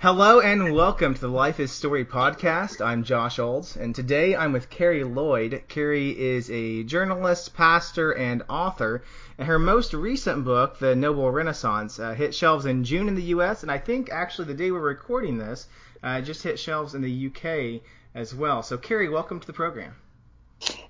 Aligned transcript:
Hello 0.00 0.38
and 0.38 0.72
welcome 0.76 1.12
to 1.12 1.20
the 1.20 1.26
Life 1.26 1.58
is 1.58 1.72
Story 1.72 2.04
podcast. 2.04 2.80
I'm 2.80 3.02
Josh 3.02 3.40
Olds, 3.40 3.74
and 3.74 3.92
today 3.92 4.36
I'm 4.36 4.52
with 4.52 4.70
Carrie 4.70 5.02
Lloyd. 5.02 5.64
Carrie 5.66 6.16
is 6.16 6.48
a 6.52 6.84
journalist, 6.84 7.52
pastor, 7.56 8.12
and 8.12 8.44
author, 8.48 9.02
and 9.38 9.48
her 9.48 9.58
most 9.58 9.92
recent 9.92 10.44
book, 10.44 10.78
The 10.78 10.94
Noble 10.94 11.32
Renaissance, 11.32 11.98
uh, 11.98 12.14
hit 12.14 12.32
shelves 12.32 12.64
in 12.64 12.84
June 12.84 13.08
in 13.08 13.16
the 13.16 13.34
U.S., 13.34 13.62
and 13.62 13.72
I 13.72 13.78
think 13.78 14.08
actually 14.08 14.46
the 14.46 14.54
day 14.54 14.70
we're 14.70 14.78
recording 14.78 15.36
this, 15.36 15.66
uh, 16.04 16.20
just 16.20 16.44
hit 16.44 16.60
shelves 16.60 16.94
in 16.94 17.02
the 17.02 17.10
U.K. 17.10 17.82
as 18.14 18.32
well. 18.32 18.62
So, 18.62 18.78
Carrie, 18.78 19.08
welcome 19.08 19.40
to 19.40 19.46
the 19.48 19.52
program. 19.52 19.96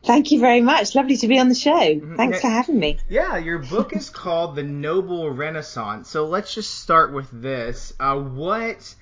Thank 0.05 0.31
you 0.31 0.41
very 0.41 0.61
much. 0.61 0.95
Lovely 0.95 1.17
to 1.19 1.29
be 1.29 1.39
on 1.39 1.49
the 1.49 1.55
show. 1.55 1.71
Mm-hmm. 1.71 2.17
Thanks 2.17 2.41
for 2.41 2.49
having 2.49 2.79
me. 2.79 2.99
Yeah, 3.09 3.37
your 3.37 3.59
book 3.59 3.95
is 3.95 4.09
called 4.09 4.57
The 4.57 4.63
Noble 4.63 5.31
Renaissance. 5.31 6.09
So 6.09 6.27
let's 6.27 6.55
just 6.55 6.75
start 6.75 7.13
with 7.13 7.29
this. 7.31 7.93
Uh, 8.01 8.17
what 8.17 8.95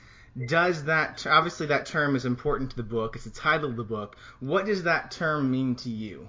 does 0.48 0.84
that 0.84 1.26
obviously 1.26 1.66
that 1.66 1.86
term 1.86 2.14
is 2.14 2.24
important 2.24 2.70
to 2.70 2.76
the 2.76 2.82
book. 2.82 3.16
It's 3.16 3.24
the 3.24 3.30
title 3.30 3.70
of 3.70 3.76
the 3.76 3.84
book. 3.84 4.16
What 4.40 4.66
does 4.66 4.82
that 4.82 5.10
term 5.10 5.50
mean 5.50 5.76
to 5.76 5.90
you? 5.90 6.28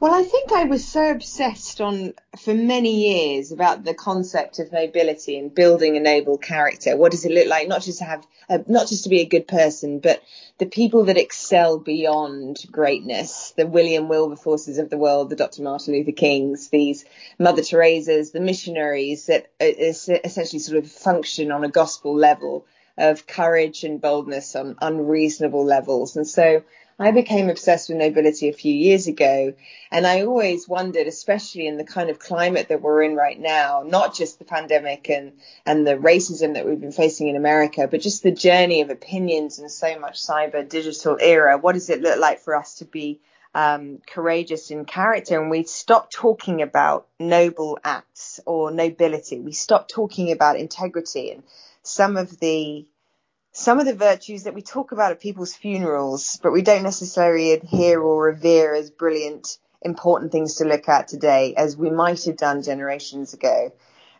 Well, 0.00 0.12
I 0.12 0.22
think 0.22 0.52
I 0.52 0.64
was 0.64 0.86
so 0.86 1.10
obsessed 1.10 1.80
on 1.80 2.14
for 2.38 2.52
many 2.52 3.08
years 3.08 3.52
about 3.52 3.84
the 3.84 3.94
concept 3.94 4.58
of 4.58 4.72
nobility 4.72 5.38
and 5.38 5.54
building 5.54 5.96
a 5.96 6.00
noble 6.00 6.36
character. 6.36 6.96
What 6.96 7.12
does 7.12 7.24
it 7.24 7.32
look 7.32 7.46
like? 7.46 7.68
Not 7.68 7.82
just 7.82 8.00
to 8.00 8.04
have, 8.04 8.26
a, 8.48 8.62
not 8.66 8.88
just 8.88 9.04
to 9.04 9.08
be 9.08 9.20
a 9.20 9.26
good 9.26 9.48
person, 9.48 10.00
but 10.00 10.22
the 10.58 10.66
people 10.66 11.04
that 11.04 11.16
excel 11.16 11.78
beyond 11.78 12.64
greatness, 12.70 13.54
the 13.56 13.66
William 13.66 14.08
Wilberforces 14.08 14.78
of 14.78 14.90
the 14.90 14.98
world, 14.98 15.30
the 15.30 15.36
Dr. 15.36 15.62
Martin 15.62 15.94
Luther 15.94 16.12
Kings, 16.12 16.68
these 16.68 17.04
Mother 17.38 17.62
Teresa's, 17.62 18.32
the 18.32 18.40
missionaries 18.40 19.26
that 19.26 19.46
uh, 19.60 19.64
essentially 19.64 20.60
sort 20.60 20.84
of 20.84 20.90
function 20.90 21.50
on 21.50 21.64
a 21.64 21.70
gospel 21.70 22.14
level 22.14 22.66
of 22.98 23.26
courage 23.26 23.84
and 23.84 24.00
boldness 24.00 24.54
on 24.54 24.76
unreasonable 24.80 25.64
levels. 25.64 26.16
And 26.16 26.26
so 26.26 26.62
I 26.98 27.10
became 27.10 27.50
obsessed 27.50 27.88
with 27.88 27.98
nobility 27.98 28.48
a 28.48 28.52
few 28.52 28.72
years 28.72 29.06
ago. 29.06 29.54
And 29.90 30.06
I 30.06 30.22
always 30.22 30.68
wondered, 30.68 31.06
especially 31.06 31.66
in 31.66 31.76
the 31.76 31.84
kind 31.84 32.10
of 32.10 32.18
climate 32.18 32.68
that 32.68 32.82
we're 32.82 33.02
in 33.02 33.16
right 33.16 33.38
now, 33.38 33.82
not 33.86 34.14
just 34.14 34.38
the 34.38 34.44
pandemic 34.44 35.10
and, 35.10 35.32
and 35.66 35.86
the 35.86 35.96
racism 35.96 36.54
that 36.54 36.66
we've 36.66 36.80
been 36.80 36.92
facing 36.92 37.28
in 37.28 37.36
America, 37.36 37.88
but 37.90 38.00
just 38.00 38.22
the 38.22 38.30
journey 38.30 38.80
of 38.80 38.90
opinions 38.90 39.58
and 39.58 39.70
so 39.70 39.98
much 39.98 40.22
cyber 40.22 40.68
digital 40.68 41.18
era. 41.20 41.58
What 41.58 41.72
does 41.72 41.90
it 41.90 42.00
look 42.00 42.18
like 42.18 42.40
for 42.40 42.54
us 42.54 42.76
to 42.76 42.84
be 42.84 43.20
um, 43.54 44.00
courageous 44.06 44.70
in 44.70 44.84
character 44.84 45.40
and 45.40 45.50
we 45.50 45.62
stop 45.62 46.10
talking 46.10 46.60
about 46.60 47.06
noble 47.20 47.78
acts 47.84 48.40
or 48.46 48.72
nobility. 48.72 49.38
We 49.38 49.52
stop 49.52 49.88
talking 49.88 50.32
about 50.32 50.58
integrity 50.58 51.30
and 51.30 51.44
some 51.82 52.16
of 52.16 52.40
the 52.40 52.84
some 53.56 53.78
of 53.78 53.86
the 53.86 53.94
virtues 53.94 54.42
that 54.42 54.54
we 54.54 54.62
talk 54.62 54.90
about 54.90 55.12
at 55.12 55.20
people's 55.20 55.54
funerals, 55.54 56.40
but 56.42 56.50
we 56.50 56.60
don't 56.60 56.82
necessarily 56.82 57.52
adhere 57.52 58.00
or 58.00 58.24
revere 58.24 58.74
as 58.74 58.90
brilliant, 58.90 59.58
important 59.80 60.32
things 60.32 60.56
to 60.56 60.64
look 60.64 60.88
at 60.88 61.06
today 61.06 61.54
as 61.56 61.76
we 61.76 61.88
might 61.88 62.24
have 62.24 62.36
done 62.36 62.64
generations 62.64 63.32
ago. 63.32 63.72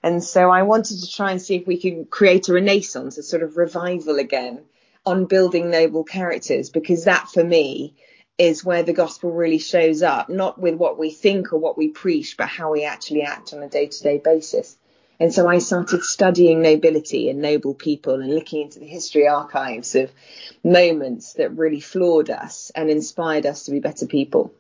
And 0.05 0.22
so 0.22 0.50
I 0.50 0.62
wanted 0.62 1.00
to 1.00 1.10
try 1.10 1.32
and 1.32 1.42
see 1.42 1.56
if 1.56 1.66
we 1.66 1.80
could 1.80 2.10
create 2.10 2.48
a 2.48 2.52
renaissance, 2.52 3.18
a 3.18 3.24
sort 3.24 3.42
of 3.42 3.56
revival 3.56 4.20
again 4.20 4.62
on 5.05 5.24
building 5.24 5.68
noble 5.68 6.05
characters, 6.05 6.70
because 6.70 7.05
that 7.05 7.27
for 7.27 7.42
me 7.42 7.96
is 8.38 8.64
where 8.64 8.84
the 8.84 8.92
gospel 8.92 9.32
really 9.32 9.58
shows 9.58 10.00
up, 10.00 10.28
not 10.28 10.60
with 10.60 10.77
what 10.77 10.96
we 10.96 11.10
think 11.10 11.52
or 11.52 11.58
what 11.58 11.77
we 11.77 11.89
preach, 11.89 12.36
but 12.36 12.46
how 12.46 12.70
we 12.70 12.84
actually 12.84 13.22
act 13.22 13.52
on 13.52 13.64
a 13.64 13.68
day 13.68 13.89
to 13.89 14.02
day 14.05 14.18
basis. 14.18 14.77
And 15.20 15.33
so 15.33 15.47
I 15.47 15.58
started 15.58 16.02
studying 16.02 16.63
nobility 16.63 17.30
and 17.30 17.41
noble 17.41 17.75
people 17.75 18.20
and 18.20 18.35
looking 18.35 18.63
into 18.63 18.80
the 18.80 18.86
history 18.86 19.29
archives 19.29 19.95
of 19.95 20.11
moments 20.64 21.35
that 21.35 21.57
really 21.57 21.80
floored 21.80 22.30
us 22.30 22.73
and 22.75 22.91
inspired 22.91 23.47
us 23.47 23.64
to 23.64 23.70
be 23.70 23.80
better 23.80 24.07
people. 24.07 24.52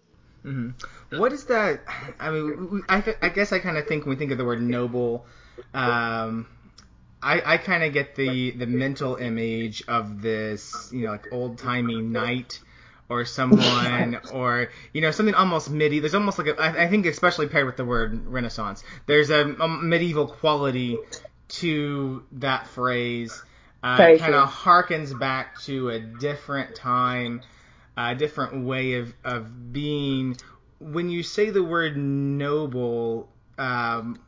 Mm-hmm. 0.44 1.18
What 1.18 1.32
is 1.32 1.46
that? 1.46 1.80
I 2.20 2.30
mean, 2.30 2.82
I, 2.88 3.16
I 3.22 3.28
guess 3.30 3.52
I 3.52 3.58
kind 3.58 3.78
of 3.78 3.86
think 3.86 4.04
when 4.04 4.10
we 4.10 4.16
think 4.16 4.32
of 4.32 4.38
the 4.38 4.44
word 4.44 4.62
noble, 4.62 5.26
um, 5.72 6.46
I, 7.22 7.54
I 7.54 7.56
kind 7.56 7.82
of 7.82 7.92
get 7.92 8.14
the 8.14 8.50
the 8.50 8.66
mental 8.66 9.16
image 9.16 9.82
of 9.88 10.20
this, 10.20 10.90
you 10.92 11.06
know, 11.06 11.12
like 11.12 11.32
old 11.32 11.58
timey 11.58 12.02
knight 12.02 12.60
or 13.08 13.24
someone 13.24 14.20
or 14.32 14.70
you 14.92 15.00
know 15.00 15.10
something 15.10 15.34
almost 15.34 15.70
medieval. 15.70 16.02
There's 16.02 16.14
almost 16.14 16.38
like 16.38 16.48
a, 16.48 16.60
I, 16.60 16.84
I 16.84 16.88
think 16.88 17.06
especially 17.06 17.48
paired 17.48 17.66
with 17.66 17.76
the 17.76 17.84
word 17.84 18.26
Renaissance. 18.26 18.82
There's 19.06 19.30
a, 19.30 19.42
a 19.44 19.68
medieval 19.68 20.26
quality 20.26 20.98
to 21.48 22.24
that 22.32 22.66
phrase. 22.68 23.42
Uh, 23.82 23.96
kind 24.16 24.34
of 24.34 24.48
harkens 24.48 25.18
back 25.18 25.60
to 25.60 25.90
a 25.90 26.00
different 26.00 26.74
time, 26.74 27.42
a 27.96 28.14
different 28.14 28.64
way 28.64 28.94
of 28.94 29.12
of 29.24 29.72
being. 29.72 30.36
When 30.80 31.10
you 31.10 31.22
say 31.22 31.50
the 31.50 31.62
word 31.62 31.96
noble, 31.96 33.28
um, 33.58 34.18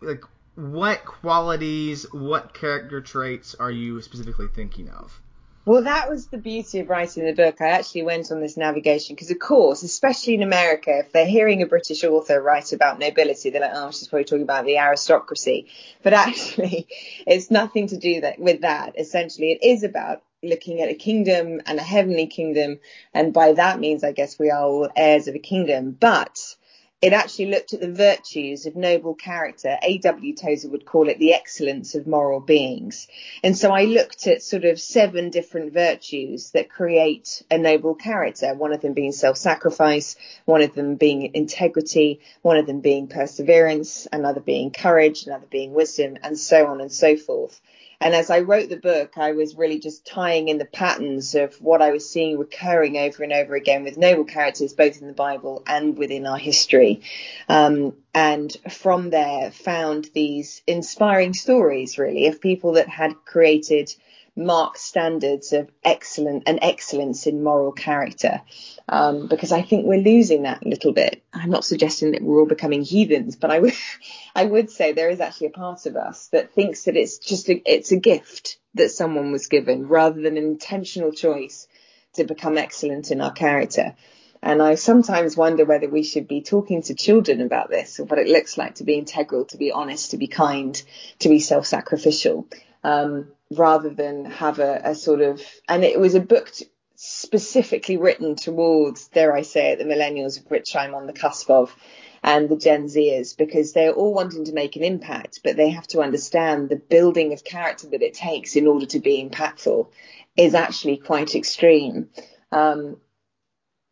like 0.00 0.22
what 0.54 1.04
qualities, 1.04 2.06
what 2.12 2.54
character 2.54 3.00
traits 3.00 3.54
are 3.54 3.70
you 3.70 4.00
specifically 4.02 4.48
thinking 4.54 4.90
of? 4.90 5.21
Well, 5.64 5.82
that 5.84 6.10
was 6.10 6.26
the 6.26 6.38
beauty 6.38 6.80
of 6.80 6.88
writing 6.88 7.24
the 7.24 7.34
book. 7.34 7.60
I 7.60 7.68
actually 7.68 8.02
went 8.02 8.32
on 8.32 8.40
this 8.40 8.56
navigation 8.56 9.14
because, 9.14 9.30
of 9.30 9.38
course, 9.38 9.84
especially 9.84 10.34
in 10.34 10.42
America, 10.42 10.90
if 10.98 11.12
they're 11.12 11.24
hearing 11.24 11.62
a 11.62 11.66
British 11.66 12.02
author 12.02 12.42
write 12.42 12.72
about 12.72 12.98
nobility, 12.98 13.50
they're 13.50 13.60
like, 13.60 13.70
oh, 13.72 13.92
she's 13.92 14.08
probably 14.08 14.24
talking 14.24 14.42
about 14.42 14.64
the 14.64 14.78
aristocracy. 14.78 15.68
But 16.02 16.14
actually, 16.14 16.88
it's 17.28 17.48
nothing 17.52 17.86
to 17.88 17.96
do 17.96 18.22
that, 18.22 18.40
with 18.40 18.62
that. 18.62 18.98
Essentially, 18.98 19.52
it 19.52 19.64
is 19.64 19.84
about 19.84 20.22
looking 20.42 20.80
at 20.80 20.88
a 20.88 20.94
kingdom 20.94 21.60
and 21.64 21.78
a 21.78 21.82
heavenly 21.84 22.26
kingdom. 22.26 22.80
And 23.14 23.32
by 23.32 23.52
that 23.52 23.78
means, 23.78 24.02
I 24.02 24.10
guess 24.10 24.40
we 24.40 24.50
are 24.50 24.64
all 24.64 24.88
heirs 24.96 25.28
of 25.28 25.36
a 25.36 25.38
kingdom. 25.38 25.92
But 25.92 26.56
it 27.02 27.12
actually 27.12 27.46
looked 27.46 27.74
at 27.74 27.80
the 27.80 27.92
virtues 27.92 28.64
of 28.64 28.76
noble 28.76 29.14
character. 29.14 29.76
A.W. 29.82 30.36
Tozer 30.36 30.68
would 30.68 30.86
call 30.86 31.08
it 31.08 31.18
the 31.18 31.34
excellence 31.34 31.96
of 31.96 32.06
moral 32.06 32.38
beings. 32.38 33.08
And 33.42 33.58
so 33.58 33.72
I 33.72 33.86
looked 33.86 34.28
at 34.28 34.40
sort 34.40 34.64
of 34.64 34.80
seven 34.80 35.30
different 35.30 35.72
virtues 35.72 36.52
that 36.52 36.70
create 36.70 37.42
a 37.50 37.58
noble 37.58 37.96
character, 37.96 38.54
one 38.54 38.72
of 38.72 38.82
them 38.82 38.92
being 38.92 39.10
self-sacrifice, 39.10 40.14
one 40.44 40.62
of 40.62 40.74
them 40.74 40.94
being 40.94 41.34
integrity, 41.34 42.20
one 42.42 42.56
of 42.56 42.66
them 42.66 42.80
being 42.80 43.08
perseverance, 43.08 44.06
another 44.12 44.40
being 44.40 44.70
courage, 44.70 45.26
another 45.26 45.46
being 45.50 45.74
wisdom, 45.74 46.16
and 46.22 46.38
so 46.38 46.68
on 46.68 46.80
and 46.80 46.92
so 46.92 47.16
forth. 47.16 47.60
And 48.02 48.16
as 48.16 48.30
I 48.30 48.40
wrote 48.40 48.68
the 48.68 48.76
book, 48.76 49.16
I 49.16 49.30
was 49.30 49.54
really 49.54 49.78
just 49.78 50.04
tying 50.04 50.48
in 50.48 50.58
the 50.58 50.64
patterns 50.64 51.36
of 51.36 51.54
what 51.62 51.80
I 51.80 51.92
was 51.92 52.08
seeing 52.10 52.36
recurring 52.36 52.96
over 52.96 53.22
and 53.22 53.32
over 53.32 53.54
again 53.54 53.84
with 53.84 53.96
noble 53.96 54.24
characters, 54.24 54.72
both 54.72 55.00
in 55.00 55.06
the 55.06 55.12
Bible 55.12 55.62
and 55.68 55.96
within 55.96 56.26
our 56.26 56.36
history. 56.36 57.02
Um, 57.48 57.94
and 58.12 58.52
from 58.68 59.10
there 59.10 59.52
found 59.52 60.10
these 60.14 60.62
inspiring 60.66 61.32
stories 61.32 61.96
really 61.96 62.26
of 62.26 62.40
people 62.40 62.72
that 62.72 62.88
had 62.88 63.14
created 63.24 63.94
mark 64.34 64.78
standards 64.78 65.52
of 65.52 65.70
excellent 65.84 66.44
and 66.46 66.58
excellence 66.62 67.26
in 67.26 67.42
moral 67.42 67.72
character 67.72 68.40
um, 68.88 69.28
because 69.28 69.52
I 69.52 69.62
think 69.62 69.86
we're 69.86 70.00
losing 70.00 70.42
that 70.42 70.64
a 70.64 70.68
little 70.68 70.92
bit. 70.92 71.22
I'm 71.32 71.50
not 71.50 71.64
suggesting 71.64 72.12
that 72.12 72.22
we're 72.22 72.40
all 72.40 72.46
becoming 72.46 72.82
heathens, 72.82 73.36
but 73.36 73.50
I 73.50 73.58
would, 73.58 73.74
I 74.34 74.44
would 74.44 74.70
say 74.70 74.92
there 74.92 75.10
is 75.10 75.20
actually 75.20 75.48
a 75.48 75.50
part 75.50 75.86
of 75.86 75.96
us 75.96 76.28
that 76.28 76.54
thinks 76.54 76.84
that 76.84 76.96
it's 76.96 77.18
just 77.18 77.48
a, 77.50 77.62
it's 77.70 77.92
a 77.92 77.96
gift 77.96 78.58
that 78.74 78.90
someone 78.90 79.32
was 79.32 79.48
given 79.48 79.86
rather 79.86 80.20
than 80.20 80.38
an 80.38 80.44
intentional 80.44 81.12
choice 81.12 81.68
to 82.14 82.24
become 82.24 82.56
excellent 82.56 83.10
in 83.10 83.20
our 83.20 83.32
character. 83.32 83.94
And 84.42 84.60
I 84.60 84.74
sometimes 84.74 85.36
wonder 85.36 85.64
whether 85.64 85.88
we 85.88 86.02
should 86.02 86.26
be 86.26 86.40
talking 86.40 86.82
to 86.82 86.94
children 86.94 87.42
about 87.42 87.70
this 87.70 88.00
or 88.00 88.04
what 88.04 88.18
it 88.18 88.26
looks 88.26 88.58
like 88.58 88.76
to 88.76 88.84
be 88.84 88.94
integral, 88.94 89.44
to 89.46 89.56
be 89.56 89.70
honest, 89.70 90.10
to 90.10 90.16
be 90.16 90.26
kind, 90.26 90.82
to 91.20 91.28
be 91.28 91.38
self-sacrificial, 91.38 92.48
um, 92.84 93.28
rather 93.50 93.90
than 93.90 94.24
have 94.24 94.58
a, 94.58 94.80
a, 94.84 94.94
sort 94.94 95.20
of, 95.20 95.42
and 95.68 95.84
it 95.84 95.98
was 95.98 96.14
a 96.14 96.20
book 96.20 96.50
specifically 96.96 97.96
written 97.96 98.36
towards, 98.36 99.08
dare 99.08 99.34
I 99.34 99.42
say 99.42 99.72
it, 99.72 99.78
the 99.78 99.84
millennials 99.84 100.38
of 100.40 100.50
which 100.50 100.76
I'm 100.76 100.94
on 100.94 101.06
the 101.06 101.12
cusp 101.12 101.50
of 101.50 101.74
and 102.22 102.48
the 102.48 102.56
Gen 102.56 102.84
Zers 102.86 103.36
because 103.36 103.72
they're 103.72 103.92
all 103.92 104.14
wanting 104.14 104.44
to 104.44 104.52
make 104.52 104.76
an 104.76 104.84
impact, 104.84 105.40
but 105.42 105.56
they 105.56 105.70
have 105.70 105.88
to 105.88 106.00
understand 106.00 106.68
the 106.68 106.76
building 106.76 107.32
of 107.32 107.42
character 107.42 107.88
that 107.88 108.02
it 108.02 108.14
takes 108.14 108.54
in 108.54 108.66
order 108.66 108.86
to 108.86 109.00
be 109.00 109.28
impactful 109.28 109.88
is 110.36 110.54
actually 110.54 110.96
quite 110.98 111.34
extreme. 111.34 112.08
Um, 112.52 112.98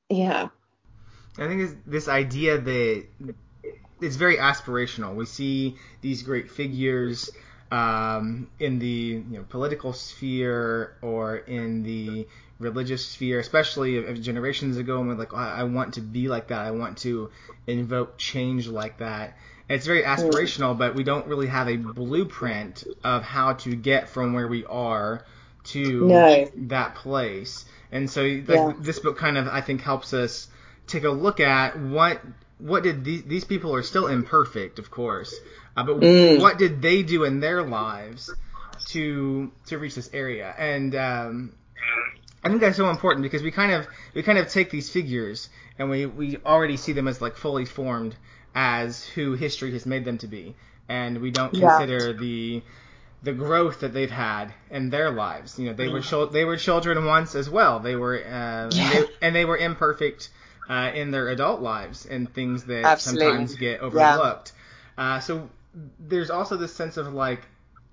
yeah. 0.09 0.49
I 1.39 1.49
think 1.49 1.85
this 1.87 2.09
idea 2.09 2.59
that 2.59 3.05
it's 4.01 4.17
very 4.17 4.37
aspirational. 4.37 5.15
We 5.15 5.27
see 5.27 5.77
these 6.01 6.23
great 6.23 6.51
figures 6.51 7.31
um, 7.71 8.49
in 8.59 8.79
the 8.79 8.87
you 8.87 9.25
know, 9.39 9.45
political 9.49 9.93
sphere 9.93 10.97
or 11.03 11.37
in 11.37 11.83
the 11.83 12.27
religious 12.59 13.07
sphere, 13.07 13.39
especially 13.41 14.03
generations 14.21 14.77
ago, 14.77 14.99
and 15.01 15.09
we're 15.09 15.15
like, 15.15 15.33
I 15.35 15.65
want 15.65 15.95
to 15.95 16.01
be 16.01 16.29
like 16.29 16.49
that. 16.49 16.61
I 16.61 16.73
want 16.73 16.99
to 16.99 17.31
invoke 17.67 18.19
change 18.19 18.67
like 18.69 18.99
that. 18.99 19.37
It's 19.69 19.87
very 19.87 20.03
aspirational, 20.03 20.77
but 20.77 20.95
we 20.95 21.05
don't 21.05 21.27
really 21.27 21.47
have 21.47 21.69
a 21.69 21.77
blueprint 21.77 22.85
of 23.05 23.23
how 23.23 23.55
to 23.55 23.75
get 23.77 24.09
from 24.09 24.33
where 24.33 24.49
we 24.49 24.65
are 24.67 25.25
to 25.65 26.25
No. 26.25 26.51
that 26.57 26.97
place. 26.97 27.65
And 27.93 28.11
so 28.11 28.23
like 28.47 28.65
Yeah. 28.65 28.73
this 28.83 28.99
book 28.99 29.17
kind 29.17 29.39
of 29.39 29.47
I 29.49 29.61
think 29.61 29.83
helps 29.83 30.13
us 30.13 30.49
take 30.87 31.05
a 31.05 31.11
look 31.11 31.41
at 31.41 31.79
what 31.79 32.21
what 32.59 32.83
did 32.83 33.05
these 33.05 33.23
these 33.25 33.45
people 33.45 33.75
are 33.75 33.83
still 33.83 34.07
imperfect, 34.07 34.79
of 34.79 34.91
course, 34.91 35.41
uh, 35.77 35.85
but 35.85 35.97
Mm. 36.01 36.41
what 36.41 36.59
did 36.59 36.83
they 36.83 37.03
do 37.03 37.25
in 37.25 37.41
their 37.41 37.63
lives 37.63 38.35
to 38.87 39.51
to 39.67 39.79
reach 39.79 39.95
this 39.95 40.11
area? 40.13 40.55
And 40.59 40.95
um, 40.95 41.53
I 42.45 42.49
think 42.49 42.61
that's 42.61 42.77
so 42.77 42.89
important 42.91 43.23
because 43.23 43.43
we 43.43 43.51
kind 43.51 43.73
of 43.73 43.87
we 44.15 44.23
kind 44.23 44.39
of 44.39 44.49
take 44.49 44.71
these 44.71 44.91
figures 44.91 45.49
and 45.79 45.91
we 45.91 46.07
we 46.07 46.37
already 46.45 46.77
see 46.77 46.93
them 46.93 47.09
as 47.09 47.21
like 47.21 47.37
fully 47.37 47.65
formed 47.65 48.17
as 48.55 49.05
who 49.05 49.35
history 49.35 49.73
has 49.73 49.87
made 49.87 50.05
them 50.05 50.19
to 50.19 50.27
be, 50.27 50.55
and 50.89 51.21
we 51.21 51.31
don't 51.31 51.53
Yeah. 51.53 51.61
consider 51.61 52.13
the 52.13 52.63
the 53.23 53.33
growth 53.33 53.81
that 53.81 53.93
they've 53.93 54.11
had 54.11 54.53
in 54.71 54.91
their 54.91 55.11
lives. 55.11 55.59
You 55.59 55.67
know, 55.67 55.73
they 55.75 55.89
were 55.89 56.01
chil- 56.01 56.29
they 56.29 56.45
were 56.45 56.57
children 56.57 57.05
once 57.05 57.35
as 57.35 57.51
well. 57.51 57.79
They 57.81 57.95
were 57.97 58.17
uh, 58.19 58.29
and, 58.31 58.91
they, 58.91 59.05
and 59.23 59.35
they 59.37 59.45
were 59.45 59.57
imperfect 59.59 60.31
uh, 60.69 60.91
in 60.95 61.11
their 61.11 61.29
adult 61.29 61.61
lives 61.61 62.07
and 62.07 62.33
things 62.33 62.65
that 62.65 62.85
Absolutely. 62.85 63.29
sometimes 63.29 63.57
get 63.57 63.81
overlooked. 63.81 64.53
Uh, 64.97 65.21
so 65.21 65.49
there's 65.99 66.31
also 66.31 66.57
this 66.57 66.75
sense 66.75 66.97
of 66.97 67.13
like 67.15 67.43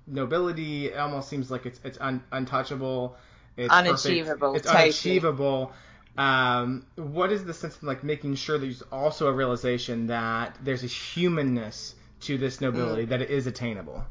nobility. 0.07 0.87
It 0.87 0.97
almost 0.97 1.29
seems 1.29 1.51
like 1.51 1.65
it's 1.65 1.79
it's 1.83 1.97
un- 1.99 2.23
untouchable. 2.31 3.15
It's 3.55 3.73
perfect. 3.73 3.89
Unachievable, 4.05 4.55
It's 4.55 4.67
unachievable. 4.67 5.71
Um, 6.17 6.85
what 6.95 7.31
is 7.31 7.43
the 7.45 7.53
sense 7.53 7.75
of 7.75 7.83
like 7.83 8.03
making 8.03 8.35
sure 8.35 8.57
there's 8.57 8.81
also 8.91 9.27
a 9.27 9.33
realization 9.33 10.07
that 10.07 10.57
there's 10.63 10.83
a 10.83 10.87
humanness 10.87 11.93
to 12.21 12.37
this 12.37 12.59
nobility 12.61 13.05
Mm. 13.05 13.09
that 13.09 13.21
it 13.21 13.29
is 13.29 13.45
attainable? 13.47 14.03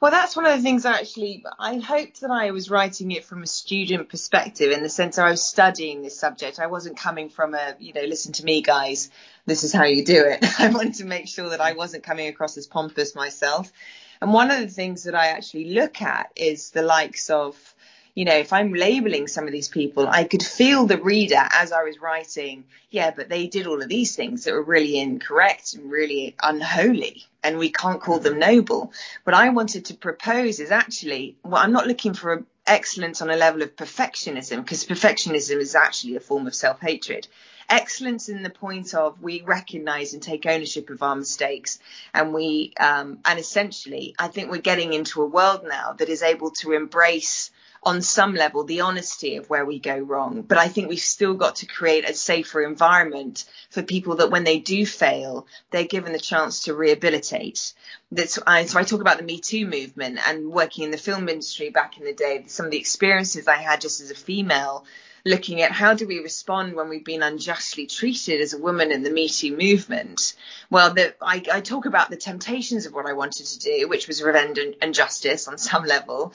Well, 0.00 0.10
that's 0.10 0.36
one 0.36 0.46
of 0.46 0.56
the 0.56 0.62
things 0.62 0.84
actually. 0.84 1.44
I 1.58 1.78
hoped 1.78 2.20
that 2.20 2.30
I 2.30 2.50
was 2.50 2.70
writing 2.70 3.10
it 3.10 3.24
from 3.24 3.42
a 3.42 3.46
student 3.46 4.08
perspective 4.08 4.72
in 4.72 4.82
the 4.82 4.88
sense 4.88 5.18
I 5.18 5.30
was 5.30 5.44
studying 5.44 6.02
this 6.02 6.18
subject. 6.18 6.58
I 6.58 6.66
wasn't 6.66 6.96
coming 6.96 7.28
from 7.28 7.54
a, 7.54 7.74
you 7.78 7.92
know, 7.92 8.02
listen 8.02 8.32
to 8.34 8.44
me, 8.44 8.62
guys, 8.62 9.10
this 9.46 9.64
is 9.64 9.72
how 9.72 9.84
you 9.84 10.04
do 10.04 10.24
it. 10.26 10.44
I 10.60 10.68
wanted 10.68 10.94
to 10.94 11.04
make 11.04 11.28
sure 11.28 11.50
that 11.50 11.60
I 11.60 11.72
wasn't 11.72 12.04
coming 12.04 12.28
across 12.28 12.56
as 12.56 12.66
pompous 12.66 13.14
myself. 13.14 13.72
And 14.20 14.32
one 14.32 14.50
of 14.50 14.60
the 14.60 14.68
things 14.68 15.04
that 15.04 15.14
I 15.14 15.28
actually 15.28 15.74
look 15.74 16.00
at 16.00 16.30
is 16.36 16.70
the 16.70 16.82
likes 16.82 17.30
of, 17.30 17.73
you 18.14 18.24
know, 18.24 18.36
if 18.36 18.52
I'm 18.52 18.72
labeling 18.72 19.26
some 19.26 19.46
of 19.46 19.52
these 19.52 19.68
people, 19.68 20.06
I 20.06 20.22
could 20.24 20.42
feel 20.42 20.86
the 20.86 20.98
reader 20.98 21.42
as 21.52 21.72
I 21.72 21.82
was 21.82 22.00
writing, 22.00 22.64
yeah, 22.90 23.10
but 23.10 23.28
they 23.28 23.48
did 23.48 23.66
all 23.66 23.82
of 23.82 23.88
these 23.88 24.14
things 24.14 24.44
that 24.44 24.52
were 24.52 24.62
really 24.62 24.98
incorrect 24.98 25.74
and 25.74 25.90
really 25.90 26.36
unholy, 26.40 27.24
and 27.42 27.58
we 27.58 27.70
can't 27.70 28.00
call 28.00 28.20
them 28.20 28.38
noble. 28.38 28.92
What 29.24 29.34
I 29.34 29.48
wanted 29.48 29.86
to 29.86 29.94
propose 29.94 30.60
is 30.60 30.70
actually, 30.70 31.36
well, 31.42 31.60
I'm 31.60 31.72
not 31.72 31.88
looking 31.88 32.14
for 32.14 32.32
a, 32.34 32.44
excellence 32.66 33.20
on 33.20 33.30
a 33.30 33.36
level 33.36 33.62
of 33.62 33.74
perfectionism, 33.74 34.58
because 34.58 34.84
perfectionism 34.84 35.56
is 35.56 35.74
actually 35.74 36.14
a 36.14 36.20
form 36.20 36.46
of 36.46 36.54
self 36.54 36.80
hatred. 36.80 37.26
Excellence 37.68 38.28
in 38.28 38.42
the 38.42 38.50
point 38.50 38.94
of 38.94 39.20
we 39.22 39.42
recognize 39.42 40.12
and 40.12 40.22
take 40.22 40.46
ownership 40.46 40.88
of 40.90 41.02
our 41.02 41.16
mistakes, 41.16 41.80
and 42.12 42.32
we, 42.32 42.74
um, 42.78 43.18
and 43.24 43.40
essentially, 43.40 44.14
I 44.20 44.28
think 44.28 44.52
we're 44.52 44.58
getting 44.58 44.92
into 44.92 45.20
a 45.22 45.26
world 45.26 45.64
now 45.66 45.94
that 45.94 46.08
is 46.08 46.22
able 46.22 46.52
to 46.52 46.72
embrace 46.72 47.50
on 47.84 48.02
some 48.02 48.34
level 48.34 48.64
the 48.64 48.80
honesty 48.80 49.36
of 49.36 49.48
where 49.50 49.64
we 49.64 49.78
go 49.78 49.98
wrong. 49.98 50.42
But 50.42 50.58
I 50.58 50.68
think 50.68 50.88
we've 50.88 50.98
still 50.98 51.34
got 51.34 51.56
to 51.56 51.66
create 51.66 52.08
a 52.08 52.14
safer 52.14 52.62
environment 52.62 53.44
for 53.70 53.82
people 53.82 54.16
that 54.16 54.30
when 54.30 54.44
they 54.44 54.58
do 54.58 54.86
fail, 54.86 55.46
they're 55.70 55.84
given 55.84 56.12
the 56.12 56.18
chance 56.18 56.64
to 56.64 56.74
rehabilitate. 56.74 57.74
That's 58.10 58.38
I, 58.46 58.64
so 58.66 58.78
I 58.78 58.84
talk 58.84 59.00
about 59.00 59.18
the 59.18 59.24
Me 59.24 59.40
Too 59.40 59.66
movement 59.66 60.18
and 60.26 60.50
working 60.50 60.84
in 60.84 60.90
the 60.90 60.96
film 60.96 61.28
industry 61.28 61.70
back 61.70 61.98
in 61.98 62.04
the 62.04 62.12
day. 62.12 62.44
Some 62.46 62.66
of 62.66 62.72
the 62.72 62.78
experiences 62.78 63.48
I 63.48 63.56
had 63.56 63.80
just 63.80 64.00
as 64.00 64.10
a 64.10 64.14
female. 64.14 64.84
Looking 65.26 65.62
at 65.62 65.72
how 65.72 65.94
do 65.94 66.06
we 66.06 66.18
respond 66.18 66.74
when 66.74 66.90
we've 66.90 67.02
been 67.04 67.22
unjustly 67.22 67.86
treated 67.86 68.42
as 68.42 68.52
a 68.52 68.58
woman 68.58 68.92
in 68.92 69.02
the 69.02 69.10
Me 69.10 69.26
Too 69.26 69.56
movement? 69.56 70.34
Well, 70.68 70.92
the, 70.92 71.14
I, 71.18 71.42
I 71.50 71.60
talk 71.62 71.86
about 71.86 72.10
the 72.10 72.18
temptations 72.18 72.84
of 72.84 72.92
what 72.92 73.06
I 73.06 73.14
wanted 73.14 73.46
to 73.46 73.58
do, 73.58 73.88
which 73.88 74.06
was 74.06 74.22
revenge 74.22 74.58
and, 74.58 74.74
and 74.82 74.92
justice 74.92 75.48
on 75.48 75.56
some 75.56 75.86
level, 75.86 76.34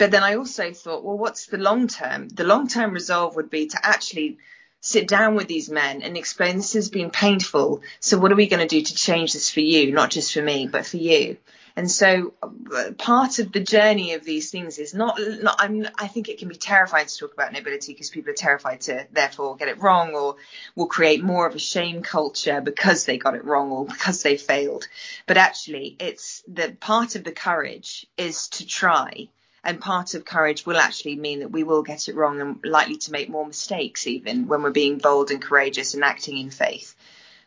but 0.00 0.10
then 0.10 0.22
I 0.24 0.36
also 0.36 0.72
thought, 0.72 1.04
well, 1.04 1.18
what's 1.18 1.44
the 1.44 1.58
long 1.58 1.86
term? 1.86 2.30
The 2.30 2.44
long 2.44 2.68
term 2.68 2.92
resolve 2.92 3.36
would 3.36 3.50
be 3.50 3.66
to 3.66 3.86
actually 3.86 4.38
sit 4.80 5.06
down 5.06 5.34
with 5.34 5.46
these 5.46 5.68
men 5.68 6.00
and 6.00 6.16
explain 6.16 6.56
this 6.56 6.72
has 6.72 6.88
been 6.88 7.10
painful. 7.10 7.82
So 8.00 8.16
what 8.16 8.32
are 8.32 8.34
we 8.34 8.48
going 8.48 8.66
to 8.66 8.76
do 8.76 8.80
to 8.80 8.94
change 8.94 9.34
this 9.34 9.50
for 9.50 9.60
you? 9.60 9.92
Not 9.92 10.10
just 10.10 10.32
for 10.32 10.40
me, 10.40 10.66
but 10.68 10.86
for 10.86 10.96
you. 10.96 11.36
And 11.76 11.90
so 11.90 12.32
uh, 12.42 12.92
part 12.96 13.40
of 13.40 13.52
the 13.52 13.60
journey 13.60 14.14
of 14.14 14.24
these 14.24 14.50
things 14.50 14.78
is 14.78 14.94
not, 14.94 15.20
not 15.42 15.56
I'm, 15.58 15.86
I 15.98 16.06
think 16.06 16.30
it 16.30 16.38
can 16.38 16.48
be 16.48 16.54
terrifying 16.54 17.06
to 17.06 17.18
talk 17.18 17.34
about 17.34 17.52
nobility 17.52 17.92
because 17.92 18.08
people 18.08 18.30
are 18.30 18.34
terrified 18.48 18.80
to 18.82 19.06
therefore 19.12 19.56
get 19.56 19.68
it 19.68 19.82
wrong 19.82 20.14
or 20.14 20.36
will 20.76 20.86
create 20.86 21.22
more 21.22 21.46
of 21.46 21.54
a 21.54 21.58
shame 21.58 22.02
culture 22.02 22.62
because 22.62 23.04
they 23.04 23.18
got 23.18 23.34
it 23.34 23.44
wrong 23.44 23.70
or 23.70 23.84
because 23.84 24.22
they 24.22 24.38
failed. 24.38 24.88
But 25.26 25.36
actually 25.36 25.96
it's 26.00 26.42
the 26.48 26.74
part 26.80 27.16
of 27.16 27.24
the 27.24 27.32
courage 27.32 28.06
is 28.16 28.48
to 28.48 28.66
try 28.66 29.28
and 29.62 29.80
part 29.80 30.14
of 30.14 30.24
courage 30.24 30.64
will 30.64 30.76
actually 30.76 31.16
mean 31.16 31.40
that 31.40 31.50
we 31.50 31.64
will 31.64 31.82
get 31.82 32.08
it 32.08 32.14
wrong 32.14 32.40
and 32.40 32.60
likely 32.64 32.96
to 32.96 33.12
make 33.12 33.28
more 33.28 33.46
mistakes 33.46 34.06
even 34.06 34.48
when 34.48 34.62
we're 34.62 34.70
being 34.70 34.98
bold 34.98 35.30
and 35.30 35.42
courageous 35.42 35.94
and 35.94 36.04
acting 36.04 36.38
in 36.38 36.50
faith. 36.50 36.94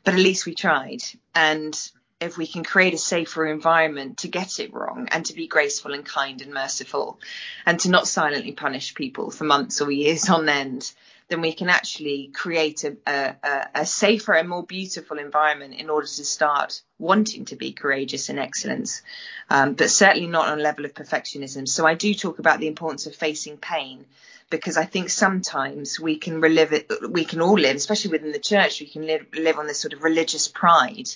But 0.03 0.13
at 0.13 0.19
least 0.19 0.45
we 0.45 0.53
tried. 0.53 1.01
And 1.33 1.77
if 2.19 2.37
we 2.37 2.47
can 2.47 2.63
create 2.63 2.93
a 2.93 2.97
safer 2.97 3.45
environment 3.45 4.19
to 4.19 4.27
get 4.27 4.59
it 4.59 4.73
wrong 4.73 5.07
and 5.11 5.25
to 5.25 5.33
be 5.33 5.47
graceful 5.47 5.93
and 5.93 6.05
kind 6.05 6.41
and 6.41 6.53
merciful 6.53 7.19
and 7.65 7.79
to 7.81 7.89
not 7.89 8.07
silently 8.07 8.51
punish 8.51 8.95
people 8.95 9.31
for 9.31 9.43
months 9.43 9.81
or 9.81 9.91
years 9.91 10.29
on 10.29 10.47
end, 10.49 10.91
then 11.27 11.41
we 11.41 11.53
can 11.53 11.69
actually 11.69 12.29
create 12.33 12.83
a, 12.83 12.95
a, 13.07 13.67
a 13.75 13.85
safer 13.85 14.33
and 14.33 14.49
more 14.49 14.63
beautiful 14.63 15.17
environment 15.17 15.73
in 15.73 15.89
order 15.89 16.07
to 16.07 16.25
start 16.25 16.81
wanting 16.99 17.45
to 17.45 17.55
be 17.55 17.71
courageous 17.71 18.29
and 18.29 18.39
excellence, 18.39 19.01
um, 19.49 19.73
but 19.73 19.89
certainly 19.89 20.27
not 20.27 20.49
on 20.49 20.59
a 20.59 20.63
level 20.63 20.85
of 20.85 20.93
perfectionism. 20.93 21.67
So 21.67 21.85
I 21.85 21.95
do 21.95 22.13
talk 22.13 22.39
about 22.39 22.59
the 22.59 22.67
importance 22.67 23.07
of 23.07 23.15
facing 23.15 23.57
pain 23.57 24.05
because 24.49 24.77
I 24.77 24.85
think 24.85 25.09
sometimes 25.09 25.99
we 25.99 26.17
can 26.17 26.39
relive 26.39 26.73
it, 26.73 26.91
we 27.09 27.25
can 27.25 27.41
all 27.41 27.55
live, 27.57 27.75
especially 27.75 28.11
within 28.11 28.31
the 28.31 28.39
church, 28.39 28.81
we 28.81 28.87
can 28.87 29.07
live, 29.07 29.25
live 29.33 29.57
on 29.57 29.67
this 29.67 29.79
sort 29.79 29.93
of 29.93 30.03
religious 30.03 30.47
pride. 30.47 31.09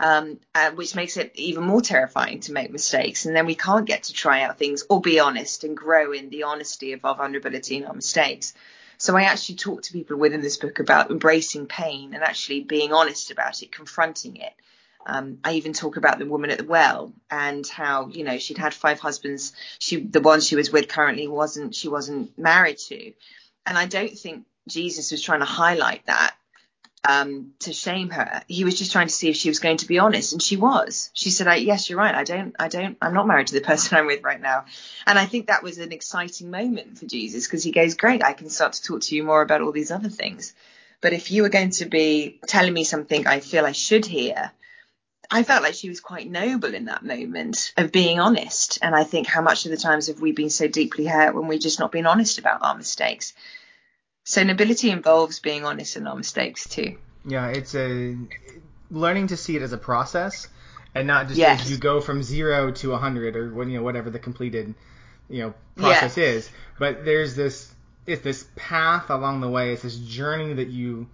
Um, 0.00 0.38
uh, 0.54 0.70
which 0.70 0.94
makes 0.94 1.16
it 1.16 1.32
even 1.34 1.64
more 1.64 1.82
terrifying 1.82 2.38
to 2.42 2.52
make 2.52 2.70
mistakes. 2.70 3.26
And 3.26 3.34
then 3.34 3.46
we 3.46 3.56
can't 3.56 3.84
get 3.84 4.04
to 4.04 4.12
try 4.12 4.42
out 4.42 4.56
things 4.56 4.84
or 4.88 5.00
be 5.00 5.18
honest 5.18 5.64
and 5.64 5.76
grow 5.76 6.12
in 6.12 6.30
the 6.30 6.44
honesty 6.44 6.92
of 6.92 7.04
our 7.04 7.16
vulnerability 7.16 7.78
and 7.78 7.86
our 7.86 7.94
mistakes. 7.94 8.54
So 8.98 9.16
I 9.16 9.22
actually 9.22 9.56
talk 9.56 9.82
to 9.82 9.92
people 9.92 10.16
within 10.16 10.40
this 10.40 10.56
book 10.56 10.80
about 10.80 11.10
embracing 11.10 11.66
pain 11.66 12.14
and 12.14 12.22
actually 12.22 12.60
being 12.60 12.92
honest 12.92 13.30
about 13.30 13.62
it, 13.62 13.70
confronting 13.70 14.36
it. 14.36 14.52
Um, 15.06 15.38
I 15.44 15.54
even 15.54 15.72
talk 15.72 15.96
about 15.96 16.18
the 16.18 16.26
woman 16.26 16.50
at 16.50 16.58
the 16.58 16.64
well 16.64 17.12
and 17.30 17.66
how 17.66 18.08
you 18.08 18.24
know 18.24 18.38
she'd 18.38 18.58
had 18.58 18.74
five 18.74 19.00
husbands. 19.00 19.52
She 19.78 20.00
the 20.00 20.20
one 20.20 20.40
she 20.40 20.56
was 20.56 20.70
with 20.70 20.88
currently 20.88 21.28
wasn't 21.28 21.74
she 21.74 21.88
wasn't 21.88 22.36
married 22.36 22.78
to, 22.88 23.12
and 23.64 23.78
I 23.78 23.86
don't 23.86 24.18
think 24.18 24.44
Jesus 24.68 25.10
was 25.10 25.22
trying 25.22 25.40
to 25.40 25.46
highlight 25.46 26.04
that 26.06 26.34
um, 27.04 27.52
to 27.60 27.72
shame 27.72 28.10
her. 28.10 28.42
He 28.48 28.64
was 28.64 28.78
just 28.78 28.92
trying 28.92 29.06
to 29.06 29.14
see 29.14 29.28
if 29.28 29.36
she 29.36 29.48
was 29.48 29.60
going 29.60 29.78
to 29.78 29.86
be 29.86 29.98
honest, 29.98 30.32
and 30.32 30.42
she 30.42 30.56
was. 30.56 31.10
She 31.12 31.30
said, 31.30 31.46
I, 31.46 31.56
"Yes, 31.56 31.88
you're 31.88 31.98
right. 31.98 32.14
I 32.14 32.24
don't, 32.24 32.54
I 32.58 32.68
don't, 32.68 32.96
I'm 33.00 33.14
not 33.14 33.26
married 33.26 33.48
to 33.48 33.54
the 33.54 33.60
person 33.72 33.96
I'm 33.96 34.06
with 34.06 34.22
right 34.22 34.40
now." 34.40 34.64
And 35.06 35.18
I 35.18 35.26
think 35.26 35.46
that 35.46 35.62
was 35.62 35.78
an 35.78 35.92
exciting 35.92 36.50
moment 36.50 36.98
for 36.98 37.06
Jesus 37.06 37.46
because 37.46 37.62
he 37.62 37.72
goes, 37.72 37.94
"Great, 37.94 38.24
I 38.24 38.32
can 38.32 38.50
start 38.50 38.74
to 38.74 38.82
talk 38.82 39.02
to 39.02 39.16
you 39.16 39.24
more 39.24 39.42
about 39.42 39.62
all 39.62 39.72
these 39.72 39.90
other 39.90 40.08
things." 40.08 40.54
But 41.00 41.12
if 41.12 41.30
you 41.30 41.42
were 41.42 41.48
going 41.48 41.70
to 41.70 41.86
be 41.86 42.40
telling 42.46 42.72
me 42.72 42.82
something 42.82 43.26
I 43.26 43.38
feel 43.38 43.64
I 43.64 43.72
should 43.72 44.04
hear, 44.04 44.50
I 45.30 45.42
felt 45.42 45.62
like 45.62 45.74
she 45.74 45.88
was 45.88 46.00
quite 46.00 46.28
noble 46.28 46.74
in 46.74 46.86
that 46.86 47.04
moment 47.04 47.72
of 47.76 47.92
being 47.92 48.18
honest. 48.18 48.78
And 48.82 48.94
I 48.94 49.04
think 49.04 49.26
how 49.26 49.42
much 49.42 49.64
of 49.64 49.70
the 49.70 49.76
times 49.76 50.06
have 50.06 50.20
we 50.20 50.32
been 50.32 50.50
so 50.50 50.66
deeply 50.66 51.06
hurt 51.06 51.34
when 51.34 51.46
we've 51.46 51.60
just 51.60 51.78
not 51.78 51.92
been 51.92 52.06
honest 52.06 52.38
about 52.38 52.62
our 52.62 52.74
mistakes? 52.74 53.34
So 54.28 54.42
nobility 54.42 54.90
involves 54.90 55.40
being 55.40 55.64
honest 55.64 55.96
in 55.96 56.06
our 56.06 56.14
mistakes 56.14 56.68
too. 56.68 56.98
Yeah, 57.26 57.46
it's 57.48 57.74
a 57.74 58.14
learning 58.90 59.28
to 59.28 59.38
see 59.38 59.56
it 59.56 59.62
as 59.62 59.72
a 59.72 59.78
process 59.78 60.48
and 60.94 61.06
not 61.06 61.28
just 61.28 61.40
Yes. 61.40 61.62
as 61.62 61.70
you 61.70 61.78
go 61.78 62.02
from 62.02 62.22
zero 62.22 62.70
to 62.72 62.92
a 62.92 62.98
hundred 62.98 63.36
or 63.36 63.54
when 63.54 63.70
you 63.70 63.78
know 63.78 63.82
whatever 63.82 64.10
the 64.10 64.18
completed 64.18 64.74
you 65.30 65.44
know 65.44 65.54
process 65.76 66.18
is. 66.18 66.50
But 66.78 67.06
there's 67.06 67.36
this 67.36 67.74
it's 68.06 68.20
this 68.20 68.46
path 68.54 69.08
along 69.08 69.40
the 69.40 69.48
way. 69.48 69.72
It's 69.72 69.82
this 69.82 69.96
journey 69.96 70.52
that 70.52 70.68
you 70.68 71.08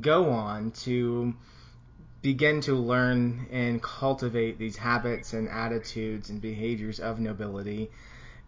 go 0.00 0.30
on 0.30 0.72
to 0.86 1.34
begin 2.20 2.62
to 2.62 2.74
learn 2.74 3.46
and 3.52 3.80
cultivate 3.80 4.58
these 4.58 4.76
habits 4.76 5.34
and 5.34 5.48
attitudes 5.48 6.30
and 6.30 6.40
behaviors 6.40 6.98
of 6.98 7.20
nobility 7.20 7.92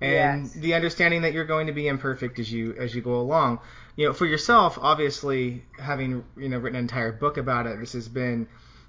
and 0.01 0.45
Yes. 0.45 0.53
the 0.55 0.75
understanding 0.75 1.23
that 1.23 1.33
you're 1.33 1.45
going 1.45 1.67
to 1.67 1.73
be 1.73 1.89
imperfect 1.89 2.39
as 2.39 2.53
you 2.53 2.75
as 2.79 2.95
you 2.95 3.03
go 3.03 3.17
along 3.21 3.59
you 3.97 4.07
know 4.07 4.13
for 4.13 4.27
yourself 4.27 4.79
obviously 4.81 5.65
having 5.79 6.25
you 6.37 6.49
know 6.49 6.59
written 6.59 6.77
an 6.77 6.85
entire 6.85 7.13
book 7.13 7.37
about 7.37 7.67
it 7.67 7.79
this 7.81 7.95
has 7.95 8.09
been 8.09 8.47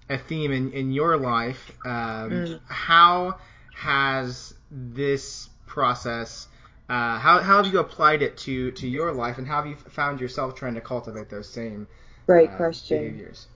a 0.09 0.17
theme 0.17 0.51
in, 0.51 0.71
in 0.73 0.91
your 0.91 1.17
life. 1.17 1.71
Um, 1.85 2.31
mm. 2.31 2.59
How 2.67 3.37
has 3.75 4.53
this 4.71 5.49
process, 5.67 6.47
uh, 6.89 7.19
how, 7.19 7.39
how 7.39 7.63
have 7.63 7.71
you 7.71 7.79
applied 7.79 8.21
it 8.23 8.37
to, 8.39 8.71
to 8.71 8.87
your 8.87 9.13
life, 9.13 9.37
and 9.37 9.47
how 9.47 9.57
have 9.57 9.67
you 9.67 9.75
found 9.75 10.19
yourself 10.19 10.55
trying 10.55 10.73
to 10.75 10.81
cultivate 10.81 11.29
those 11.29 11.47
same 11.47 11.87
Great 12.25 12.49
uh, 12.49 12.57
question. 12.57 12.97
behaviors? 12.97 13.47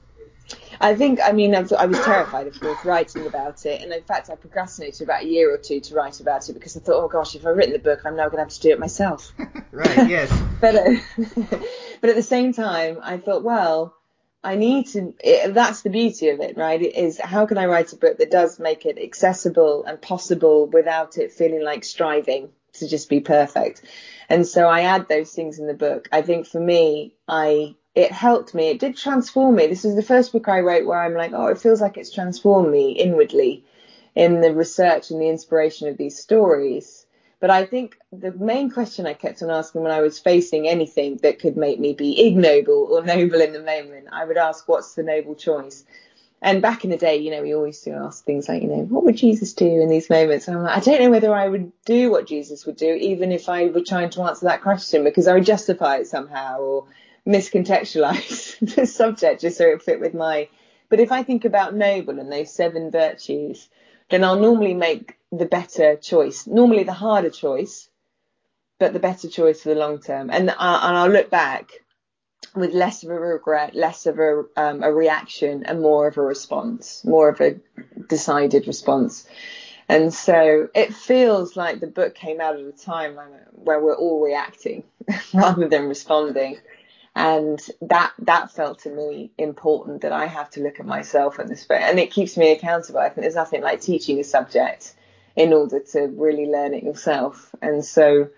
I 0.82 0.96
think, 0.96 1.20
I 1.24 1.32
mean, 1.32 1.56
I 1.56 1.62
was, 1.62 1.72
I 1.72 1.86
was 1.86 2.00
terrified, 2.02 2.48
of 2.48 2.60
course, 2.60 2.84
writing 2.84 3.26
about 3.26 3.66
it. 3.66 3.82
And 3.82 3.94
in 3.94 4.04
fact, 4.04 4.30
I 4.30 4.36
procrastinated 4.36 5.02
about 5.02 5.24
a 5.24 5.28
year 5.28 5.54
or 5.54 5.58
two 5.58 5.80
to 5.80 5.96
write 5.96 6.20
about 6.20 6.50
it 6.50 6.54
because 6.54 6.76
I 6.76 6.82
thought, 6.82 7.04
oh 7.04 7.08
gosh, 7.08 7.36
if 7.36 7.46
I've 7.46 7.56
written 7.56 7.74
the 7.74 7.80
book, 7.80 8.02
I'm 8.06 8.16
now 8.16 8.26
going 8.26 8.38
to 8.38 8.44
have 8.44 8.54
to 8.54 8.60
do 8.60 8.72
it 8.72 8.80
myself. 8.80 9.32
right, 9.72 10.10
yes. 10.10 10.30
but, 10.60 10.76
uh, 10.76 10.96
but 12.02 12.10
at 12.10 12.16
the 12.16 12.24
same 12.24 12.54
time, 12.54 13.00
I 13.02 13.18
thought, 13.18 13.44
well, 13.44 13.96
I 14.44 14.56
need 14.56 14.88
to, 14.88 15.14
it, 15.24 15.54
that's 15.54 15.84
the 15.84 15.90
beauty 15.90 16.30
of 16.30 16.42
it, 16.42 16.58
right? 16.58 16.82
It 16.82 16.96
is 16.96 17.20
how 17.20 17.46
can 17.46 17.58
I 17.58 17.68
write 17.68 17.94
a 17.94 17.98
book 17.98 18.18
that 18.18 18.30
does 18.30 18.60
make 18.60 18.86
it 18.86 18.98
accessible 18.98 19.86
and 19.86 20.02
possible 20.02 20.68
without 20.68 21.18
it 21.18 21.32
feeling 21.32 21.64
like 21.64 21.86
striving 21.86 22.50
to 22.74 22.88
just 22.90 23.08
be 23.08 23.22
perfect. 23.22 23.84
And 24.28 24.46
so 24.46 24.68
I 24.68 24.82
add 24.82 25.08
those 25.08 25.32
things 25.32 25.60
in 25.60 25.68
the 25.68 25.74
book. 25.74 26.10
I 26.12 26.24
think 26.24 26.48
for 26.48 26.60
me, 26.60 27.16
I, 27.28 27.76
it 27.96 28.12
helped 28.12 28.54
me. 28.54 28.70
It 28.70 28.80
did 28.80 28.98
transform 28.98 29.56
me. 29.56 29.68
This 29.68 29.86
is 29.86 29.96
the 29.96 30.02
first 30.02 30.32
book 30.32 30.48
I 30.48 30.62
wrote 30.62 30.86
where 30.86 31.02
I'm 31.02 31.14
like, 31.14 31.32
oh, 31.34 31.48
it 31.48 31.60
feels 31.60 31.82
like 31.82 31.98
it's 31.98 32.14
transformed 32.14 32.72
me 32.72 32.92
inwardly 32.92 33.64
in 34.16 34.42
the 34.42 34.54
research 34.54 35.12
and 35.12 35.22
the 35.22 35.30
inspiration 35.30 35.88
of 35.88 35.98
these 35.98 36.18
stories. 36.18 37.06
But 37.40 37.50
I 37.50 37.66
think 37.66 37.98
the 38.12 38.32
main 38.32 38.72
question 38.72 39.06
I 39.06 39.14
kept 39.14 39.44
on 39.44 39.50
asking 39.50 39.82
when 39.82 39.92
I 39.92 40.02
was 40.02 40.18
facing 40.18 40.68
anything 40.68 41.18
that 41.18 41.40
could 41.40 41.58
make 41.58 41.80
me 41.80 41.94
be 41.94 42.26
ignoble 42.26 42.88
or 42.90 43.04
noble 43.04 43.42
in 43.42 43.54
the 43.54 43.62
moment, 43.62 44.08
I 44.12 44.26
would 44.26 44.38
ask, 44.38 44.68
what's 44.68 44.96
the 44.96 45.04
noble 45.04 45.36
choice? 45.36 45.84
And 46.42 46.62
back 46.62 46.84
in 46.84 46.90
the 46.90 46.98
day, 46.98 47.18
you 47.18 47.32
know, 47.32 47.42
we 47.42 47.54
always 47.54 47.82
do 47.82 47.94
ask 47.94 48.26
things 48.26 48.50
like, 48.50 48.64
you 48.64 48.68
know, 48.68 48.84
what 48.84 49.04
would 49.04 49.18
Jesus 49.18 49.54
do 49.54 49.66
in 49.66 49.90
these 49.90 50.10
moments? 50.10 50.48
And 50.48 50.58
I'm 50.58 50.64
like, 50.64 50.78
I 50.78 50.80
don't 50.80 51.02
know 51.02 51.10
whether 51.10 51.34
I 51.34 51.48
would 51.48 51.72
do 51.86 52.12
what 52.12 52.28
Jesus 52.28 52.66
would 52.66 52.76
do, 52.76 52.94
even 52.94 53.32
if 53.32 53.48
I 53.48 53.68
were 53.68 53.84
trying 53.84 54.10
to 54.12 54.24
answer 54.24 54.46
that 54.48 54.62
question, 54.62 55.04
because 55.04 55.28
I 55.28 55.34
would 55.36 55.46
justify 55.46 55.98
it 55.98 56.08
somehow 56.08 56.60
or 56.60 56.86
miscontextualize 57.28 58.60
the 58.76 58.86
subject 58.86 59.42
just 59.42 59.58
so 59.58 59.68
it 59.68 59.82
fit 59.82 60.00
with 60.00 60.14
my. 60.14 60.50
But 60.90 61.00
if 61.00 61.12
I 61.12 61.24
think 61.24 61.46
about 61.46 61.76
noble 61.76 62.20
and 62.20 62.32
those 62.32 62.54
seven 62.54 62.92
virtues, 62.92 63.70
then 64.10 64.24
I'll 64.24 64.40
normally 64.40 64.74
make 64.74 65.18
the 65.32 65.46
better 65.46 65.96
choice, 65.96 66.46
normally 66.46 66.84
the 66.84 66.94
harder 66.94 67.30
choice, 67.30 67.90
but 68.80 68.94
the 68.94 69.00
better 69.00 69.28
choice 69.28 69.64
for 69.64 69.70
the 69.70 69.76
long 69.76 70.00
term. 70.00 70.30
And, 70.30 70.50
uh, 70.50 70.54
and 70.58 70.98
I'll 70.98 71.10
look 71.10 71.30
back 71.30 71.72
with 72.56 72.74
less 72.74 73.04
of 73.04 73.10
a 73.10 73.20
regret, 73.20 73.74
less 73.74 74.06
of 74.06 74.20
a, 74.20 74.44
um, 74.56 74.84
a 74.84 74.92
reaction, 74.92 75.64
and 75.66 75.82
more 75.82 76.08
of 76.08 76.18
a 76.18 76.22
response, 76.22 77.04
more 77.04 77.30
of 77.30 77.42
a 77.42 77.56
decided 78.08 78.68
response. 78.68 79.26
And 79.90 80.14
so 80.14 80.70
it 80.74 80.94
feels 80.94 81.56
like 81.56 81.80
the 81.80 81.88
book 81.88 82.16
came 82.16 82.40
out 82.40 82.60
at 82.60 82.66
a 82.66 82.72
time 82.72 83.18
where 83.52 83.80
we're 83.80 83.96
all 83.96 84.24
reacting 84.24 84.84
rather 85.34 85.68
than 85.68 85.88
responding. 85.88 86.58
And 87.16 87.62
that, 87.82 88.14
that 88.20 88.52
felt 88.52 88.80
to 88.80 88.90
me 88.90 89.32
important 89.38 90.02
that 90.02 90.12
I 90.12 90.26
have 90.26 90.50
to 90.52 90.64
look 90.64 90.80
at 90.80 90.86
myself 90.86 91.40
in 91.40 91.48
this 91.48 91.68
way. 91.70 91.78
And 91.80 92.00
it 92.00 92.12
keeps 92.12 92.38
me 92.38 92.52
accountable. 92.52 93.00
I 93.00 93.10
think 93.10 93.22
there's 93.22 93.36
nothing 93.36 93.62
like 93.62 93.82
teaching 93.82 94.20
a 94.20 94.24
subject 94.24 94.96
in 95.36 95.54
order 95.54 95.80
to 95.80 96.08
really 96.08 96.48
learn 96.48 96.74
it 96.74 96.84
yourself. 96.84 97.54
And 97.62 97.86
so 97.86 98.30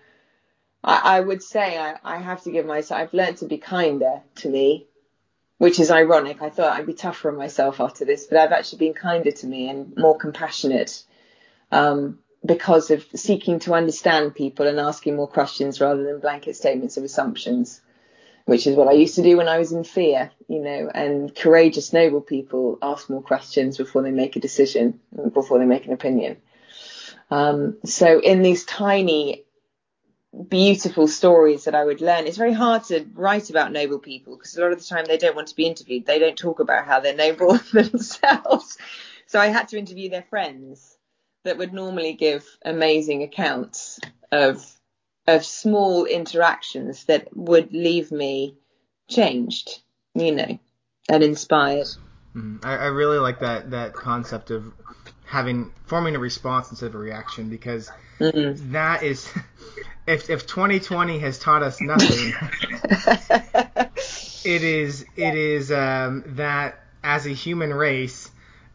I, 0.84 1.16
I 1.16 1.20
would 1.20 1.42
say 1.42 1.78
I, 1.78 1.96
I 2.04 2.18
have 2.18 2.42
to 2.42 2.50
give 2.50 2.66
myself, 2.66 3.00
I've 3.00 3.14
learned 3.14 3.38
to 3.38 3.46
be 3.46 3.56
kinder 3.56 4.22
to 4.36 4.48
me, 4.48 4.86
which 5.56 5.80
is 5.80 5.90
ironic. 5.90 6.42
I 6.42 6.50
thought 6.50 6.78
I'd 6.78 6.86
be 6.86 6.94
tougher 6.94 7.30
on 7.30 7.38
myself 7.38 7.80
after 7.80 8.04
this, 8.04 8.26
but 8.26 8.38
I've 8.38 8.52
actually 8.52 8.78
been 8.78 8.94
kinder 8.94 9.30
to 9.30 9.46
me 9.46 9.70
and 9.70 9.96
more 9.96 10.18
compassionate. 10.18 11.02
Um, 11.72 12.18
because 12.44 12.90
of 12.90 13.04
seeking 13.14 13.58
to 13.58 13.74
understand 13.74 14.34
people 14.34 14.68
and 14.68 14.78
asking 14.78 15.16
more 15.16 15.26
questions 15.26 15.80
rather 15.80 16.04
than 16.04 16.20
blanket 16.20 16.54
statements 16.54 16.96
of 16.96 17.02
assumptions 17.02 17.80
which 18.46 18.66
is 18.68 18.76
what 18.76 18.88
I 18.88 18.92
used 18.92 19.16
to 19.16 19.22
do 19.22 19.36
when 19.36 19.48
I 19.48 19.58
was 19.58 19.72
in 19.72 19.82
fear, 19.84 20.30
you 20.48 20.60
know, 20.60 20.88
and 20.94 21.34
courageous, 21.34 21.92
noble 21.92 22.20
people 22.20 22.78
ask 22.80 23.10
more 23.10 23.20
questions 23.20 23.76
before 23.76 24.02
they 24.02 24.12
make 24.12 24.36
a 24.36 24.40
decision, 24.40 25.00
before 25.34 25.58
they 25.58 25.64
make 25.64 25.84
an 25.86 25.92
opinion. 25.92 26.36
Um, 27.28 27.76
so 27.84 28.20
in 28.20 28.42
these 28.42 28.64
tiny, 28.64 29.44
beautiful 30.48 31.08
stories 31.08 31.64
that 31.64 31.74
I 31.74 31.84
would 31.84 32.00
learn, 32.00 32.28
it's 32.28 32.36
very 32.36 32.52
hard 32.52 32.84
to 32.84 33.04
write 33.14 33.50
about 33.50 33.72
noble 33.72 33.98
people 33.98 34.36
because 34.36 34.56
a 34.56 34.60
lot 34.60 34.70
of 34.70 34.78
the 34.78 34.84
time 34.84 35.06
they 35.06 35.18
don't 35.18 35.34
want 35.34 35.48
to 35.48 35.56
be 35.56 35.66
interviewed. 35.66 36.06
They 36.06 36.20
don't 36.20 36.38
talk 36.38 36.60
about 36.60 36.86
how 36.86 37.00
they're 37.00 37.16
noble 37.16 37.54
themselves. 37.72 38.78
So 39.26 39.40
I 39.40 39.48
had 39.48 39.66
to 39.68 39.78
interview 39.78 40.08
their 40.08 40.22
friends 40.22 40.96
that 41.42 41.58
would 41.58 41.72
normally 41.72 42.12
give 42.12 42.46
amazing 42.64 43.24
accounts 43.24 43.98
of 44.30 44.64
of 45.26 45.44
small 45.44 46.04
interactions 46.04 47.04
that 47.04 47.28
would 47.36 47.72
leave 47.72 48.12
me 48.12 48.56
changed, 49.08 49.80
you 50.14 50.34
know, 50.34 50.58
and 51.08 51.22
inspired. 51.22 51.86
Mm-hmm. 52.34 52.58
I, 52.62 52.76
I, 52.76 52.86
really 52.86 53.18
like 53.18 53.40
that 53.40 53.70
that 53.70 53.94
concept 53.94 54.50
of 54.50 54.72
having 55.24 55.72
forming 55.86 56.14
a 56.14 56.18
response 56.18 56.70
instead 56.70 56.86
of 56.86 56.94
a 56.94 56.98
reaction 56.98 57.48
because 57.48 57.90
mm-hmm. 58.20 58.72
that 58.72 59.02
is 59.02 59.28
if 60.06 60.30
if 60.30 60.46
2020 60.46 61.18
has 61.18 61.38
taught 61.38 61.62
us 61.62 61.80
nothing, 61.80 62.34
it 64.44 64.62
is 64.62 65.06
it 65.16 65.34
is 65.34 65.72
um, 65.72 66.24
that 66.36 66.78
as 67.02 67.26
a 67.26 67.30
human 67.30 67.72
race 67.72 68.30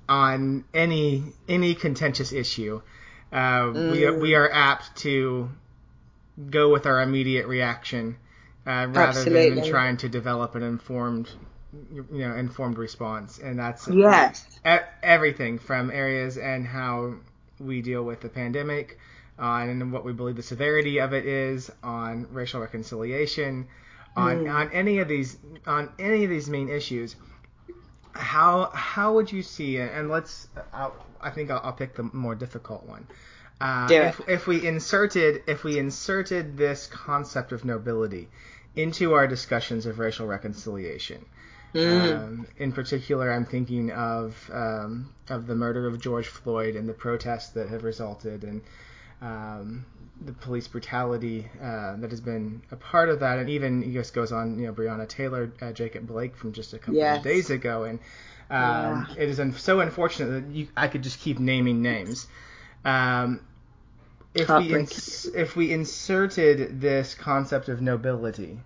on 0.09 0.65
any 0.73 1.23
any 1.47 1.75
contentious 1.75 2.33
issue, 2.33 2.81
uh, 3.31 3.35
mm. 3.35 3.91
we 3.91 4.05
are, 4.05 4.17
we 4.17 4.35
are 4.35 4.51
apt 4.51 4.97
to 4.97 5.49
go 6.49 6.71
with 6.71 6.85
our 6.85 7.01
immediate 7.01 7.47
reaction 7.47 8.17
uh, 8.65 8.87
rather 8.89 9.19
Absolutely. 9.19 9.61
than 9.61 9.69
trying 9.69 9.97
to 9.97 10.09
develop 10.09 10.55
an 10.55 10.63
informed 10.63 11.29
you 11.89 12.05
know 12.11 12.35
informed 12.35 12.77
response. 12.77 13.39
And 13.39 13.57
that's 13.57 13.87
yes. 13.87 14.45
everything 15.01 15.59
from 15.59 15.89
areas 15.89 16.37
and 16.37 16.65
how 16.65 17.15
we 17.59 17.81
deal 17.81 18.03
with 18.03 18.21
the 18.21 18.29
pandemic 18.29 18.99
on 19.39 19.69
and 19.69 19.91
what 19.91 20.05
we 20.05 20.13
believe 20.13 20.35
the 20.35 20.43
severity 20.43 20.99
of 20.99 21.13
it 21.13 21.25
is 21.25 21.71
on 21.81 22.27
racial 22.31 22.61
reconciliation 22.61 23.67
on 24.15 24.45
mm. 24.45 24.53
on 24.53 24.71
any 24.71 24.99
of 24.99 25.07
these 25.07 25.37
on 25.65 25.89
any 25.97 26.23
of 26.23 26.29
these 26.29 26.49
main 26.49 26.69
issues. 26.69 27.15
How 28.13 28.69
how 28.73 29.13
would 29.13 29.31
you 29.31 29.41
see 29.41 29.77
it? 29.77 29.91
And 29.93 30.09
let's 30.09 30.47
I'll, 30.73 30.93
i 31.21 31.29
think 31.29 31.49
I'll, 31.49 31.61
I'll 31.63 31.73
pick 31.73 31.95
the 31.95 32.03
more 32.03 32.35
difficult 32.35 32.85
one 32.85 33.07
uh, 33.61 33.87
if, 33.91 34.21
if 34.27 34.47
we 34.47 34.65
inserted 34.65 35.43
if 35.47 35.63
we 35.63 35.77
inserted 35.77 36.57
this 36.57 36.87
concept 36.87 37.51
of 37.51 37.63
nobility 37.63 38.27
into 38.75 39.13
our 39.13 39.27
discussions 39.27 39.85
of 39.85 39.99
racial 39.99 40.25
reconciliation, 40.25 41.23
mm. 41.73 42.15
um, 42.15 42.47
in 42.57 42.71
particular, 42.71 43.31
I'm 43.31 43.45
thinking 43.45 43.91
of 43.91 44.49
um, 44.51 45.13
of 45.29 45.45
the 45.45 45.55
murder 45.55 45.87
of 45.87 46.01
George 46.01 46.27
Floyd 46.27 46.75
and 46.75 46.89
the 46.89 46.93
protests 46.93 47.49
that 47.49 47.69
have 47.69 47.83
resulted, 47.83 48.43
and 48.43 48.61
um, 49.21 49.85
the 50.25 50.33
police 50.33 50.67
brutality 50.67 51.47
uh, 51.61 51.97
that 51.97 52.09
has 52.09 52.21
been 52.21 52.63
a 52.71 52.75
part 52.75 53.09
of 53.09 53.19
that, 53.19 53.37
and 53.37 53.47
even 53.47 53.83
he 53.83 53.93
just 53.93 54.15
goes 54.15 54.31
on, 54.31 54.57
you 54.57 54.65
know, 54.65 54.73
Breonna 54.73 55.07
Taylor, 55.07 55.51
uh, 55.61 55.71
Jacob 55.71 56.07
Blake 56.07 56.35
from 56.35 56.51
just 56.51 56.73
a 56.73 56.79
couple 56.79 56.95
yes. 56.95 57.17
of 57.17 57.23
days 57.23 57.51
ago, 57.51 57.83
and 57.83 57.99
um, 58.49 59.07
yeah. 59.09 59.23
it 59.23 59.29
is 59.29 59.39
un- 59.39 59.53
so 59.53 59.81
unfortunate 59.81 60.31
that 60.31 60.55
you, 60.55 60.67
I 60.75 60.87
could 60.87 61.03
just 61.03 61.19
keep 61.19 61.37
naming 61.37 61.83
names. 61.83 62.25
Um, 62.83 63.41
if 64.33 64.49
we 64.49 64.73
ins- 64.73 65.25
if 65.25 65.55
we 65.55 65.71
inserted 65.71 66.79
this 66.81 67.13
concept 67.15 67.69
of 67.69 67.81
nobility 67.81 68.59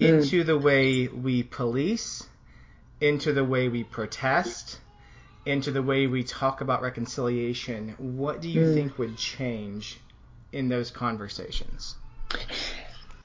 mm. 0.00 0.06
into 0.06 0.44
the 0.44 0.58
way 0.58 1.08
we 1.08 1.42
police, 1.42 2.26
into 3.00 3.32
the 3.32 3.44
way 3.44 3.68
we 3.68 3.84
protest, 3.84 4.78
into 5.44 5.70
the 5.70 5.82
way 5.82 6.06
we 6.06 6.24
talk 6.24 6.60
about 6.60 6.82
reconciliation, 6.82 7.94
what 7.98 8.40
do 8.40 8.48
you 8.48 8.62
mm. 8.62 8.74
think 8.74 8.98
would 8.98 9.16
change 9.16 9.98
in 10.52 10.68
those 10.68 10.90
conversations? 10.90 11.94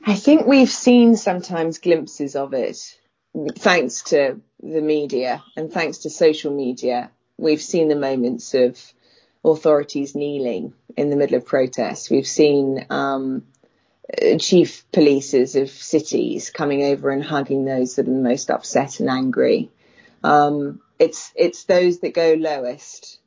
I 0.05 0.15
think 0.15 0.45
we've 0.45 0.69
seen 0.69 1.15
sometimes 1.15 1.79
glimpses 1.79 2.35
of 2.35 2.53
it 2.53 2.77
thanks 3.55 4.03
to 4.03 4.41
the 4.61 4.81
media 4.81 5.43
and 5.55 5.71
thanks 5.71 5.99
to 5.99 6.09
social 6.09 6.53
media. 6.53 7.11
We've 7.37 7.61
seen 7.61 7.87
the 7.87 7.95
moments 7.95 8.53
of 8.53 8.79
authorities 9.43 10.15
kneeling 10.15 10.73
in 10.95 11.09
the 11.09 11.15
middle 11.15 11.37
of 11.37 11.45
protests. 11.45 12.09
We've 12.09 12.27
seen 12.27 12.85
um, 12.89 13.43
chief 14.39 14.85
polices 14.91 15.59
of 15.59 15.69
cities 15.69 16.49
coming 16.49 16.83
over 16.83 17.09
and 17.09 17.23
hugging 17.23 17.65
those 17.65 17.95
that 17.95 18.07
are 18.07 18.11
the 18.11 18.17
most 18.17 18.49
upset 18.49 18.99
and 18.99 19.09
angry. 19.09 19.69
Um, 20.23 20.81
it's 20.99 21.31
it's 21.35 21.63
those 21.63 21.99
that 21.99 22.13
go 22.13 22.33
lowest 22.33 23.19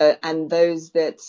uh, 0.00 0.14
and 0.22 0.50
those 0.50 0.90
that 0.90 1.20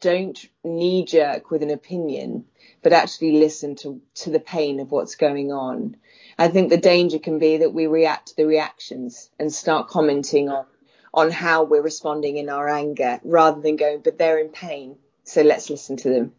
don't 0.00 0.38
knee 0.64 1.04
jerk 1.04 1.50
with 1.50 1.62
an 1.62 1.70
opinion, 1.70 2.44
but 2.82 2.92
actually 2.92 3.32
listen 3.32 3.76
to 3.76 4.00
to 4.16 4.30
the 4.30 4.40
pain 4.40 4.80
of 4.80 4.90
what's 4.90 5.14
going 5.14 5.52
on. 5.52 5.96
I 6.38 6.48
think 6.48 6.70
the 6.70 6.76
danger 6.76 7.18
can 7.18 7.38
be 7.38 7.58
that 7.58 7.74
we 7.74 7.86
react 7.86 8.28
to 8.28 8.36
the 8.36 8.46
reactions 8.46 9.30
and 9.38 9.52
start 9.52 9.88
commenting 9.88 10.48
on 10.48 10.66
on 11.12 11.30
how 11.30 11.64
we're 11.64 11.82
responding 11.82 12.36
in 12.36 12.48
our 12.48 12.68
anger 12.68 13.20
rather 13.24 13.60
than 13.60 13.76
going, 13.76 14.00
but 14.00 14.18
they're 14.18 14.38
in 14.38 14.50
pain. 14.50 14.96
So 15.24 15.42
let's 15.42 15.70
listen 15.70 15.96
to 15.98 16.10
them, 16.10 16.32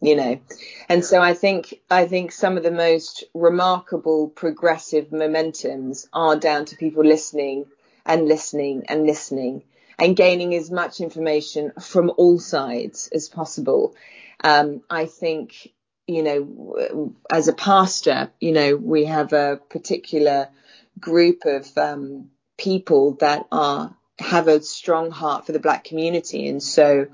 you 0.00 0.16
know. 0.16 0.40
And 0.88 1.04
so 1.04 1.20
I 1.20 1.34
think, 1.34 1.80
I 1.90 2.06
think 2.06 2.32
some 2.32 2.56
of 2.56 2.62
the 2.62 2.70
most 2.70 3.24
remarkable 3.34 4.28
progressive 4.28 5.08
momentums 5.08 6.06
are 6.12 6.36
down 6.36 6.64
to 6.66 6.76
people 6.76 7.04
listening 7.04 7.66
and 8.04 8.28
listening 8.28 8.84
and 8.88 9.06
listening 9.06 9.62
and 9.98 10.16
gaining 10.16 10.54
as 10.54 10.70
much 10.70 11.00
information 11.00 11.72
from 11.80 12.12
all 12.16 12.38
sides 12.38 13.08
as 13.12 13.28
possible. 13.28 13.94
Um, 14.44 14.82
I 14.90 15.06
think, 15.06 15.72
you 16.06 16.22
know, 16.22 17.14
as 17.30 17.48
a 17.48 17.52
pastor, 17.52 18.30
you 18.40 18.52
know, 18.52 18.76
we 18.76 19.06
have 19.06 19.32
a 19.32 19.58
particular 19.70 20.48
group 21.00 21.44
of 21.46 21.76
um, 21.76 22.30
people 22.56 23.14
that 23.20 23.46
are 23.50 23.94
have 24.18 24.48
a 24.48 24.62
strong 24.62 25.10
heart 25.10 25.46
for 25.46 25.52
the 25.52 25.58
black 25.58 25.84
community, 25.84 26.48
and 26.48 26.62
so 26.62 27.06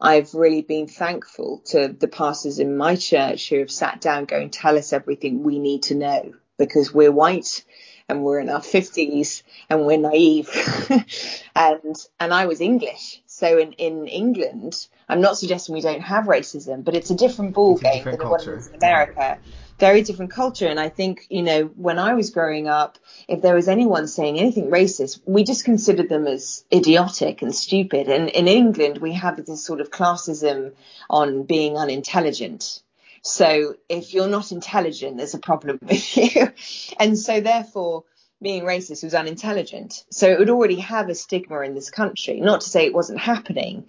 I've 0.00 0.34
really 0.34 0.62
been 0.62 0.86
thankful 0.86 1.62
to 1.66 1.88
the 1.88 2.08
pastors 2.08 2.58
in 2.58 2.76
my 2.76 2.96
church 2.96 3.48
who 3.48 3.60
have 3.60 3.70
sat 3.70 4.00
down, 4.00 4.26
going, 4.26 4.50
tell 4.50 4.76
us 4.76 4.92
everything 4.92 5.42
we 5.42 5.58
need 5.58 5.84
to 5.84 5.94
know 5.94 6.34
because 6.58 6.92
we're 6.92 7.12
white 7.12 7.64
and 8.08 8.22
we're 8.22 8.40
in 8.40 8.50
our 8.50 8.60
50s 8.60 9.42
and 9.68 9.86
we're 9.86 9.98
naive. 9.98 10.50
and 11.56 11.96
and 12.20 12.34
I 12.34 12.46
was 12.46 12.60
English. 12.60 13.22
So 13.26 13.58
in, 13.58 13.72
in 13.74 14.06
England, 14.06 14.86
I'm 15.08 15.20
not 15.20 15.38
suggesting 15.38 15.74
we 15.74 15.80
don't 15.80 16.02
have 16.02 16.24
racism, 16.24 16.84
but 16.84 16.94
it's 16.94 17.10
a 17.10 17.14
different 17.14 17.54
ball 17.54 17.76
game 17.78 18.04
than 18.04 18.16
culture. 18.16 18.30
what 18.30 18.42
it 18.42 18.48
is 18.48 18.66
in 18.68 18.74
America. 18.76 19.38
Very 19.78 20.02
different 20.02 20.30
culture. 20.30 20.66
And 20.66 20.80
I 20.80 20.88
think, 20.88 21.26
you 21.28 21.42
know, 21.42 21.64
when 21.64 21.98
I 21.98 22.14
was 22.14 22.30
growing 22.30 22.66
up, 22.66 22.98
if 23.28 23.42
there 23.42 23.54
was 23.54 23.68
anyone 23.68 24.08
saying 24.08 24.38
anything 24.38 24.70
racist, 24.70 25.20
we 25.26 25.44
just 25.44 25.64
considered 25.64 26.08
them 26.08 26.26
as 26.26 26.64
idiotic 26.72 27.42
and 27.42 27.54
stupid. 27.54 28.08
And 28.08 28.30
in 28.30 28.48
England, 28.48 28.98
we 28.98 29.12
have 29.12 29.44
this 29.44 29.64
sort 29.64 29.80
of 29.80 29.90
classism 29.90 30.72
on 31.10 31.42
being 31.42 31.76
unintelligent. 31.76 32.82
So 33.22 33.74
if 33.88 34.14
you're 34.14 34.28
not 34.28 34.52
intelligent, 34.52 35.18
there's 35.18 35.34
a 35.34 35.38
problem 35.38 35.78
with 35.82 36.16
you. 36.16 36.52
and 36.98 37.18
so 37.18 37.40
therefore, 37.40 38.04
being 38.40 38.62
racist 38.62 39.02
was 39.02 39.14
unintelligent. 39.14 40.04
So 40.10 40.30
it 40.30 40.38
would 40.38 40.50
already 40.50 40.80
have 40.80 41.08
a 41.08 41.14
stigma 41.14 41.60
in 41.60 41.74
this 41.74 41.90
country. 41.90 42.40
Not 42.40 42.60
to 42.62 42.68
say 42.68 42.86
it 42.86 42.94
wasn't 42.94 43.18
happening, 43.18 43.86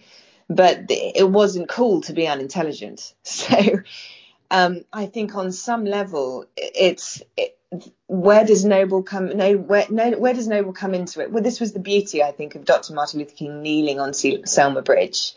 but 0.49 0.85
it 0.89 1.29
wasn't 1.29 1.69
cool 1.69 2.01
to 2.01 2.13
be 2.13 2.27
unintelligent. 2.27 3.13
So 3.23 3.81
um, 4.51 4.83
I 4.93 5.05
think 5.07 5.35
on 5.35 5.51
some 5.51 5.85
level, 5.85 6.45
it's 6.55 7.21
it, 7.35 7.57
where 8.07 8.45
does 8.45 8.63
Noble 8.63 9.03
come? 9.03 9.35
No, 9.35 9.57
where 9.57 9.85
no, 9.89 10.11
where 10.11 10.33
does 10.33 10.47
Noble 10.47 10.71
come 10.71 10.93
into 10.93 11.21
it? 11.21 11.31
Well, 11.31 11.43
this 11.43 11.59
was 11.59 11.73
the 11.73 11.79
beauty, 11.79 12.23
I 12.23 12.31
think, 12.31 12.55
of 12.55 12.63
Dr. 12.63 12.93
Martin 12.93 13.19
Luther 13.19 13.35
King 13.35 13.61
kneeling 13.61 13.99
on 13.99 14.13
Selma 14.13 14.81
Bridge. 14.81 15.33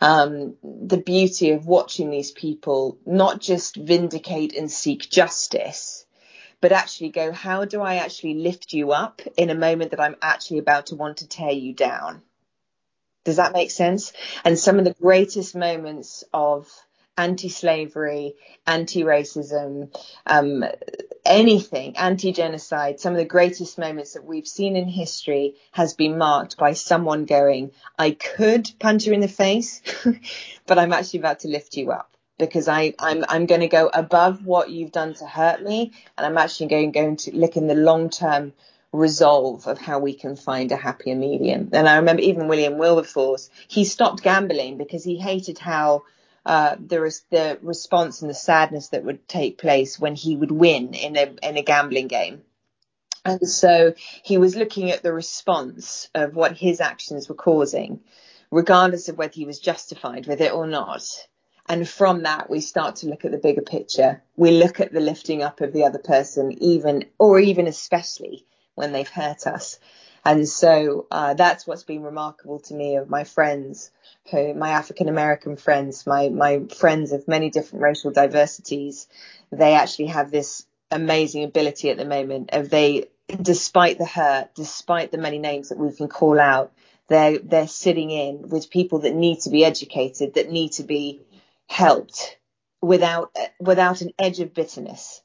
Um, 0.00 0.54
the 0.62 0.98
beauty 0.98 1.50
of 1.50 1.66
watching 1.66 2.10
these 2.10 2.30
people 2.30 2.98
not 3.04 3.40
just 3.40 3.76
vindicate 3.76 4.56
and 4.56 4.70
seek 4.70 5.10
justice, 5.10 6.06
but 6.60 6.72
actually 6.72 7.10
go, 7.10 7.32
how 7.32 7.64
do 7.64 7.82
I 7.82 7.96
actually 7.96 8.34
lift 8.34 8.72
you 8.72 8.92
up 8.92 9.20
in 9.36 9.50
a 9.50 9.54
moment 9.54 9.90
that 9.90 10.00
I'm 10.00 10.16
actually 10.22 10.58
about 10.58 10.86
to 10.86 10.94
want 10.96 11.18
to 11.18 11.28
tear 11.28 11.50
you 11.50 11.74
down? 11.74 12.22
Does 13.24 13.36
that 13.36 13.52
make 13.52 13.70
sense? 13.70 14.12
And 14.44 14.58
some 14.58 14.78
of 14.78 14.84
the 14.84 14.94
greatest 14.94 15.54
moments 15.54 16.22
of 16.32 16.68
anti-slavery, 17.22 18.34
anti-racism, 18.66 19.94
um, 20.26 20.64
anything, 21.24 21.96
anti-genocide, 21.96 22.98
some 22.98 23.12
of 23.12 23.18
the 23.18 23.24
greatest 23.24 23.78
moments 23.78 24.14
that 24.14 24.24
we've 24.24 24.46
seen 24.46 24.74
in 24.76 24.88
history 24.88 25.54
has 25.70 25.94
been 25.94 26.18
marked 26.18 26.56
by 26.56 26.72
someone 26.72 27.24
going, 27.24 27.70
I 27.98 28.10
could 28.10 28.70
punch 28.80 29.06
you 29.06 29.12
in 29.12 29.20
the 29.20 29.28
face, 29.28 29.82
but 30.66 30.78
I'm 30.78 30.92
actually 30.92 31.20
about 31.20 31.40
to 31.40 31.48
lift 31.48 31.76
you 31.76 31.92
up 31.92 32.16
because 32.38 32.66
I, 32.66 32.94
I'm, 32.98 33.24
I'm 33.28 33.46
going 33.46 33.60
to 33.60 33.68
go 33.68 33.88
above 33.92 34.44
what 34.44 34.70
you've 34.70 34.90
done 34.90 35.14
to 35.14 35.26
hurt 35.26 35.62
me. 35.62 35.92
And 36.18 36.26
I'm 36.26 36.38
actually 36.38 36.66
going, 36.68 36.90
going 36.90 37.16
to 37.18 37.36
look 37.36 37.56
in 37.56 37.68
the 37.68 37.76
long 37.76 38.10
term 38.10 38.52
resolve 38.92 39.66
of 39.66 39.78
how 39.78 40.00
we 40.00 40.12
can 40.12 40.34
find 40.36 40.72
a 40.72 40.76
happier 40.76 41.14
medium. 41.14 41.70
And 41.72 41.88
I 41.88 41.96
remember 41.96 42.22
even 42.22 42.48
William 42.48 42.78
Wilberforce, 42.78 43.48
he 43.68 43.84
stopped 43.84 44.22
gambling 44.22 44.76
because 44.76 45.04
he 45.04 45.16
hated 45.16 45.58
how 45.58 46.02
uh, 46.44 46.76
is 46.90 47.24
the 47.30 47.58
response 47.62 48.20
and 48.22 48.30
the 48.30 48.34
sadness 48.34 48.88
that 48.88 49.04
would 49.04 49.28
take 49.28 49.58
place 49.58 49.98
when 49.98 50.14
he 50.14 50.36
would 50.36 50.50
win 50.50 50.94
in 50.94 51.16
a 51.16 51.34
in 51.42 51.56
a 51.56 51.62
gambling 51.62 52.08
game. 52.08 52.42
And 53.24 53.48
so 53.48 53.94
he 54.24 54.38
was 54.38 54.56
looking 54.56 54.90
at 54.90 55.02
the 55.02 55.12
response 55.12 56.10
of 56.14 56.34
what 56.34 56.56
his 56.56 56.80
actions 56.80 57.28
were 57.28 57.36
causing, 57.36 58.00
regardless 58.50 59.08
of 59.08 59.16
whether 59.16 59.34
he 59.34 59.44
was 59.44 59.60
justified 59.60 60.26
with 60.26 60.40
it 60.40 60.52
or 60.52 60.66
not. 60.66 61.04
And 61.68 61.88
from 61.88 62.24
that, 62.24 62.50
we 62.50 62.60
start 62.60 62.96
to 62.96 63.06
look 63.06 63.24
at 63.24 63.30
the 63.30 63.38
bigger 63.38 63.62
picture. 63.62 64.22
We 64.36 64.50
look 64.50 64.80
at 64.80 64.92
the 64.92 64.98
lifting 65.00 65.42
up 65.42 65.60
of 65.60 65.72
the 65.72 65.84
other 65.84 66.00
person, 66.00 66.52
even, 66.60 67.04
or 67.18 67.38
even 67.38 67.68
especially 67.68 68.44
when 68.74 68.90
they've 68.90 69.08
hurt 69.08 69.46
us. 69.46 69.78
And 70.24 70.48
so 70.48 71.06
uh, 71.10 71.34
that's 71.34 71.66
what's 71.66 71.82
been 71.82 72.02
remarkable 72.02 72.60
to 72.60 72.74
me 72.74 72.96
of 72.96 73.10
my 73.10 73.24
friends, 73.24 73.90
who 74.30 74.54
my 74.54 74.70
African 74.70 75.08
American 75.08 75.56
friends, 75.56 76.06
my 76.06 76.28
my 76.28 76.62
friends 76.76 77.12
of 77.12 77.26
many 77.26 77.50
different 77.50 77.82
racial 77.82 78.12
diversities. 78.12 79.08
They 79.50 79.74
actually 79.74 80.06
have 80.06 80.30
this 80.30 80.64
amazing 80.90 81.42
ability 81.44 81.90
at 81.90 81.96
the 81.96 82.04
moment 82.04 82.50
of 82.52 82.70
they, 82.70 83.06
despite 83.40 83.98
the 83.98 84.06
hurt, 84.06 84.54
despite 84.54 85.10
the 85.10 85.18
many 85.18 85.38
names 85.38 85.70
that 85.70 85.78
we 85.78 85.92
can 85.92 86.08
call 86.08 86.38
out, 86.38 86.72
they're 87.08 87.38
they're 87.38 87.66
sitting 87.66 88.10
in 88.10 88.48
with 88.48 88.70
people 88.70 89.00
that 89.00 89.14
need 89.14 89.40
to 89.40 89.50
be 89.50 89.64
educated, 89.64 90.34
that 90.34 90.50
need 90.50 90.72
to 90.72 90.84
be 90.84 91.20
helped 91.66 92.38
without 92.80 93.34
without 93.58 94.02
an 94.02 94.12
edge 94.20 94.38
of 94.38 94.54
bitterness 94.54 95.22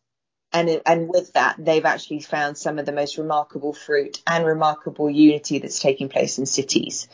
and 0.53 0.81
and 0.85 1.09
with 1.09 1.33
that 1.33 1.55
they've 1.59 1.85
actually 1.85 2.21
found 2.21 2.57
some 2.57 2.79
of 2.79 2.85
the 2.85 2.91
most 2.91 3.17
remarkable 3.17 3.73
fruit 3.73 4.21
and 4.25 4.45
remarkable 4.45 5.09
unity 5.09 5.59
that's 5.59 5.79
taking 5.79 6.09
place 6.09 6.37
in 6.37 6.45
cities. 6.45 7.07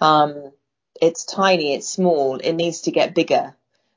Um, 0.00 0.52
it's 1.00 1.24
tiny 1.24 1.74
it's 1.74 1.88
small 1.88 2.36
it 2.38 2.52
needs 2.52 2.82
to 2.82 2.90
get 2.90 3.14
bigger. 3.14 3.54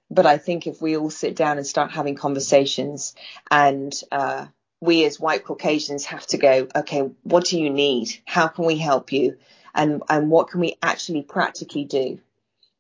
But 0.10 0.26
i 0.26 0.38
think 0.38 0.68
if 0.68 0.82
we 0.82 0.96
all 0.96 1.10
sit 1.10 1.36
down 1.36 1.58
and 1.58 1.68
start 1.68 1.92
having 1.92 2.16
conversations 2.16 3.13
and 3.52 3.94
uh, 4.12 4.46
we 4.80 5.06
as 5.06 5.20
white 5.20 5.44
caucasians 5.44 6.06
have 6.06 6.26
to 6.28 6.38
go 6.38 6.68
okay 6.76 7.02
what 7.24 7.46
do 7.46 7.60
you 7.60 7.70
need? 7.70 8.10
How 8.26 8.48
can 8.48 8.66
we 8.66 8.78
help 8.78 9.12
you? 9.12 9.38
And 9.74 10.02
and 10.10 10.30
what 10.30 10.50
can 10.50 10.62
we 10.62 10.78
actually 10.82 11.24
practically 11.24 11.86
do 11.86 12.20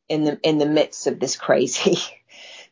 in 0.07 0.23
the 0.23 0.39
in 0.41 0.57
the 0.57 0.65
midst 0.65 1.07
of 1.07 1.19
this 1.19 1.35
crazy? 1.35 1.97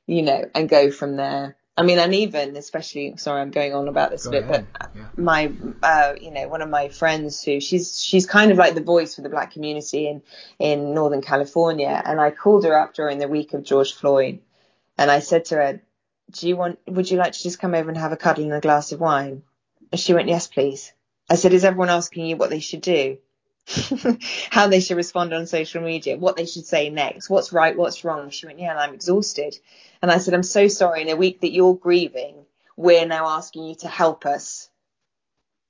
You 0.07 0.21
know 0.21 0.45
and 0.53 0.69
go 0.69 0.91
from 0.91 1.15
there 1.15 1.55
I 1.77 1.83
mean, 1.83 1.99
and 1.99 2.15
even 2.15 2.55
especially, 2.55 3.17
sorry, 3.17 3.41
I'm 3.41 3.51
going 3.51 3.73
on 3.73 3.89
about 3.89 4.09
this 4.09 4.23
Go 4.25 4.29
a 4.29 4.41
bit, 4.41 4.43
ahead. 4.43 4.67
but 4.71 4.91
yeah. 4.95 5.07
my, 5.17 5.51
uh, 5.83 6.13
you 6.21 6.31
know, 6.31 6.47
one 6.47 6.61
of 6.61 6.69
my 6.69 6.87
friends 6.87 7.43
who 7.43 7.59
she's 7.59 8.01
she's 8.01 8.25
kind 8.25 8.51
of 8.51 8.57
like 8.57 8.75
the 8.75 8.81
voice 8.81 9.15
for 9.15 9.21
the 9.21 9.29
black 9.29 9.51
community 9.51 10.07
in 10.07 10.21
in 10.57 10.93
Northern 10.93 11.21
California, 11.21 12.01
and 12.05 12.21
I 12.21 12.31
called 12.31 12.63
her 12.63 12.79
up 12.79 12.93
during 12.93 13.17
the 13.19 13.27
week 13.27 13.53
of 13.53 13.63
George 13.63 13.93
Floyd, 13.93 14.39
and 14.97 15.11
I 15.11 15.19
said 15.19 15.45
to 15.45 15.55
her, 15.55 15.81
"Do 16.31 16.47
you 16.47 16.55
want? 16.55 16.79
Would 16.87 17.11
you 17.11 17.17
like 17.17 17.33
to 17.33 17.43
just 17.43 17.59
come 17.59 17.75
over 17.75 17.89
and 17.89 17.97
have 17.97 18.13
a 18.13 18.17
cuddle 18.17 18.45
and 18.45 18.53
a 18.53 18.61
glass 18.61 18.93
of 18.93 19.01
wine?" 19.01 19.43
And 19.91 19.99
she 19.99 20.13
went, 20.13 20.29
"Yes, 20.29 20.47
please." 20.47 20.93
I 21.29 21.35
said, 21.35 21.51
"Is 21.51 21.65
everyone 21.65 21.89
asking 21.89 22.25
you 22.25 22.37
what 22.37 22.51
they 22.51 22.61
should 22.61 22.81
do?" 22.81 23.17
how 24.49 24.67
they 24.67 24.79
should 24.79 24.97
respond 24.97 25.33
on 25.33 25.47
social 25.47 25.81
media, 25.81 26.17
what 26.17 26.35
they 26.35 26.45
should 26.45 26.65
say 26.65 26.89
next, 26.89 27.29
what's 27.29 27.51
right, 27.51 27.77
what's 27.77 28.03
wrong. 28.03 28.29
She 28.29 28.45
went, 28.45 28.59
yeah, 28.59 28.71
and 28.71 28.79
I'm 28.79 28.93
exhausted. 28.93 29.57
And 30.01 30.11
I 30.11 30.19
said, 30.19 30.33
I'm 30.33 30.43
so 30.43 30.67
sorry. 30.67 31.01
In 31.01 31.09
a 31.09 31.15
week 31.15 31.41
that 31.41 31.51
you're 31.51 31.75
grieving, 31.75 32.35
we're 32.77 33.07
now 33.07 33.27
asking 33.27 33.65
you 33.65 33.75
to 33.75 33.87
help 33.87 34.25
us 34.25 34.69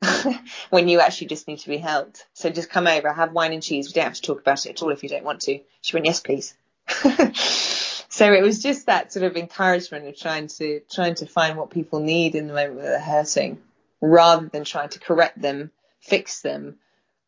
when 0.70 0.88
you 0.88 1.00
actually 1.00 1.28
just 1.28 1.48
need 1.48 1.60
to 1.60 1.70
be 1.70 1.78
helped. 1.78 2.28
So 2.34 2.50
just 2.50 2.70
come 2.70 2.88
over, 2.88 3.12
have 3.12 3.32
wine 3.32 3.54
and 3.54 3.64
cheese. 3.64 3.88
We 3.88 3.94
don't 3.94 4.06
have 4.06 4.16
to 4.16 4.22
talk 4.22 4.42
about 4.42 4.66
it 4.66 4.72
at 4.72 4.82
all 4.82 4.92
if 4.92 5.04
you 5.04 5.10
don't 5.10 5.24
want 5.24 5.42
to. 5.42 5.60
She 5.82 5.96
went, 5.96 6.06
yes, 6.06 6.20
please. 6.20 6.54
so 8.10 8.34
it 8.34 8.44
was 8.44 8.62
just 8.62 8.88
that 8.88 9.14
sort 9.14 9.26
of 9.26 9.38
encouragement 9.38 10.08
of 10.08 10.18
trying 10.18 10.48
to 10.48 10.82
trying 10.92 11.16
to 11.16 11.26
find 11.26 11.58
what 11.58 11.72
people 11.72 12.00
need 12.00 12.36
in 12.36 12.48
the 12.48 12.54
moment 12.54 12.78
that 12.78 12.84
they're 12.84 13.00
hurting, 13.00 13.60
rather 14.02 14.48
than 14.48 14.66
trying 14.66 14.90
to 14.90 15.00
correct 15.00 15.42
them, 15.42 15.72
fix 16.00 16.42
them, 16.42 16.78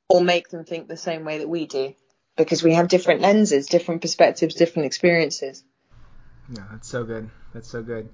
or 0.10 0.22
make 0.22 0.50
them 0.50 0.64
think 0.64 0.88
the 0.88 0.98
same 0.98 1.26
way 1.26 1.40
that 1.40 1.50
we 1.50 1.66
do 1.66 1.94
because 2.38 2.64
we 2.64 2.74
have 2.74 2.88
different 2.88 3.22
lenses, 3.22 3.68
different 3.68 4.02
perspectives, 4.02 4.56
different 4.56 4.86
experiences. 4.86 5.64
Yeah, 6.50 6.64
that's 6.72 6.88
so 6.88 7.04
good. 7.04 7.30
That's 7.54 7.70
so 7.70 7.82
good. 7.82 8.10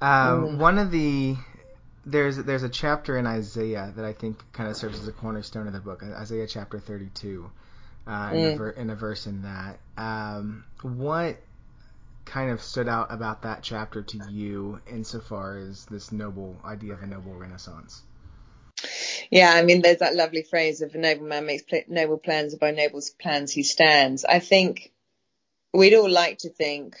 mm. 0.00 0.58
One 0.58 0.78
of 0.78 0.90
the 0.90 1.36
there's 2.06 2.36
there's 2.36 2.62
a 2.62 2.68
chapter 2.68 3.18
in 3.18 3.26
Isaiah 3.26 3.92
that 3.96 4.04
I 4.04 4.12
think 4.12 4.42
kind 4.52 4.70
of 4.70 4.76
serves 4.76 5.00
as 5.00 5.08
a 5.08 5.12
cornerstone 5.12 5.66
of 5.66 5.72
the 5.72 5.80
book. 5.80 6.02
Isaiah 6.02 6.46
chapter 6.46 6.78
32, 6.78 7.50
uh, 8.06 8.10
mm. 8.10 8.34
in, 8.34 8.54
a 8.54 8.56
ver- 8.56 8.70
in, 8.70 8.90
a 8.90 8.94
verse 8.94 9.26
in 9.26 9.42
that. 9.42 9.78
Um, 9.98 10.64
what 10.82 11.36
kind 12.24 12.50
of 12.50 12.62
stood 12.62 12.88
out 12.88 13.12
about 13.12 13.42
that 13.42 13.62
chapter 13.62 14.02
to 14.02 14.20
you 14.30 14.80
insofar 14.86 15.58
as 15.58 15.84
this 15.86 16.12
noble 16.12 16.56
idea 16.64 16.92
of 16.92 17.02
a 17.02 17.06
noble 17.06 17.34
renaissance? 17.34 18.02
Yeah, 19.30 19.52
I 19.52 19.62
mean, 19.62 19.82
there's 19.82 19.98
that 19.98 20.14
lovely 20.14 20.42
phrase 20.42 20.82
of 20.82 20.94
a 20.94 20.98
noble 20.98 21.26
man 21.26 21.46
makes 21.46 21.64
noble 21.88 22.18
plans, 22.18 22.52
and 22.52 22.60
by 22.60 22.70
noble 22.70 23.02
plans 23.20 23.52
he 23.52 23.62
stands. 23.62 24.24
I 24.24 24.38
think 24.38 24.92
we'd 25.72 25.94
all 25.94 26.10
like 26.10 26.38
to 26.38 26.50
think 26.50 26.96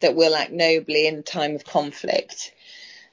that 0.00 0.14
we'll 0.14 0.34
act 0.34 0.52
nobly 0.52 1.06
in 1.06 1.16
a 1.16 1.22
time 1.22 1.54
of 1.54 1.64
conflict. 1.64 2.52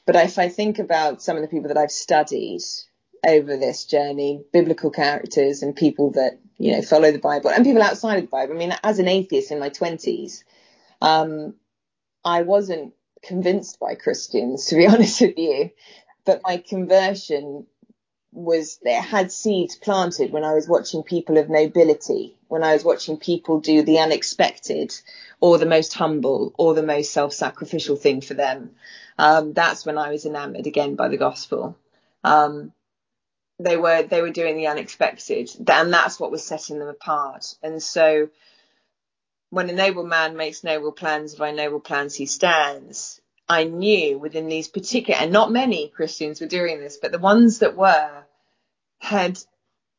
But 0.06 0.16
if 0.16 0.40
I 0.40 0.50
think 0.50 0.80
about 0.80 1.22
some 1.22 1.36
of 1.36 1.42
the 1.42 1.48
people 1.48 1.68
that 1.68 1.78
I've 1.78 1.92
studied 1.92 2.62
over 3.26 3.58
this 3.58 3.86
journey, 3.86 4.44
biblical 4.52 4.90
characters 4.90 5.62
and 5.62 5.76
people 5.76 6.12
that, 6.12 6.40
you 6.58 6.72
know, 6.74 6.82
follow 6.82 7.12
the 7.12 7.20
Bible 7.20 7.50
and 7.50 7.66
people 7.66 7.82
outside 7.82 8.16
of 8.16 8.24
the 8.24 8.30
Bible. 8.30 8.56
I 8.56 8.58
mean, 8.58 8.74
as 8.84 9.00
an 9.00 9.08
atheist 9.08 9.52
in 9.52 9.60
my 9.60 9.70
20s, 9.70 10.44
um, 11.02 11.56
I 12.24 12.44
wasn't 12.44 12.94
convinced 13.24 13.80
by 13.80 13.96
Christians, 13.96 14.68
to 14.68 14.76
be 14.76 14.88
honest 14.88 15.22
with 15.22 15.38
you. 15.38 15.72
But 16.26 16.42
my 16.44 16.58
conversion 16.58 17.66
was 18.32 18.80
it 18.84 19.02
had 19.02 19.32
seeds 19.32 19.76
planted 19.76 20.32
when 20.32 20.44
I 20.44 20.54
was 20.54 20.68
watching 20.68 21.04
people 21.04 21.38
of 21.38 21.50
nobility, 21.50 22.36
when 22.48 22.64
I 22.64 22.74
was 22.74 22.84
watching 22.84 23.18
people 23.18 23.60
do 23.60 23.82
the 23.82 24.00
unexpected 24.00 24.94
or 25.40 25.58
the 25.58 25.66
most 25.66 25.94
humble 25.94 26.54
or 26.58 26.74
the 26.74 26.84
most 26.84 27.12
self-sacrificial 27.12 27.96
thing 27.96 28.22
for 28.22 28.36
them. 28.36 28.72
Um, 29.18 29.54
that's 29.54 29.86
when 29.86 29.98
I 29.98 30.12
was 30.12 30.26
enamored 30.26 30.68
again 30.68 30.96
by 30.96 31.08
the 31.10 31.18
gospel. 31.18 31.78
Um, 32.24 32.72
they 33.60 33.76
were 33.76 34.04
they 34.04 34.22
were 34.22 34.30
doing 34.30 34.56
the 34.56 34.68
unexpected, 34.68 35.50
and 35.68 35.94
that's 35.94 36.20
what 36.20 36.32
was 36.32 36.44
setting 36.44 36.80
them 36.80 36.88
apart. 36.88 37.56
And 37.62 37.84
so, 37.84 38.30
when 39.50 39.70
a 39.70 39.74
noble 39.74 40.06
man 40.06 40.38
makes 40.38 40.64
noble 40.64 40.94
plans, 40.94 41.36
by 41.36 41.52
noble 41.52 41.82
plans 41.82 42.16
he 42.16 42.26
stands. 42.26 43.20
I 43.50 43.64
knew 43.64 44.20
within 44.20 44.48
these 44.48 44.68
particular, 44.68 45.20
and 45.20 45.32
not 45.32 45.52
many 45.52 45.90
Christians 45.90 46.40
were 46.40 46.48
doing 46.48 46.80
this, 46.80 46.98
but 47.02 47.12
the 47.12 47.20
ones 47.20 47.60
that 47.60 47.76
were 47.76 48.24
had 49.00 49.40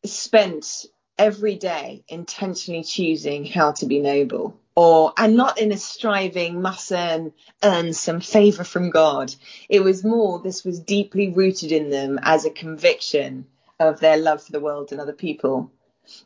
spent 0.04 0.86
every 1.18 1.56
day 1.56 2.04
intentionally 2.08 2.84
choosing 2.84 3.44
how 3.44 3.72
to 3.72 3.86
be 3.86 3.98
noble 4.00 4.58
or 4.74 5.12
and 5.18 5.36
not 5.36 5.60
in 5.60 5.72
a 5.72 5.76
striving 5.76 6.62
must 6.62 6.90
earn 6.92 7.32
earn 7.62 7.92
some 7.92 8.20
favor 8.20 8.64
from 8.64 8.88
God. 8.90 9.34
It 9.68 9.80
was 9.80 10.04
more 10.04 10.40
this 10.40 10.64
was 10.64 10.80
deeply 10.80 11.30
rooted 11.30 11.72
in 11.72 11.90
them 11.90 12.18
as 12.22 12.46
a 12.46 12.50
conviction 12.50 13.46
of 13.78 14.00
their 14.00 14.16
love 14.16 14.42
for 14.42 14.52
the 14.52 14.60
world 14.60 14.92
and 14.92 15.00
other 15.00 15.12
people. 15.12 15.70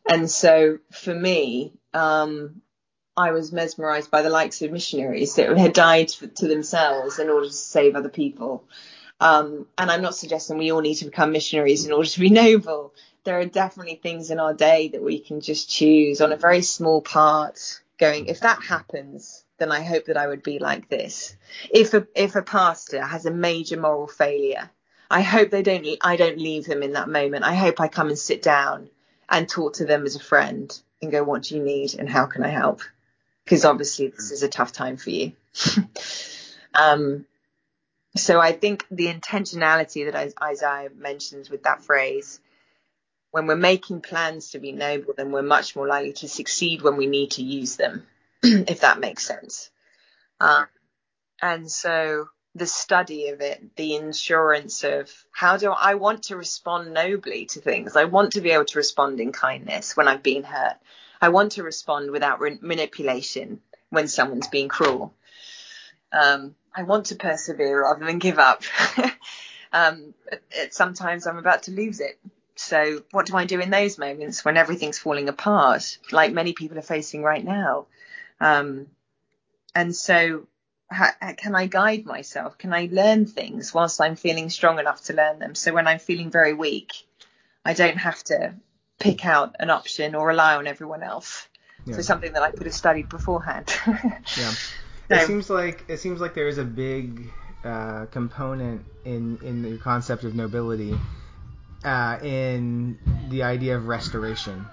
And 0.08 0.30
so 0.30 0.78
for 0.92 1.14
me, 1.14 1.72
um, 1.92 2.62
I 3.16 3.30
was 3.30 3.52
mesmerized 3.52 4.10
by 4.10 4.22
the 4.22 4.30
likes 4.30 4.60
of 4.62 4.72
missionaries 4.72 5.36
that 5.36 5.56
had 5.56 5.72
died 5.72 6.08
to 6.08 6.48
themselves 6.48 7.18
in 7.18 7.30
order 7.30 7.46
to 7.46 7.52
save 7.52 7.94
other 7.94 8.08
people. 8.08 8.64
Um, 9.20 9.68
and 9.78 9.90
I'm 9.90 10.02
not 10.02 10.16
suggesting 10.16 10.58
we 10.58 10.72
all 10.72 10.80
need 10.80 10.96
to 10.96 11.04
become 11.04 11.30
missionaries 11.30 11.86
in 11.86 11.92
order 11.92 12.08
to 12.08 12.20
be 12.20 12.30
noble. 12.44 12.92
There 13.22 13.38
are 13.38 13.44
definitely 13.44 13.96
things 13.96 14.30
in 14.30 14.40
our 14.40 14.52
day 14.52 14.88
that 14.88 15.02
we 15.02 15.20
can 15.20 15.40
just 15.40 15.70
choose 15.70 16.20
on 16.20 16.32
a 16.32 16.36
very 16.36 16.62
small 16.62 17.00
part 17.00 17.80
going, 17.98 18.26
if 18.26 18.40
that 18.40 18.62
happens, 18.62 19.44
then 19.58 19.70
I 19.70 19.82
hope 19.82 20.06
that 20.06 20.16
I 20.16 20.26
would 20.26 20.42
be 20.42 20.58
like 20.58 20.88
this. 20.88 21.36
If 21.70 21.94
a, 21.94 22.06
if 22.16 22.34
a 22.34 22.42
pastor 22.42 23.00
has 23.00 23.26
a 23.26 23.30
major 23.30 23.80
moral 23.80 24.08
failure, 24.08 24.70
I 25.08 25.22
hope 25.22 25.50
they 25.50 25.62
don't, 25.62 25.86
I 26.02 26.16
don't 26.16 26.38
leave 26.38 26.66
them 26.66 26.82
in 26.82 26.92
that 26.94 27.08
moment. 27.08 27.44
I 27.44 27.54
hope 27.54 27.80
I 27.80 27.86
come 27.86 28.08
and 28.08 28.18
sit 28.18 28.42
down 28.42 28.90
and 29.28 29.48
talk 29.48 29.74
to 29.74 29.84
them 29.84 30.04
as 30.04 30.16
a 30.16 30.20
friend 30.20 30.76
and 31.00 31.12
go, 31.12 31.22
what 31.22 31.44
do 31.44 31.56
you 31.56 31.62
need 31.62 31.94
and 31.94 32.08
how 32.08 32.26
can 32.26 32.42
I 32.42 32.48
help? 32.48 32.82
Because 33.44 33.64
obviously 33.64 34.08
this 34.08 34.30
is 34.30 34.42
a 34.42 34.48
tough 34.48 34.72
time 34.72 34.96
for 34.96 35.10
you. 35.10 35.32
um, 36.74 37.26
so 38.16 38.40
I 38.40 38.52
think 38.52 38.86
the 38.90 39.12
intentionality 39.12 40.10
that 40.10 40.34
Isaiah 40.42 40.90
mentions 40.94 41.50
with 41.50 41.64
that 41.64 41.82
phrase, 41.82 42.40
when 43.32 43.46
we're 43.46 43.56
making 43.56 44.00
plans 44.00 44.50
to 44.50 44.60
be 44.60 44.72
noble, 44.72 45.14
then 45.16 45.32
we're 45.32 45.42
much 45.42 45.74
more 45.74 45.88
likely 45.88 46.12
to 46.14 46.28
succeed 46.28 46.82
when 46.82 46.96
we 46.96 47.06
need 47.06 47.32
to 47.32 47.42
use 47.42 47.76
them, 47.76 48.06
if 48.42 48.80
that 48.80 49.00
makes 49.00 49.26
sense. 49.26 49.70
Um, 50.40 50.66
and 51.42 51.70
so 51.70 52.28
the 52.54 52.66
study 52.66 53.28
of 53.28 53.40
it, 53.40 53.74
the 53.76 53.96
insurance 53.96 54.84
of 54.84 55.10
how 55.32 55.56
do 55.56 55.72
I 55.72 55.94
want 55.94 56.24
to 56.24 56.36
respond 56.36 56.94
nobly 56.94 57.46
to 57.46 57.60
things? 57.60 57.96
I 57.96 58.04
want 58.04 58.32
to 58.32 58.40
be 58.40 58.52
able 58.52 58.66
to 58.66 58.78
respond 58.78 59.20
in 59.20 59.32
kindness 59.32 59.96
when 59.96 60.06
I've 60.06 60.22
been 60.22 60.44
hurt. 60.44 60.76
I 61.24 61.30
want 61.30 61.52
to 61.52 61.62
respond 61.62 62.10
without 62.10 62.40
re- 62.40 62.58
manipulation 62.60 63.62
when 63.88 64.08
someone's 64.08 64.48
being 64.48 64.68
cruel. 64.68 65.14
Um, 66.12 66.54
I 66.76 66.82
want 66.82 67.06
to 67.06 67.14
persevere 67.14 67.80
rather 67.80 68.04
than 68.04 68.18
give 68.18 68.38
up. 68.38 68.62
um, 69.72 70.12
it, 70.50 70.74
sometimes 70.74 71.26
I'm 71.26 71.38
about 71.38 71.62
to 71.62 71.70
lose 71.70 72.00
it. 72.00 72.18
So 72.56 73.02
what 73.10 73.24
do 73.24 73.36
I 73.36 73.46
do 73.46 73.58
in 73.58 73.70
those 73.70 73.96
moments 73.96 74.44
when 74.44 74.58
everything's 74.58 74.98
falling 74.98 75.30
apart, 75.30 75.96
like 76.12 76.34
many 76.34 76.52
people 76.52 76.78
are 76.78 76.82
facing 76.82 77.22
right 77.22 77.42
now? 77.42 77.86
Um, 78.38 78.88
and 79.74 79.96
so 79.96 80.46
can 81.38 81.54
I 81.54 81.68
guide 81.68 82.04
myself? 82.04 82.58
Can 82.58 82.74
I 82.74 82.90
learn 82.92 83.24
things 83.24 83.72
whilst 83.72 83.98
I'm 83.98 84.16
feeling 84.16 84.50
strong 84.50 84.78
enough 84.78 85.04
to 85.04 85.14
learn 85.14 85.38
them? 85.38 85.54
So 85.54 85.72
when 85.72 85.86
I'm 85.86 86.00
feeling 86.00 86.30
very 86.30 86.52
weak, 86.52 86.92
I 87.64 87.72
don't 87.72 87.96
have 87.96 88.22
to 88.24 88.56
pick 88.98 89.24
out 89.24 89.56
an 89.58 89.70
option 89.70 90.14
or 90.14 90.28
rely 90.28 90.56
on 90.56 90.66
everyone 90.66 91.02
else. 91.02 91.48
Yeah. 91.86 91.96
So 91.96 92.02
something 92.02 92.32
that 92.32 92.42
I 92.42 92.50
could 92.50 92.66
have 92.66 92.74
studied 92.74 93.08
beforehand. 93.08 93.74
yeah. 93.86 94.52
It 95.10 95.26
seems 95.26 95.50
like 95.50 95.84
it 95.88 95.98
seems 95.98 96.20
like 96.20 96.34
there 96.34 96.48
is 96.48 96.58
a 96.58 96.64
big 96.64 97.30
uh, 97.62 98.06
component 98.06 98.86
in 99.04 99.38
in 99.42 99.62
the 99.62 99.78
concept 99.78 100.24
of 100.24 100.34
nobility 100.34 100.98
uh, 101.84 102.18
in 102.22 102.98
the 103.28 103.42
idea 103.42 103.76
of 103.76 103.86
restoration. 103.86 104.66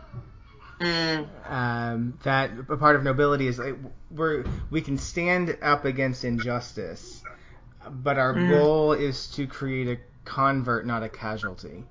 Mm. 0.80 1.28
Um, 1.48 2.18
that 2.24 2.52
a 2.70 2.78
part 2.78 2.96
of 2.96 3.04
nobility 3.04 3.48
is 3.48 3.60
like 3.60 3.76
we're 4.10 4.46
we 4.72 4.82
can 4.82 4.98
stand 4.98 5.58
up 5.62 5.86
against 5.86 6.24
injustice, 6.24 7.22
but 7.90 8.18
our 8.18 8.34
mm. 8.34 8.50
goal 8.50 8.94
is 8.94 9.28
to 9.32 9.46
create 9.48 9.88
a 9.88 10.00
convert, 10.24 10.86
not 10.86 11.04
a 11.04 11.10
casualty. 11.10 11.84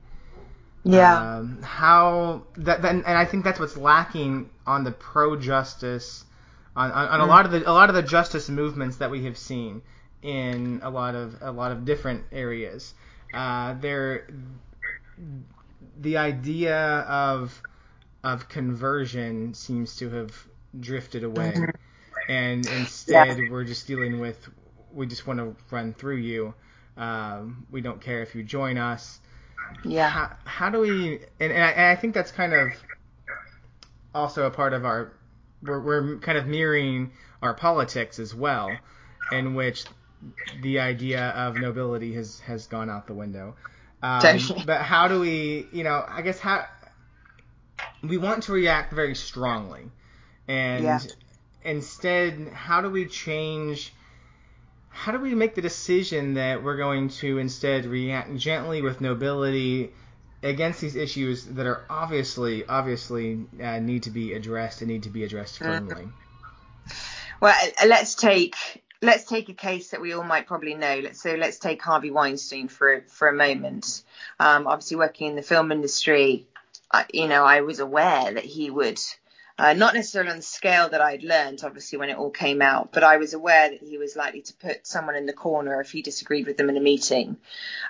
Yeah. 0.85 1.37
Um, 1.37 1.63
how 1.63 2.45
that 2.57 2.83
then, 2.83 3.05
and 3.07 3.19
I 3.19 3.25
think 3.25 3.45
that's 3.45 3.61
what's 3.61 3.77
lacking 3.77 4.51
on 4.67 4.85
the 4.85 4.93
pro 4.93 5.37
justice 5.37 6.25
on, 6.77 6.91
on, 6.91 7.09
on 7.09 7.21
mm. 7.21 7.23
a 7.23 7.27
lot 7.27 7.45
of 7.45 7.53
the 7.53 7.69
a 7.69 7.73
lot 7.73 7.89
of 7.89 7.95
the 7.95 8.03
justice 8.03 8.49
movements 8.49 8.97
that 8.97 9.11
we 9.11 9.25
have 9.25 9.37
seen 9.37 9.83
in 10.23 10.81
a 10.83 10.91
lot 10.91 11.15
of 11.15 11.37
a 11.41 11.51
lot 11.51 11.73
of 11.73 11.85
different 11.85 12.25
areas. 12.33 12.95
Uh, 13.33 13.75
there, 13.75 14.27
the 16.01 16.17
idea 16.17 16.79
of 16.79 17.61
of 18.25 18.49
conversion 18.49 19.55
seems 19.55 19.97
to 19.97 20.11
have 20.11 20.47
drifted 20.79 21.25
away, 21.25 21.53
mm-hmm. 21.53 22.33
and 22.33 22.67
instead 22.67 23.39
yeah. 23.39 23.51
we're 23.51 23.65
just 23.65 23.87
dealing 23.87 24.21
with 24.21 24.49
we 24.93 25.07
just 25.07 25.27
want 25.27 25.39
to 25.39 25.55
run 25.71 25.95
through 25.95 26.17
you. 26.17 26.55
Um, 26.97 27.67
we 27.71 27.81
don't 27.81 28.01
care 28.01 28.23
if 28.23 28.35
you 28.35 28.43
join 28.43 28.77
us. 28.77 29.21
Yeah. 29.83 30.09
How, 30.09 30.37
how 30.45 30.71
do 30.71 30.81
we? 30.81 31.21
And, 31.39 31.53
and 31.53 31.63
I, 31.63 31.71
and 31.71 31.87
I 31.87 31.97
think 31.97 32.15
that's 32.15 32.33
kind 32.33 32.53
of 32.53 32.75
also 34.15 34.47
a 34.47 34.51
part 34.51 34.73
of 34.73 34.85
our 34.85 35.13
we're, 35.63 35.81
we're 35.81 36.19
kind 36.19 36.39
of 36.39 36.47
mirroring 36.47 37.13
our 37.43 37.55
politics 37.55 38.19
as 38.19 38.35
well, 38.35 38.81
in 39.31 39.55
which 39.55 39.85
the 40.61 40.81
idea 40.81 41.29
of 41.31 41.59
nobility 41.59 42.15
has 42.15 42.41
has 42.41 42.67
gone 42.67 42.91
out 42.91 43.07
the 43.07 43.15
window. 43.15 43.55
Um, 44.03 44.41
but 44.67 44.81
how 44.81 45.09
do 45.09 45.21
we, 45.21 45.69
you 45.73 45.85
know, 45.85 46.05
I 46.07 46.23
guess 46.23 46.39
how 46.39 46.67
we 48.03 48.17
want 48.17 48.45
to 48.45 48.53
react 48.53 48.93
very 48.93 49.15
strongly, 49.15 49.91
and 50.49 50.85
yeah. 50.85 51.01
instead, 51.65 52.49
how 52.53 52.81
do 52.81 52.91
we 52.91 53.07
change? 53.07 53.93
How 54.91 55.13
do 55.13 55.19
we 55.19 55.35
make 55.35 55.55
the 55.55 55.63
decision 55.63 56.35
that 56.35 56.63
we're 56.63 56.77
going 56.77 57.09
to 57.21 57.39
instead 57.39 57.87
react 57.87 58.37
gently 58.37 58.83
with 58.83 59.01
nobility 59.01 59.93
against 60.43 60.81
these 60.81 60.97
issues 60.97 61.45
that 61.45 61.67
are 61.67 61.85
obviously 61.89 62.67
obviously 62.67 63.47
uh, 63.63 63.79
need 63.79 64.05
to 64.05 64.11
be 64.11 64.35
addressed 64.35 64.83
and 64.83 64.91
need 64.91 65.05
to 65.05 65.11
be 65.11 65.25
addressed 65.25 65.61
mm-hmm. 65.61 65.89
firmly. 65.89 66.09
Well, 67.41 67.55
uh, 67.83 67.87
let's 67.87 68.15
take 68.15 68.57
let's 69.03 69.25
take 69.25 69.49
a 69.49 69.55
case 69.55 69.91
that 69.91 70.01
we 70.01 70.13
all 70.13 70.25
might 70.25 70.47
probably 70.47 70.75
know. 70.75 71.13
So 71.13 71.35
let's 71.35 71.59
take 71.59 71.83
Harvey 71.83 72.11
Weinstein 72.11 72.69
for 72.69 73.03
for 73.09 73.29
a 73.29 73.35
moment. 73.35 74.03
Um, 74.39 74.67
obviously, 74.67 74.97
working 74.97 75.29
in 75.29 75.37
the 75.37 75.43
film 75.43 75.73
industry, 75.73 76.47
I, 76.91 77.07
you 77.13 77.29
know, 77.29 77.45
I 77.45 77.63
was 77.63 77.81
aware 77.81 78.35
that 78.35 78.45
he 78.45 78.71
would 78.71 79.01
uh, 79.61 79.75
not 79.75 79.93
necessarily 79.93 80.31
on 80.31 80.39
the 80.39 80.43
scale 80.43 80.89
that 80.89 81.03
I'd 81.03 81.23
learned, 81.23 81.61
obviously, 81.63 81.99
when 81.99 82.09
it 82.09 82.17
all 82.17 82.31
came 82.31 82.63
out, 82.63 82.93
but 82.93 83.05
I 83.05 83.19
was 83.19 83.35
aware 83.35 83.69
that 83.69 83.83
he 83.83 83.99
was 83.99 84.17
likely 84.17 84.41
to 84.41 84.55
put 84.55 84.87
someone 84.87 85.17
in 85.17 85.27
the 85.27 85.35
corner 85.35 85.83
if 85.83 85.91
he 85.91 86.01
disagreed 86.01 86.47
with 86.47 86.57
them 86.57 86.71
in 86.71 86.79
a 86.79 86.81
meeting. 86.81 87.37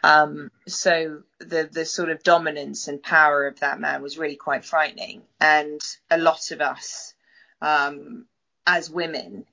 Um, 0.03 0.51
so 0.67 1.23
the 1.39 1.71
the 1.71 1.85
sort 1.85 2.09
of 2.11 2.25
dominance 2.25 2.89
and 2.89 3.01
power 3.01 3.47
of 3.47 3.61
that 3.61 3.79
man 3.79 4.03
was 4.03 4.19
really 4.19 4.35
quite 4.35 4.65
frightening, 4.65 5.23
and 5.41 5.81
a 6.11 6.19
lot 6.19 6.51
of 6.51 6.61
us, 6.61 7.15
um, 7.63 8.27
as 8.67 8.91
women, 8.91 9.47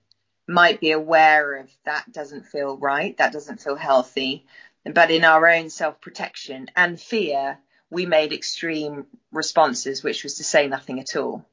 might 0.47 0.80
be 0.80 0.93
aware 0.93 1.58
of 1.58 1.69
that 1.86 2.12
doesn't 2.12 2.47
feel 2.47 2.77
right, 2.77 3.15
that 3.17 3.32
doesn't 3.32 3.62
feel 3.62 3.75
healthy, 3.75 4.47
but 4.91 5.12
in 5.12 5.23
our 5.23 5.47
own 5.47 5.69
self 5.69 6.01
protection 6.01 6.67
and 6.75 6.99
fear 6.99 7.60
we 7.91 8.08
made 8.08 8.34
extreme 8.34 9.06
responses, 9.32 10.03
which 10.03 10.23
was 10.23 10.38
to 10.38 10.43
say 10.43 10.67
nothing 10.67 10.99
at 10.99 11.15
all. 11.15 11.45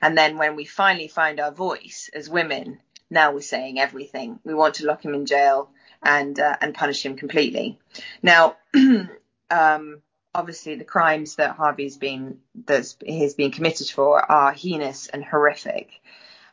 And 0.00 0.16
then 0.16 0.38
when 0.38 0.56
we 0.56 0.64
finally 0.64 1.08
find 1.08 1.40
our 1.40 1.52
voice 1.52 2.10
as 2.14 2.28
women, 2.28 2.80
now 3.10 3.32
we're 3.32 3.40
saying 3.40 3.78
everything. 3.78 4.38
We 4.44 4.54
want 4.54 4.74
to 4.76 4.86
lock 4.86 5.04
him 5.04 5.14
in 5.14 5.26
jail 5.26 5.70
and 6.02 6.38
uh, 6.38 6.56
and 6.60 6.74
punish 6.74 7.04
him 7.04 7.16
completely. 7.16 7.78
Now, 8.22 8.56
um, 9.50 10.02
obviously, 10.34 10.74
the 10.74 10.84
crimes 10.84 11.36
that 11.36 11.56
Harvey's 11.56 11.96
been 11.96 12.38
that 12.66 12.94
he's 13.04 13.34
been 13.34 13.50
committed 13.50 13.88
for 13.88 14.20
are 14.30 14.52
heinous 14.52 15.06
and 15.08 15.24
horrific. 15.24 15.90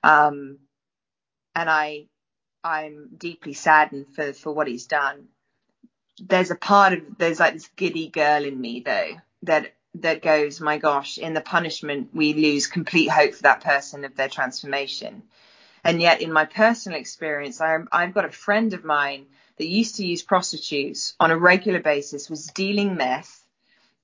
Um, 0.03 0.59
and 1.55 1.69
I 1.69 2.05
I'm 2.63 3.09
deeply 3.17 3.53
saddened 3.53 4.07
for 4.15 4.33
for 4.33 4.51
what 4.51 4.67
he's 4.67 4.87
done. 4.87 5.27
There's 6.19 6.51
a 6.51 6.55
part 6.55 6.93
of 6.93 7.17
there's 7.17 7.39
like 7.39 7.53
this 7.53 7.69
giddy 7.75 8.07
girl 8.07 8.43
in 8.43 8.59
me 8.59 8.79
though 8.79 9.17
that 9.43 9.74
that 10.01 10.21
goes, 10.21 10.61
my 10.61 10.77
gosh, 10.77 11.17
in 11.17 11.33
the 11.33 11.41
punishment 11.41 12.09
we 12.13 12.33
lose 12.33 12.67
complete 12.67 13.07
hope 13.09 13.33
for 13.33 13.43
that 13.43 13.63
person 13.63 14.05
of 14.05 14.15
their 14.15 14.29
transformation. 14.29 15.23
And 15.83 16.01
yet, 16.01 16.21
in 16.21 16.33
my 16.33 16.45
personal 16.45 16.99
experience, 16.99 17.61
I, 17.61 17.77
I've 17.91 18.13
got 18.13 18.25
a 18.25 18.31
friend 18.31 18.73
of 18.73 18.83
mine 18.83 19.27
that 19.57 19.67
used 19.67 19.95
to 19.97 20.05
use 20.05 20.23
prostitutes 20.23 21.15
on 21.19 21.31
a 21.31 21.37
regular 21.37 21.79
basis, 21.79 22.29
was 22.29 22.47
dealing 22.47 22.95
meth, 22.95 23.45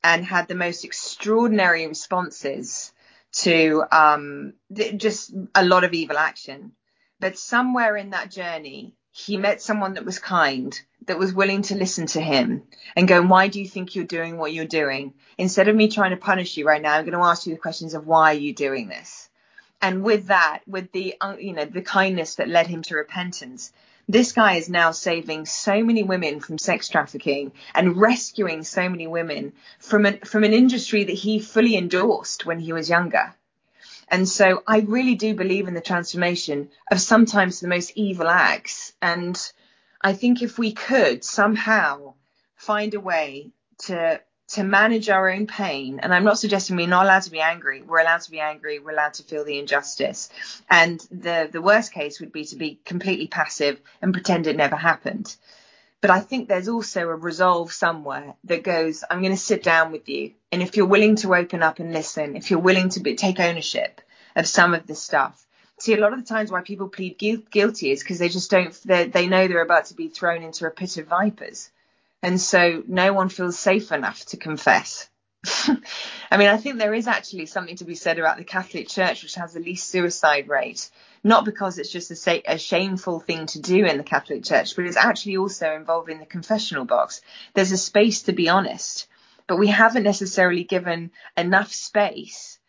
and 0.03 0.23
had 0.23 0.47
the 0.47 0.55
most 0.55 0.85
extraordinary 0.85 1.87
responses 1.87 2.91
to 3.33 3.83
um, 3.91 4.53
just 4.71 5.33
a 5.55 5.65
lot 5.65 5.83
of 5.83 5.93
evil 5.93 6.17
action. 6.17 6.73
But 7.19 7.37
somewhere 7.37 7.95
in 7.97 8.11
that 8.11 8.31
journey, 8.31 8.93
he 9.11 9.35
met 9.35 9.61
someone 9.61 9.95
that 9.95 10.05
was 10.05 10.19
kind, 10.19 10.79
that 11.05 11.19
was 11.19 11.33
willing 11.33 11.61
to 11.63 11.75
listen 11.75 12.07
to 12.07 12.21
him 12.21 12.63
and 12.95 13.07
go, 13.07 13.21
why 13.21 13.49
do 13.49 13.59
you 13.59 13.67
think 13.67 13.93
you're 13.93 14.05
doing 14.05 14.37
what 14.37 14.53
you're 14.53 14.65
doing? 14.65 15.13
Instead 15.37 15.67
of 15.67 15.75
me 15.75 15.89
trying 15.89 16.11
to 16.11 16.17
punish 16.17 16.55
you 16.55 16.65
right 16.65 16.81
now, 16.81 16.93
I'm 16.93 17.03
going 17.03 17.17
to 17.17 17.25
ask 17.25 17.45
you 17.45 17.53
the 17.53 17.59
questions 17.59 17.93
of 17.93 18.07
why 18.07 18.31
are 18.31 18.39
you 18.39 18.53
doing 18.53 18.87
this? 18.87 19.29
And 19.81 20.03
with 20.03 20.27
that, 20.27 20.61
with 20.65 20.91
the, 20.93 21.15
uh, 21.19 21.35
you 21.37 21.53
know, 21.53 21.65
the 21.65 21.81
kindness 21.81 22.35
that 22.35 22.47
led 22.47 22.67
him 22.67 22.83
to 22.83 22.95
repentance, 22.95 23.73
this 24.07 24.31
guy 24.31 24.55
is 24.55 24.69
now 24.69 24.91
saving 24.91 25.45
so 25.45 25.83
many 25.83 26.03
women 26.03 26.39
from 26.39 26.57
sex 26.57 26.87
trafficking 26.87 27.51
and 27.75 27.97
rescuing 27.97 28.63
so 28.63 28.87
many 28.87 29.07
women 29.07 29.53
from 29.79 30.05
an, 30.05 30.19
from 30.19 30.43
an 30.43 30.53
industry 30.53 31.03
that 31.03 31.11
he 31.11 31.39
fully 31.39 31.75
endorsed 31.75 32.45
when 32.45 32.59
he 32.59 32.71
was 32.71 32.89
younger. 32.89 33.33
And 34.11 34.27
so 34.27 34.61
I 34.67 34.79
really 34.79 35.15
do 35.15 35.33
believe 35.33 35.69
in 35.69 35.73
the 35.73 35.81
transformation 35.81 36.69
of 36.91 36.99
sometimes 36.99 37.61
the 37.61 37.69
most 37.69 37.93
evil 37.95 38.27
acts. 38.27 38.91
And 39.01 39.39
I 40.01 40.13
think 40.13 40.41
if 40.41 40.59
we 40.59 40.73
could 40.73 41.23
somehow 41.23 42.15
find 42.55 42.93
a 42.93 42.99
way 42.99 43.51
to 43.85 44.21
to 44.49 44.63
manage 44.63 45.07
our 45.07 45.29
own 45.29 45.47
pain, 45.47 46.01
and 46.01 46.13
I'm 46.13 46.25
not 46.25 46.37
suggesting 46.37 46.75
we're 46.75 46.85
not 46.85 47.05
allowed 47.05 47.23
to 47.23 47.31
be 47.31 47.39
angry. 47.39 47.81
We're 47.81 48.01
allowed 48.01 48.19
to 48.23 48.31
be 48.31 48.41
angry. 48.41 48.79
We're 48.79 48.91
allowed 48.91 49.13
to 49.13 49.23
feel 49.23 49.45
the 49.45 49.57
injustice. 49.57 50.29
And 50.69 50.99
the 51.09 51.47
the 51.49 51.61
worst 51.61 51.93
case 51.93 52.19
would 52.19 52.33
be 52.33 52.43
to 52.45 52.57
be 52.57 52.81
completely 52.83 53.27
passive 53.27 53.79
and 54.01 54.13
pretend 54.13 54.47
it 54.47 54.57
never 54.57 54.75
happened. 54.75 55.33
But 56.01 56.09
I 56.09 56.19
think 56.19 56.47
there's 56.47 56.67
also 56.67 57.01
a 57.01 57.15
resolve 57.15 57.71
somewhere 57.71 58.33
that 58.45 58.63
goes, 58.63 59.03
I'm 59.09 59.21
going 59.21 59.33
to 59.33 59.37
sit 59.37 59.61
down 59.61 59.91
with 59.91 60.09
you. 60.09 60.31
And 60.51 60.63
if 60.63 60.75
you're 60.75 60.87
willing 60.87 61.15
to 61.17 61.35
open 61.35 61.61
up 61.61 61.77
and 61.79 61.93
listen, 61.93 62.35
if 62.35 62.49
you're 62.49 62.59
willing 62.59 62.89
to 62.89 62.99
be, 62.99 63.15
take 63.15 63.39
ownership 63.39 64.01
of 64.35 64.47
some 64.47 64.73
of 64.73 64.87
this 64.87 65.01
stuff, 65.01 65.45
see 65.77 65.93
a 65.93 65.99
lot 65.99 66.13
of 66.13 66.19
the 66.19 66.25
times 66.25 66.51
why 66.51 66.61
people 66.61 66.89
plead 66.89 67.19
guilty 67.19 67.91
is 67.91 68.01
because 68.01 68.17
they 68.17 68.29
just 68.29 68.49
don't 68.49 68.75
they 68.83 69.27
know 69.27 69.47
they're 69.47 69.61
about 69.61 69.85
to 69.85 69.93
be 69.93 70.07
thrown 70.07 70.41
into 70.41 70.65
a 70.65 70.71
pit 70.71 70.97
of 70.97 71.07
vipers. 71.07 71.69
And 72.23 72.41
so 72.41 72.83
no 72.87 73.13
one 73.13 73.29
feels 73.29 73.57
safe 73.57 73.91
enough 73.91 74.25
to 74.27 74.37
confess 74.37 75.07
i 76.29 76.37
mean 76.37 76.49
i 76.49 76.57
think 76.57 76.77
there 76.77 76.93
is 76.93 77.07
actually 77.07 77.47
something 77.47 77.75
to 77.75 77.85
be 77.85 77.95
said 77.95 78.19
about 78.19 78.37
the 78.37 78.43
catholic 78.43 78.87
church 78.87 79.23
which 79.23 79.35
has 79.35 79.53
the 79.53 79.59
least 79.59 79.89
suicide 79.89 80.47
rate. 80.47 80.89
Not 81.23 81.45
because 81.45 81.77
it's 81.77 81.91
just 81.91 82.09
a, 82.27 82.41
a 82.51 82.57
shameful 82.57 83.19
thing 83.19 83.45
to 83.47 83.61
do 83.61 83.85
in 83.85 83.97
the 83.97 84.03
catholic 84.03 84.43
church 84.43 84.75
but 84.75 84.85
it's 84.85 84.97
actually 84.97 85.37
also 85.37 85.75
involving 85.75 86.19
the 86.19 86.25
confessional 86.25 86.85
box. 86.85 87.21
There's 87.53 87.71
a 87.71 87.77
space 87.77 88.23
to 88.23 88.33
be 88.33 88.49
honest 88.49 89.07
but 89.47 89.57
we 89.57 89.67
haven't 89.67 90.03
necessarily 90.03 90.63
given 90.63 91.11
enough 91.35 91.73
space 91.73 92.59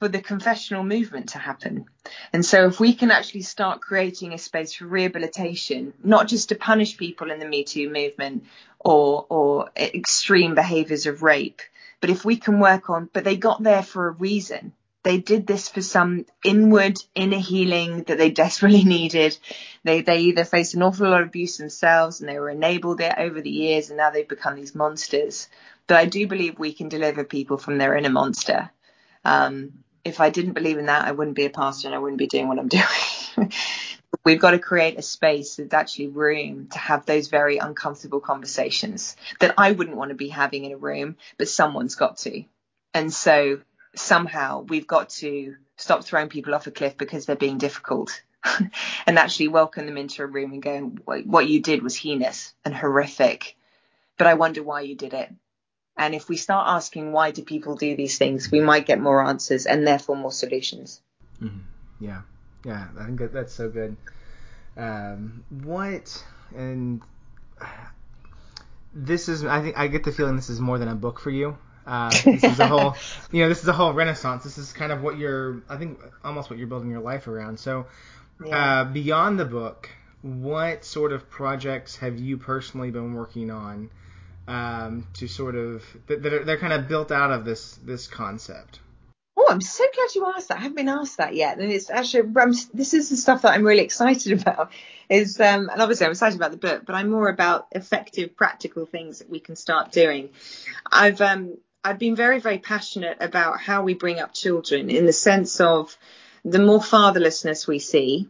for 0.00 0.08
the 0.08 0.22
confessional 0.22 0.82
movement 0.82 1.28
to 1.28 1.38
happen. 1.38 1.84
And 2.32 2.44
so 2.44 2.66
if 2.66 2.80
we 2.80 2.94
can 2.94 3.10
actually 3.10 3.42
start 3.42 3.82
creating 3.82 4.32
a 4.32 4.38
space 4.38 4.72
for 4.72 4.86
rehabilitation, 4.86 5.92
not 6.02 6.26
just 6.26 6.48
to 6.48 6.54
punish 6.54 6.96
people 6.96 7.30
in 7.30 7.38
the 7.38 7.46
Me 7.46 7.64
Too 7.64 7.90
movement 7.90 8.46
or, 8.78 9.26
or 9.28 9.68
extreme 9.76 10.54
behaviors 10.54 11.04
of 11.04 11.22
rape, 11.22 11.60
but 12.00 12.08
if 12.08 12.24
we 12.24 12.38
can 12.38 12.60
work 12.60 12.88
on, 12.88 13.10
but 13.12 13.24
they 13.24 13.36
got 13.36 13.62
there 13.62 13.82
for 13.82 14.08
a 14.08 14.12
reason. 14.12 14.72
They 15.02 15.18
did 15.18 15.46
this 15.46 15.68
for 15.68 15.82
some 15.82 16.24
inward 16.42 16.96
inner 17.14 17.38
healing 17.38 18.04
that 18.04 18.16
they 18.16 18.30
desperately 18.44 18.84
needed. 18.84 19.36
They, 19.84 20.00
they 20.00 20.20
either 20.20 20.46
faced 20.46 20.72
an 20.72 20.82
awful 20.82 21.10
lot 21.10 21.20
of 21.20 21.28
abuse 21.28 21.58
themselves 21.58 22.20
and 22.20 22.28
they 22.28 22.38
were 22.38 22.48
enabled 22.48 23.02
it 23.02 23.14
over 23.18 23.42
the 23.42 23.50
years 23.50 23.90
and 23.90 23.98
now 23.98 24.08
they've 24.08 24.26
become 24.26 24.56
these 24.56 24.74
monsters. 24.74 25.48
But 25.86 25.98
I 25.98 26.06
do 26.06 26.26
believe 26.26 26.58
we 26.58 26.72
can 26.72 26.88
deliver 26.88 27.22
people 27.22 27.58
from 27.58 27.76
their 27.76 27.94
inner 27.94 28.08
monster. 28.08 28.70
Um, 29.26 29.72
if 30.04 30.20
I 30.20 30.30
didn't 30.30 30.52
believe 30.52 30.78
in 30.78 30.86
that, 30.86 31.06
I 31.06 31.12
wouldn't 31.12 31.36
be 31.36 31.44
a 31.44 31.50
pastor 31.50 31.88
and 31.88 31.94
I 31.94 31.98
wouldn't 31.98 32.18
be 32.18 32.26
doing 32.26 32.48
what 32.48 32.58
I'm 32.58 32.68
doing. 33.36 33.52
We've 34.24 34.40
got 34.40 34.50
to 34.52 34.58
create 34.58 34.98
a 34.98 35.02
space 35.02 35.56
that's 35.56 35.72
actually 35.72 36.08
room 36.08 36.68
to 36.72 36.78
have 36.78 37.06
those 37.06 37.28
very 37.28 37.58
uncomfortable 37.58 38.20
conversations 38.20 39.16
that 39.38 39.54
I 39.56 39.72
wouldn't 39.72 39.96
want 39.96 40.10
to 40.10 40.14
be 40.14 40.28
having 40.28 40.64
in 40.64 40.72
a 40.72 40.76
room, 40.76 41.16
but 41.38 41.48
someone's 41.48 41.94
got 41.94 42.18
to. 42.18 42.44
And 42.92 43.12
so 43.12 43.60
somehow 43.94 44.62
we've 44.62 44.86
got 44.86 45.10
to 45.10 45.56
stop 45.76 46.04
throwing 46.04 46.28
people 46.28 46.54
off 46.54 46.66
a 46.66 46.70
cliff 46.70 46.96
because 46.98 47.26
they're 47.26 47.36
being 47.36 47.58
difficult 47.58 48.22
and 49.06 49.18
actually 49.18 49.48
welcome 49.48 49.86
them 49.86 49.96
into 49.96 50.22
a 50.22 50.26
room 50.26 50.52
and 50.52 50.62
go, 50.62 50.80
what 51.04 51.48
you 51.48 51.62
did 51.62 51.82
was 51.82 51.96
heinous 51.96 52.54
and 52.64 52.74
horrific, 52.74 53.56
but 54.18 54.26
I 54.26 54.34
wonder 54.34 54.62
why 54.62 54.82
you 54.82 54.96
did 54.96 55.14
it. 55.14 55.30
And 55.96 56.14
if 56.14 56.28
we 56.28 56.36
start 56.36 56.66
asking 56.68 57.12
why 57.12 57.30
do 57.30 57.42
people 57.42 57.76
do 57.76 57.94
these 57.96 58.16
things, 58.16 58.50
we 58.50 58.60
might 58.60 58.86
get 58.86 59.00
more 59.00 59.22
answers 59.22 59.66
and 59.66 59.86
therefore 59.86 60.16
more 60.16 60.32
solutions. 60.32 61.02
Mm-hmm. 61.42 61.58
Yeah, 62.00 62.22
yeah, 62.64 62.88
I 62.98 63.04
think 63.04 63.18
that, 63.18 63.32
that's 63.32 63.52
so 63.52 63.68
good. 63.68 63.96
Um, 64.76 65.44
what 65.62 66.24
and 66.56 67.02
this 68.94 69.28
is, 69.28 69.44
I 69.44 69.62
think 69.62 69.78
I 69.78 69.88
get 69.88 70.04
the 70.04 70.12
feeling 70.12 70.36
this 70.36 70.50
is 70.50 70.60
more 70.60 70.78
than 70.78 70.88
a 70.88 70.94
book 70.94 71.20
for 71.20 71.30
you. 71.30 71.56
Uh, 71.86 72.10
this 72.24 72.44
is 72.44 72.58
a 72.60 72.66
whole, 72.66 72.94
you 73.32 73.42
know, 73.42 73.48
this 73.48 73.62
is 73.62 73.68
a 73.68 73.72
whole 73.72 73.92
renaissance. 73.92 74.44
This 74.44 74.58
is 74.58 74.72
kind 74.72 74.92
of 74.92 75.02
what 75.02 75.18
you're, 75.18 75.62
I 75.68 75.76
think, 75.76 75.98
almost 76.24 76.50
what 76.50 76.58
you're 76.58 76.68
building 76.68 76.90
your 76.90 77.00
life 77.00 77.26
around. 77.26 77.58
So, 77.58 77.86
yeah. 78.44 78.80
uh, 78.82 78.84
beyond 78.84 79.38
the 79.38 79.44
book, 79.44 79.88
what 80.22 80.84
sort 80.84 81.12
of 81.12 81.28
projects 81.30 81.96
have 81.96 82.18
you 82.18 82.36
personally 82.36 82.90
been 82.90 83.14
working 83.14 83.50
on 83.50 83.90
um, 84.50 85.06
to 85.14 85.28
sort 85.28 85.54
of 85.54 85.84
that 86.08 86.22
they're, 86.22 86.44
they're 86.44 86.58
kind 86.58 86.72
of 86.72 86.88
built 86.88 87.12
out 87.12 87.30
of 87.30 87.44
this 87.44 87.76
this 87.84 88.08
concept. 88.08 88.80
Oh, 89.36 89.46
I'm 89.48 89.60
so 89.60 89.84
glad 89.94 90.14
you 90.14 90.26
asked 90.34 90.48
that. 90.48 90.58
I 90.58 90.60
haven't 90.62 90.76
been 90.76 90.88
asked 90.88 91.18
that 91.18 91.36
yet, 91.36 91.58
and 91.58 91.70
it's 91.70 91.88
actually 91.88 92.28
um, 92.40 92.52
this 92.74 92.92
is 92.92 93.08
the 93.08 93.16
stuff 93.16 93.42
that 93.42 93.52
I'm 93.52 93.64
really 93.64 93.84
excited 93.84 94.32
about. 94.42 94.72
Is 95.08 95.40
um, 95.40 95.68
and 95.70 95.80
obviously 95.80 96.06
I'm 96.06 96.12
excited 96.12 96.36
about 96.36 96.50
the 96.50 96.56
book, 96.56 96.82
but 96.84 96.96
I'm 96.96 97.10
more 97.10 97.28
about 97.28 97.68
effective, 97.70 98.36
practical 98.36 98.86
things 98.86 99.20
that 99.20 99.30
we 99.30 99.38
can 99.38 99.54
start 99.54 99.92
doing. 99.92 100.30
I've 100.90 101.20
um, 101.20 101.56
I've 101.84 102.00
been 102.00 102.16
very, 102.16 102.40
very 102.40 102.58
passionate 102.58 103.18
about 103.20 103.60
how 103.60 103.84
we 103.84 103.94
bring 103.94 104.18
up 104.18 104.34
children 104.34 104.90
in 104.90 105.06
the 105.06 105.12
sense 105.12 105.60
of 105.60 105.96
the 106.44 106.58
more 106.58 106.80
fatherlessness 106.80 107.68
we 107.68 107.78
see, 107.78 108.28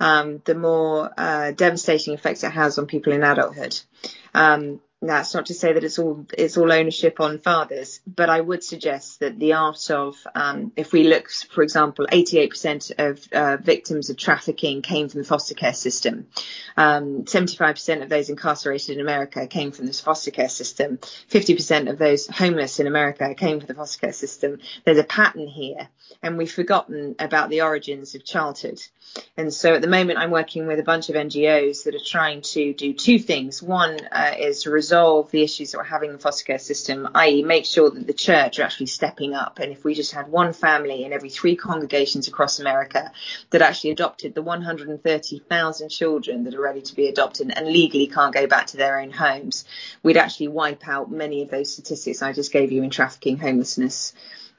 um, 0.00 0.42
the 0.44 0.54
more 0.54 1.10
uh, 1.16 1.52
devastating 1.52 2.12
effects 2.12 2.44
it 2.44 2.52
has 2.52 2.78
on 2.78 2.86
people 2.86 3.14
in 3.14 3.22
adulthood. 3.22 3.80
Um, 4.34 4.80
that's 5.08 5.34
not 5.34 5.46
to 5.46 5.54
say 5.54 5.72
that 5.72 5.82
it's 5.82 5.98
all 5.98 6.24
it's 6.38 6.56
all 6.56 6.72
ownership 6.72 7.18
on 7.18 7.38
fathers, 7.40 8.00
but 8.06 8.30
I 8.30 8.40
would 8.40 8.62
suggest 8.62 9.18
that 9.18 9.36
the 9.36 9.54
art 9.54 9.90
of, 9.90 10.16
um, 10.34 10.70
if 10.76 10.92
we 10.92 11.02
look, 11.02 11.28
for 11.28 11.62
example, 11.62 12.06
88% 12.10 12.92
of 12.98 13.32
uh, 13.32 13.56
victims 13.56 14.10
of 14.10 14.16
trafficking 14.16 14.80
came 14.80 15.08
from 15.08 15.22
the 15.22 15.26
foster 15.26 15.54
care 15.54 15.74
system. 15.74 16.28
Um, 16.76 17.24
75% 17.24 18.02
of 18.02 18.08
those 18.08 18.30
incarcerated 18.30 18.96
in 18.96 19.00
America 19.00 19.46
came 19.48 19.72
from 19.72 19.86
this 19.86 20.00
foster 20.00 20.30
care 20.30 20.48
system. 20.48 20.98
50% 20.98 21.90
of 21.90 21.98
those 21.98 22.28
homeless 22.28 22.78
in 22.78 22.86
America 22.86 23.34
came 23.34 23.58
from 23.58 23.66
the 23.66 23.74
foster 23.74 23.98
care 23.98 24.12
system. 24.12 24.60
There's 24.84 24.98
a 24.98 25.04
pattern 25.04 25.48
here, 25.48 25.88
and 26.22 26.38
we've 26.38 26.52
forgotten 26.52 27.16
about 27.18 27.50
the 27.50 27.62
origins 27.62 28.14
of 28.14 28.24
childhood. 28.24 28.80
And 29.36 29.52
so 29.52 29.74
at 29.74 29.82
the 29.82 29.88
moment, 29.88 30.18
I'm 30.18 30.30
working 30.30 30.66
with 30.66 30.78
a 30.78 30.84
bunch 30.84 31.08
of 31.10 31.16
NGOs 31.16 31.84
that 31.84 31.94
are 31.94 32.04
trying 32.04 32.42
to 32.42 32.72
do 32.72 32.94
two 32.94 33.18
things. 33.18 33.62
One 33.62 33.98
uh, 34.10 34.34
is 34.38 34.66
resolve 34.66 34.91
resolve 34.92 35.30
the 35.30 35.42
issues 35.42 35.72
that 35.72 35.78
we're 35.78 35.84
having 35.84 36.10
in 36.10 36.16
the 36.16 36.22
foster 36.22 36.44
care 36.44 36.58
system, 36.58 37.08
i.e., 37.14 37.42
make 37.42 37.64
sure 37.64 37.88
that 37.88 38.06
the 38.06 38.12
church 38.12 38.58
are 38.58 38.64
actually 38.64 38.84
stepping 38.84 39.32
up. 39.32 39.58
And 39.58 39.72
if 39.72 39.84
we 39.84 39.94
just 39.94 40.12
had 40.12 40.28
one 40.28 40.52
family 40.52 41.04
in 41.04 41.14
every 41.14 41.30
three 41.30 41.56
congregations 41.56 42.28
across 42.28 42.60
America 42.60 43.10
that 43.50 43.62
actually 43.62 43.92
adopted 43.92 44.34
the 44.34 44.42
130,000 44.42 45.88
children 45.88 46.44
that 46.44 46.54
are 46.54 46.60
ready 46.60 46.82
to 46.82 46.94
be 46.94 47.08
adopted 47.08 47.50
and 47.56 47.66
legally 47.68 48.06
can't 48.06 48.34
go 48.34 48.46
back 48.46 48.66
to 48.66 48.76
their 48.76 49.00
own 49.00 49.10
homes, 49.10 49.64
we'd 50.02 50.18
actually 50.18 50.48
wipe 50.48 50.86
out 50.86 51.10
many 51.10 51.40
of 51.40 51.48
those 51.48 51.72
statistics 51.72 52.20
I 52.20 52.34
just 52.34 52.52
gave 52.52 52.70
you 52.70 52.82
in 52.82 52.90
trafficking, 52.90 53.38
homelessness, 53.38 54.12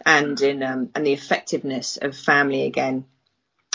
and 0.03 0.41
in 0.41 0.63
um, 0.63 0.89
and 0.95 1.05
the 1.05 1.13
effectiveness 1.13 1.97
of 1.97 2.17
family 2.17 2.63
again 2.63 3.05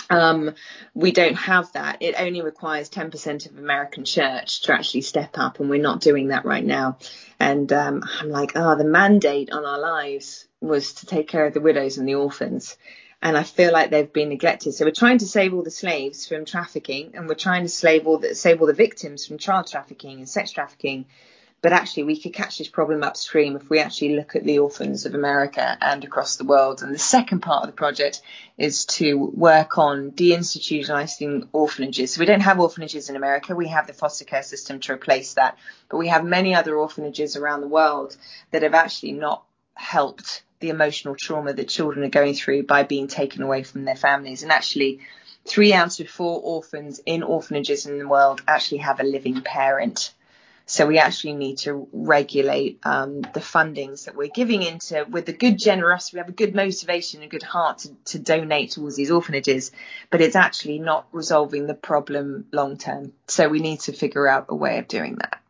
um, 0.09 0.55
we 0.93 1.11
don't 1.11 1.35
have 1.35 1.71
that. 1.73 1.97
It 2.01 2.15
only 2.17 2.41
requires 2.41 2.89
10% 2.89 3.49
of 3.49 3.57
American 3.57 4.05
church 4.05 4.61
to 4.61 4.73
actually 4.73 5.01
step 5.01 5.37
up, 5.37 5.59
and 5.59 5.69
we're 5.69 5.81
not 5.81 6.01
doing 6.01 6.29
that 6.29 6.45
right 6.45 6.65
now. 6.65 6.97
And 7.39 7.71
um, 7.71 8.03
I'm 8.19 8.29
like, 8.29 8.53
oh, 8.55 8.75
the 8.75 8.83
mandate 8.83 9.51
on 9.51 9.65
our 9.65 9.79
lives 9.79 10.47
was 10.59 10.93
to 10.93 11.05
take 11.05 11.27
care 11.27 11.45
of 11.45 11.53
the 11.53 11.61
widows 11.61 11.97
and 11.97 12.07
the 12.07 12.15
orphans. 12.15 12.77
And 13.21 13.37
I 13.37 13.43
feel 13.43 13.71
like 13.71 13.91
they've 13.91 14.11
been 14.11 14.29
neglected. 14.29 14.73
So 14.73 14.85
we're 14.85 14.91
trying 14.91 15.17
to 15.17 15.27
save 15.27 15.53
all 15.53 15.63
the 15.63 15.71
slaves 15.71 16.27
from 16.27 16.45
trafficking, 16.45 17.11
and 17.15 17.27
we're 17.27 17.35
trying 17.35 17.67
to 17.67 18.01
all 18.05 18.17
the, 18.17 18.33
save 18.33 18.61
all 18.61 18.67
the 18.67 18.73
victims 18.73 19.25
from 19.25 19.37
child 19.37 19.67
trafficking 19.67 20.19
and 20.19 20.29
sex 20.29 20.51
trafficking 20.51 21.05
but 21.61 21.73
actually, 21.73 22.03
we 22.03 22.19
could 22.19 22.33
catch 22.33 22.57
this 22.57 22.69
problem 22.69 23.03
upstream 23.03 23.57
if 23.57 23.69
we 23.69 23.79
actually 23.79 24.15
look 24.15 24.35
at 24.35 24.45
the 24.45 24.59
orphans 24.59 25.05
of 25.05 25.13
America 25.13 25.77
and 25.81 26.05
across 26.05 26.37
the 26.37 26.45
world. 26.45 26.81
And 26.81 26.93
the 26.93 26.99
second 26.99 27.41
part 27.41 27.63
of 27.63 27.67
the 27.67 27.75
project 27.75 28.21
is 28.57 28.85
to 28.85 29.17
work 29.17 29.77
on 29.77 30.11
deinstitutionalizing 30.11 31.49
orphanages. 31.51 32.13
So 32.13 32.19
we 32.21 32.25
don't 32.25 32.39
have 32.39 32.61
orphanages 32.61 33.09
in 33.09 33.17
America. 33.17 33.55
We 33.55 33.67
have 33.67 33.87
the 33.87 33.93
foster 33.93 34.23
care 34.23 34.43
system 34.43 34.79
to 34.81 34.93
replace 34.93 35.33
that. 35.33 35.57
But 35.89 35.97
we 35.97 36.07
have 36.07 36.23
many 36.23 36.55
other 36.55 36.77
orphanages 36.77 37.35
around 37.35 37.59
the 37.59 37.67
world 37.67 38.15
that 38.51 38.63
have 38.63 38.73
actually 38.73 39.13
not 39.13 39.43
helped 39.73 40.43
the 40.61 40.69
emotional 40.69 41.15
trauma 41.15 41.53
that 41.53 41.67
children 41.67 42.05
are 42.05 42.09
going 42.09 42.35
through 42.35 42.63
by 42.63 42.83
being 42.83 43.07
taken 43.07 43.41
away 43.41 43.63
from 43.63 43.83
their 43.83 43.95
families. 43.95 44.43
And 44.43 44.51
actually, 44.51 45.01
three 45.45 45.73
out 45.73 45.99
of 45.99 46.09
four 46.09 46.39
orphans 46.41 47.01
in 47.05 47.23
orphanages 47.23 47.85
in 47.85 47.99
the 47.99 48.07
world 48.07 48.41
actually 48.47 48.79
have 48.79 48.99
a 48.99 49.03
living 49.03 49.41
parent. 49.41 50.13
So 50.69 50.85
we 50.85 50.99
actually 50.99 51.33
need 51.33 51.57
to 51.59 51.87
regulate 51.91 52.79
um, 52.83 53.21
the 53.21 53.39
fundings 53.39 54.05
that 54.05 54.15
we're 54.15 54.27
giving 54.27 54.61
into 54.61 55.03
with 55.09 55.27
a 55.27 55.33
good 55.33 55.57
generosity. 55.57 56.17
We 56.17 56.19
have 56.19 56.29
a 56.29 56.33
good 56.33 56.53
motivation, 56.53 57.23
a 57.23 57.27
good 57.27 57.41
heart 57.41 57.79
to, 57.79 57.95
to 58.05 58.19
donate 58.19 58.71
towards 58.71 58.95
these 58.95 59.09
orphanages, 59.09 59.71
but 60.11 60.21
it's 60.21 60.35
actually 60.35 60.77
not 60.77 61.07
resolving 61.11 61.65
the 61.65 61.73
problem 61.73 62.45
long 62.51 62.77
term. 62.77 63.13
So 63.27 63.49
we 63.49 63.61
need 63.61 63.79
to 63.81 63.93
figure 63.93 64.27
out 64.27 64.45
a 64.49 64.55
way 64.55 64.77
of 64.77 64.87
doing 64.87 65.15
that. 65.15 65.41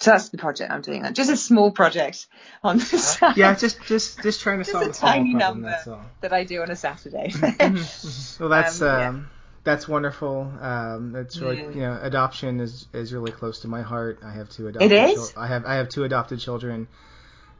So 0.00 0.12
that's 0.12 0.30
the 0.30 0.38
project 0.38 0.72
I'm 0.72 0.80
doing. 0.80 1.04
Just 1.12 1.30
a 1.30 1.36
small 1.36 1.70
project 1.70 2.26
on 2.64 2.78
the 2.78 2.84
side. 2.84 3.36
Yeah, 3.36 3.54
just 3.54 3.80
just 3.82 4.22
just 4.22 4.40
trying 4.40 4.58
to 4.58 4.64
just 4.64 4.72
solve 4.72 4.88
a 4.88 4.92
tiny 4.92 5.34
problem. 5.34 5.64
number 5.64 6.06
that 6.22 6.32
I 6.32 6.44
do 6.44 6.62
on 6.62 6.70
a 6.70 6.76
Saturday. 6.76 7.30
Well, 8.40 8.48
that's 8.48 8.80
Um, 8.80 8.88
um, 8.88 8.98
yeah. 8.98 9.41
That's 9.64 9.86
wonderful. 9.86 10.52
Um, 10.60 11.14
it's 11.16 11.38
really 11.38 11.62
you 11.62 11.80
know 11.80 11.98
adoption 12.02 12.60
is 12.60 12.86
is 12.92 13.12
really 13.12 13.32
close 13.32 13.60
to 13.60 13.68
my 13.68 13.82
heart. 13.82 14.18
I 14.24 14.32
have 14.32 14.48
two 14.48 14.68
adopted. 14.68 14.90
is? 14.92 15.14
chil- 15.14 15.42
I 15.42 15.46
have 15.46 15.64
I 15.64 15.74
have 15.74 15.88
two 15.88 16.04
adopted 16.04 16.40
children. 16.40 16.88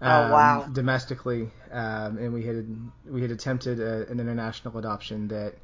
Oh, 0.01 0.25
um, 0.25 0.31
wow. 0.33 0.69
Domestically, 0.73 1.51
um, 1.71 2.19
and 2.19 2.33
we 2.33 2.45
had 2.45 2.67
we 3.09 3.23
had 3.23 3.31
attempted 3.31 3.81
a, 3.81 4.09
an 4.09 4.21
international 4.21 4.77
adoption 4.79 5.29
that. 5.29 5.55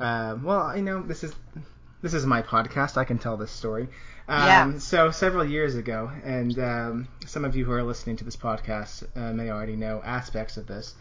Uh, 0.00 0.36
well, 0.42 0.76
you 0.76 0.82
know 0.82 1.02
this 1.02 1.22
is 1.22 1.34
this 2.02 2.14
is 2.14 2.26
my 2.26 2.42
podcast. 2.42 2.96
I 2.96 3.04
can 3.04 3.18
tell 3.18 3.36
this 3.36 3.50
story. 3.50 3.88
Um, 4.28 4.46
Yeah. 4.46 4.78
So 4.78 5.10
several 5.10 5.44
years 5.44 5.74
ago, 5.74 6.10
and 6.24 6.58
um, 6.58 7.08
some 7.26 7.44
of 7.44 7.56
you 7.56 7.64
who 7.64 7.72
are 7.72 7.82
listening 7.82 8.16
to 8.16 8.24
this 8.24 8.36
podcast 8.36 9.04
uh, 9.16 9.32
may 9.32 9.50
already 9.50 9.76
know 9.76 10.00
aspects 10.04 10.56
of 10.56 10.66
this. 10.66 10.94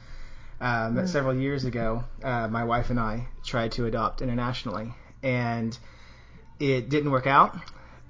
Um, 0.64 0.96
Mm. 0.96 1.08
several 1.08 1.36
years 1.36 1.66
ago, 1.66 2.06
uh, 2.24 2.48
my 2.48 2.64
wife 2.64 2.90
and 2.90 3.00
I 3.00 3.28
tried 3.44 3.74
to 3.74 3.86
adopt 3.86 4.22
internationally, 4.22 4.94
and 5.24 5.78
it 6.60 6.90
didn't 6.90 7.12
work 7.12 7.28
out. 7.28 7.56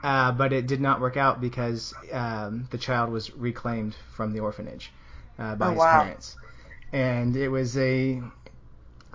Uh, 0.04 0.32
but 0.34 0.54
it 0.54 0.68
did 0.68 0.82
not 0.82 1.00
work 1.02 1.18
out 1.18 1.42
because 1.42 1.96
um, 2.12 2.68
the 2.72 2.78
child 2.78 3.10
was 3.10 3.34
reclaimed 3.36 3.96
from 4.16 4.34
the 4.34 4.42
orphanage 4.42 4.92
uh, 5.40 5.56
by 5.56 5.70
Oh, 5.70 5.74
his 5.74 5.80
wow. 5.80 5.88
parents, 5.88 6.38
and 6.94 7.36
it 7.38 7.50
was 7.50 7.78
a. 7.78 8.22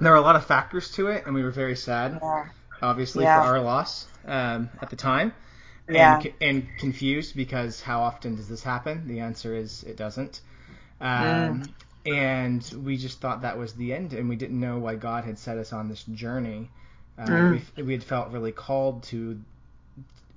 There 0.01 0.13
were 0.13 0.19
a 0.19 0.23
lot 0.23 0.37
of 0.37 0.45
factors 0.47 0.91
to 0.93 1.09
it, 1.09 1.27
and 1.27 1.35
we 1.35 1.43
were 1.45 1.51
very 1.53 1.77
sad, 1.77 2.21
yeah. 2.23 2.45
obviously, 2.83 3.25
Yeah. 3.25 3.35
for 3.35 3.43
our 3.45 3.61
loss 3.61 4.09
um, 4.27 4.71
at 4.83 4.91
the 4.91 4.97
time 4.97 5.33
Yeah. 5.89 6.23
and, 6.23 6.33
and 6.41 6.77
confused 6.79 7.37
because 7.37 7.81
how 7.83 8.03
often 8.03 8.37
does 8.37 8.49
this 8.49 8.63
happen? 8.65 9.09
The 9.09 9.21
answer 9.21 9.55
is 9.55 9.85
it 9.85 9.97
doesn't. 9.97 10.41
Um, 11.01 11.63
And 12.17 12.65
we 12.85 12.97
just 12.97 13.21
thought 13.21 13.43
that 13.43 13.59
was 13.59 13.75
the 13.75 13.93
end, 13.93 14.13
and 14.15 14.29
we 14.29 14.37
didn't 14.37 14.61
know 14.61 14.79
why 14.79 14.95
God 14.97 15.25
had 15.25 15.39
set 15.39 15.59
us 15.59 15.73
on 15.73 15.89
this 15.89 16.05
journey. 16.05 16.71
Uh, 17.19 17.25
Mm. 17.29 17.63
we, 17.77 17.83
we 17.83 17.93
had 17.93 18.05
felt 18.05 18.31
really 18.31 18.53
called 18.53 19.03
to. 19.05 19.39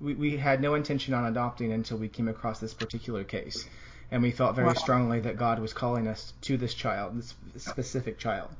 We, 0.00 0.14
we 0.14 0.36
had 0.36 0.60
no 0.60 0.74
intention 0.74 1.14
on 1.14 1.24
adopting 1.26 1.72
until 1.72 1.98
we 1.98 2.08
came 2.08 2.28
across 2.28 2.60
this 2.60 2.74
particular 2.74 3.24
case, 3.24 3.66
and 4.10 4.22
we 4.22 4.32
felt 4.32 4.56
very 4.56 4.68
Wow. 4.68 4.74
strongly 4.74 5.20
that 5.20 5.36
God 5.38 5.60
was 5.60 5.72
calling 5.72 6.08
us 6.08 6.32
to 6.42 6.56
this 6.56 6.74
child, 6.74 7.16
this 7.16 7.34
specific 7.62 8.18
child. 8.18 8.50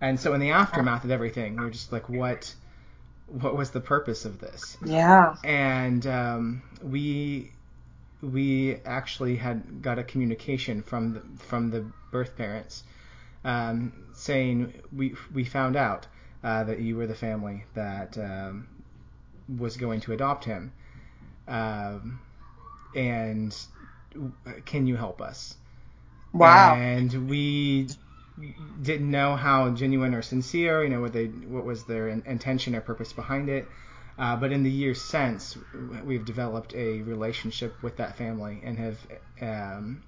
And 0.00 0.18
so, 0.20 0.34
in 0.34 0.40
the 0.40 0.52
aftermath 0.52 1.04
of 1.04 1.10
everything, 1.10 1.58
we 1.58 1.64
were 1.64 1.70
just 1.72 1.92
like, 1.92 2.08
"What? 2.08 2.54
What 3.26 3.56
was 3.56 3.70
the 3.70 3.80
purpose 3.80 4.24
of 4.24 4.40
this?" 4.40 4.78
Yeah. 4.84 5.34
and 5.44 6.06
um, 6.06 6.62
we 6.82 7.52
we 8.32 8.76
actually 8.84 9.36
had 9.36 9.82
got 9.82 9.98
a 9.98 10.04
communication 10.04 10.82
from 10.82 11.14
the, 11.14 11.22
from 11.44 11.70
the 11.70 11.86
birth 12.10 12.36
parents 12.36 12.84
um, 13.44 13.92
saying 14.12 14.72
we 14.92 15.14
we 15.32 15.44
found 15.44 15.76
out 15.76 16.06
uh, 16.42 16.64
that 16.64 16.80
you 16.80 16.96
were 16.96 17.06
the 17.06 17.14
family 17.14 17.64
that 17.74 18.16
um, 18.18 18.68
was 19.58 19.76
going 19.76 20.00
to 20.00 20.12
adopt 20.12 20.44
him, 20.44 20.72
um, 21.48 22.20
and 22.94 23.56
can 24.66 24.86
you 24.86 24.96
help 24.96 25.20
us? 25.20 25.56
Wow. 26.32 26.74
And 26.76 27.28
we 27.28 27.88
didn't 28.82 29.10
know 29.10 29.36
how 29.36 29.70
genuine 29.70 30.14
or 30.14 30.22
sincere, 30.22 30.82
you 30.84 30.90
know, 30.90 31.00
what 31.00 31.12
they 31.12 31.26
what 31.26 31.64
was 31.64 31.84
their 31.84 32.08
in- 32.08 32.22
intention 32.26 32.74
or 32.74 32.80
purpose 32.80 33.12
behind 33.12 33.48
it. 33.48 33.70
Uh, 34.18 34.36
but 34.36 34.52
in 34.52 34.62
the 34.62 34.70
years 34.70 35.00
since, 35.02 35.58
we've 36.04 36.24
developed 36.24 36.72
a 36.74 37.02
relationship 37.02 37.74
with 37.82 37.96
that 37.96 38.16
family 38.16 38.60
and 38.64 38.78
have 38.78 38.98
um, 39.40 40.02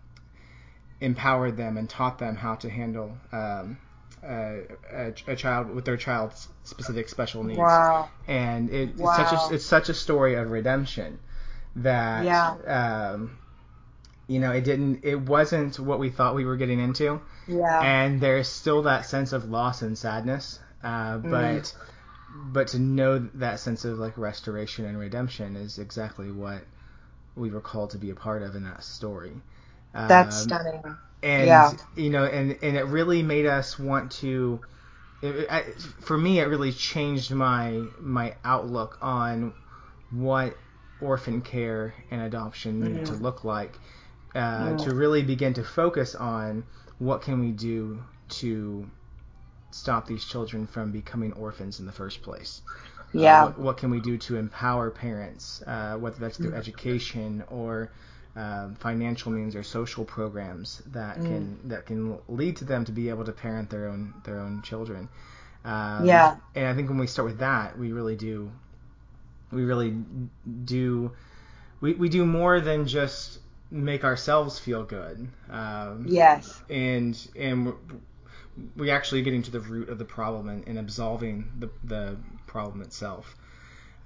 empowered 1.00 1.56
them 1.56 1.76
and 1.76 1.88
taught 1.88 2.18
them 2.18 2.36
how 2.36 2.54
to 2.54 2.70
handle 2.70 3.16
um, 3.32 3.78
a, 4.22 4.60
a, 4.92 5.12
a 5.26 5.36
child 5.36 5.70
with 5.70 5.84
their 5.84 5.96
child's 5.96 6.48
specific 6.64 7.08
special 7.08 7.42
needs. 7.44 7.58
Wow. 7.58 8.08
And 8.28 8.70
it, 8.70 8.90
it's 8.98 9.16
such 9.16 9.32
a 9.32 9.54
it's 9.54 9.66
such 9.66 9.88
a 9.88 9.94
story 9.94 10.34
of 10.34 10.50
redemption 10.50 11.18
that 11.76 12.24
Yeah. 12.24 13.10
um, 13.12 13.36
you 14.28 14.40
know 14.40 14.50
it 14.52 14.62
didn't 14.64 15.00
it 15.04 15.20
wasn't 15.20 15.78
what 15.78 15.98
we 15.98 16.10
thought 16.10 16.34
we 16.34 16.44
were 16.44 16.56
getting 16.56 16.80
into 16.80 17.20
Yeah. 17.46 17.80
and 17.82 18.20
there's 18.20 18.48
still 18.48 18.82
that 18.82 19.04
sense 19.06 19.32
of 19.32 19.44
loss 19.50 19.82
and 19.82 19.96
sadness 19.98 20.58
uh, 20.82 21.18
Mm. 21.18 21.74
But 22.52 22.68
to 22.68 22.78
know 22.78 23.18
that 23.34 23.60
sense 23.60 23.84
of 23.84 23.98
like 23.98 24.16
restoration 24.18 24.84
and 24.84 24.98
redemption 24.98 25.56
is 25.56 25.78
exactly 25.78 26.30
what 26.32 26.64
we 27.36 27.50
were 27.50 27.60
called 27.60 27.90
to 27.90 27.98
be 27.98 28.10
a 28.10 28.14
part 28.14 28.42
of 28.42 28.54
in 28.56 28.64
that 28.64 28.82
story 28.84 29.42
That's 30.06 30.36
Um, 30.36 30.36
stunning. 30.36 30.82
and 31.22 31.64
Yeah. 31.64 31.74
you 31.96 32.10
know 32.10 32.24
and 32.24 32.58
and 32.62 32.76
it 32.76 32.84
really 32.86 33.22
made 33.22 33.46
us 33.46 33.78
want 33.78 34.12
to 34.12 34.60
it, 35.22 35.46
I, 35.50 35.62
for 36.00 36.18
me 36.18 36.40
it 36.40 36.44
really 36.44 36.72
changed 36.72 37.32
my 37.32 37.90
my 38.00 38.36
outlook 38.44 38.98
on 39.02 39.54
what 40.10 40.58
orphan 41.00 41.42
care 41.42 41.94
and 42.10 42.22
adoption 42.22 42.82
need 42.84 43.04
to 43.06 43.14
look 43.14 43.44
like 43.44 43.80
uh, 44.34 44.72
Mm. 44.72 44.76
to 44.76 44.94
really 44.94 45.22
begin 45.22 45.54
to 45.54 45.64
focus 45.64 46.14
on 46.14 46.64
what 46.98 47.22
can 47.22 47.40
we 47.40 47.52
do 47.52 48.02
to 48.28 48.88
stop 49.76 50.06
these 50.06 50.24
children 50.24 50.66
from 50.66 50.92
becoming 50.92 51.32
orphans 51.34 51.80
in 51.80 51.86
the 51.86 51.92
first 51.92 52.22
place 52.22 52.62
uh, 53.16 53.22
Yeah. 53.22 53.42
what, 53.42 53.58
what 53.58 53.76
can 53.78 53.90
we 53.90 54.00
do 54.00 54.18
to 54.18 54.36
empower 54.36 54.90
parents, 54.90 55.62
uh, 55.66 55.96
whether 55.96 56.18
that's 56.18 56.38
through 56.38 56.52
Mm. 56.52 56.54
education 56.54 57.42
or 57.48 57.90
um, 58.36 58.74
financial 58.76 59.32
means 59.32 59.56
or 59.56 59.62
social 59.62 60.04
programs 60.04 60.82
that 60.92 61.24
Mm. 61.24 61.24
can 61.24 61.58
that 61.68 61.86
can 61.86 62.18
lead 62.28 62.56
to 62.56 62.64
them 62.64 62.84
to 62.84 62.92
be 62.92 63.08
able 63.08 63.24
to 63.24 63.32
parent 63.32 63.70
their 63.70 63.88
own 63.88 64.14
their 64.24 64.40
own 64.40 64.62
children. 64.62 65.08
Um, 65.64 66.24
Yeah. 66.24 66.36
And 66.54 66.66
I 66.68 66.74
think 66.74 66.88
when 66.88 66.98
we 66.98 67.06
start 67.06 67.26
with 67.28 67.38
that, 67.38 67.78
we 67.78 67.92
really 67.92 68.16
do 68.16 68.50
we 69.52 69.64
really 69.64 69.94
do 70.64 71.12
we, 71.80 71.94
we 71.94 72.08
do 72.08 72.24
more 72.26 72.60
than 72.60 72.86
just 72.86 73.38
make 73.70 74.04
ourselves 74.04 74.58
feel 74.58 74.84
good. 74.84 75.28
Um, 75.50 76.12
Yes. 76.12 76.62
and 76.70 77.16
and 77.36 77.74
we 78.76 78.90
actually 78.90 79.22
getting 79.22 79.42
to 79.42 79.50
the 79.50 79.60
root 79.60 79.88
of 79.88 79.98
the 79.98 80.04
problem 80.04 80.48
and, 80.48 80.66
and 80.66 80.78
absolving 80.78 81.50
the, 81.58 81.70
the 81.84 82.16
problem 82.46 82.82
itself. 82.82 83.36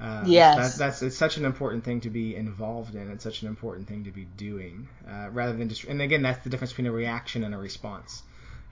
Uh, 0.01 0.24
yes. 0.26 0.57
That, 0.57 0.84
that's 0.84 1.03
it's 1.03 1.16
such 1.16 1.36
an 1.36 1.44
important 1.44 1.84
thing 1.84 2.01
to 2.01 2.11
be 2.11 2.34
involved 2.34 2.94
in. 2.94 3.11
It's 3.11 3.22
such 3.22 3.42
an 3.42 3.48
important 3.48 3.86
thing 3.86 4.05
to 4.05 4.11
be 4.11 4.24
doing, 4.36 4.88
uh, 5.07 5.28
rather 5.30 5.53
than 5.53 5.68
just. 5.68 5.84
And 5.84 6.01
again, 6.01 6.22
that's 6.22 6.42
the 6.42 6.51
difference 6.51 6.72
between 6.72 6.86
a 6.86 6.92
reaction 6.92 7.44
and 7.44 7.55
a 7.55 7.59
response. 7.59 8.22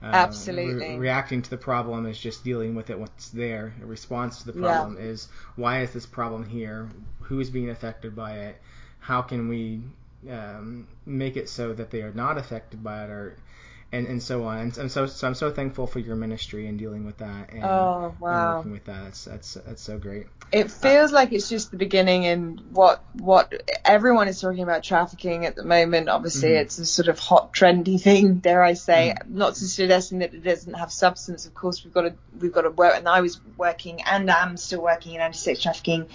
Uh, 0.01 0.07
Absolutely. 0.07 0.91
Re- 0.91 0.97
reacting 0.97 1.41
to 1.41 1.49
the 1.49 1.57
problem 1.57 2.05
is 2.05 2.17
just 2.17 2.43
dealing 2.43 2.73
with 2.73 2.89
it 2.89 2.97
what's 2.97 3.29
there. 3.29 3.73
A 3.83 3.85
response 3.85 4.39
to 4.39 4.51
the 4.51 4.59
problem 4.59 4.97
yeah. 4.97 5.03
is 5.03 5.27
why 5.55 5.81
is 5.81 5.91
this 5.91 6.05
problem 6.05 6.45
here? 6.45 6.89
Who 7.21 7.39
is 7.39 7.49
being 7.49 7.69
affected 7.69 8.15
by 8.15 8.37
it? 8.39 8.61
How 8.99 9.21
can 9.21 9.49
we 9.49 9.81
um, 10.31 10.87
make 11.05 11.37
it 11.37 11.47
so 11.47 11.73
that 11.73 11.91
they 11.91 12.01
are 12.01 12.13
not 12.13 12.37
affected 12.37 12.83
by 12.83 13.03
it 13.03 13.09
or 13.09 13.35
and, 13.91 14.07
and 14.07 14.21
so 14.21 14.43
on. 14.43 14.59
And, 14.59 14.77
and 14.77 14.91
so, 14.91 15.07
so 15.07 15.27
I'm 15.27 15.35
so 15.35 15.51
thankful 15.51 15.87
for 15.87 15.99
your 15.99 16.15
ministry 16.15 16.67
and 16.67 16.77
dealing 16.77 17.05
with 17.05 17.17
that 17.17 17.51
and, 17.51 17.63
oh, 17.63 18.15
wow. 18.19 18.57
and 18.57 18.57
working 18.57 18.71
with 18.71 18.85
that. 18.85 19.03
That's, 19.05 19.25
that's 19.25 19.53
that's 19.53 19.81
so 19.81 19.97
great. 19.97 20.27
It 20.51 20.71
feels 20.71 21.11
uh, 21.11 21.15
like 21.15 21.31
it's 21.31 21.49
just 21.49 21.71
the 21.71 21.77
beginning, 21.77 22.25
and 22.25 22.61
what 22.71 23.03
what 23.13 23.51
everyone 23.83 24.27
is 24.27 24.39
talking 24.39 24.63
about 24.63 24.83
trafficking 24.83 25.45
at 25.45 25.55
the 25.55 25.63
moment. 25.63 26.09
Obviously, 26.09 26.49
mm-hmm. 26.49 26.61
it's 26.61 26.77
a 26.77 26.85
sort 26.85 27.07
of 27.07 27.17
hot, 27.17 27.53
trendy 27.53 27.99
thing. 28.01 28.35
Dare 28.35 28.63
I 28.63 28.73
say? 28.73 29.15
Mm-hmm. 29.17 29.37
Not 29.37 29.57
suggesting 29.57 30.19
that 30.19 30.33
it 30.33 30.43
doesn't 30.43 30.73
have 30.73 30.91
substance. 30.91 31.45
Of 31.45 31.53
course, 31.53 31.83
we've 31.83 31.93
got 31.93 32.01
to 32.01 32.13
we've 32.39 32.53
got 32.53 32.61
to 32.61 32.71
work. 32.71 32.95
And 32.95 33.07
I 33.07 33.21
was 33.21 33.39
working, 33.57 34.01
and 34.03 34.29
I'm 34.29 34.57
still 34.57 34.81
working 34.81 35.15
in 35.15 35.21
anti-sex 35.21 35.61
trafficking. 35.61 36.07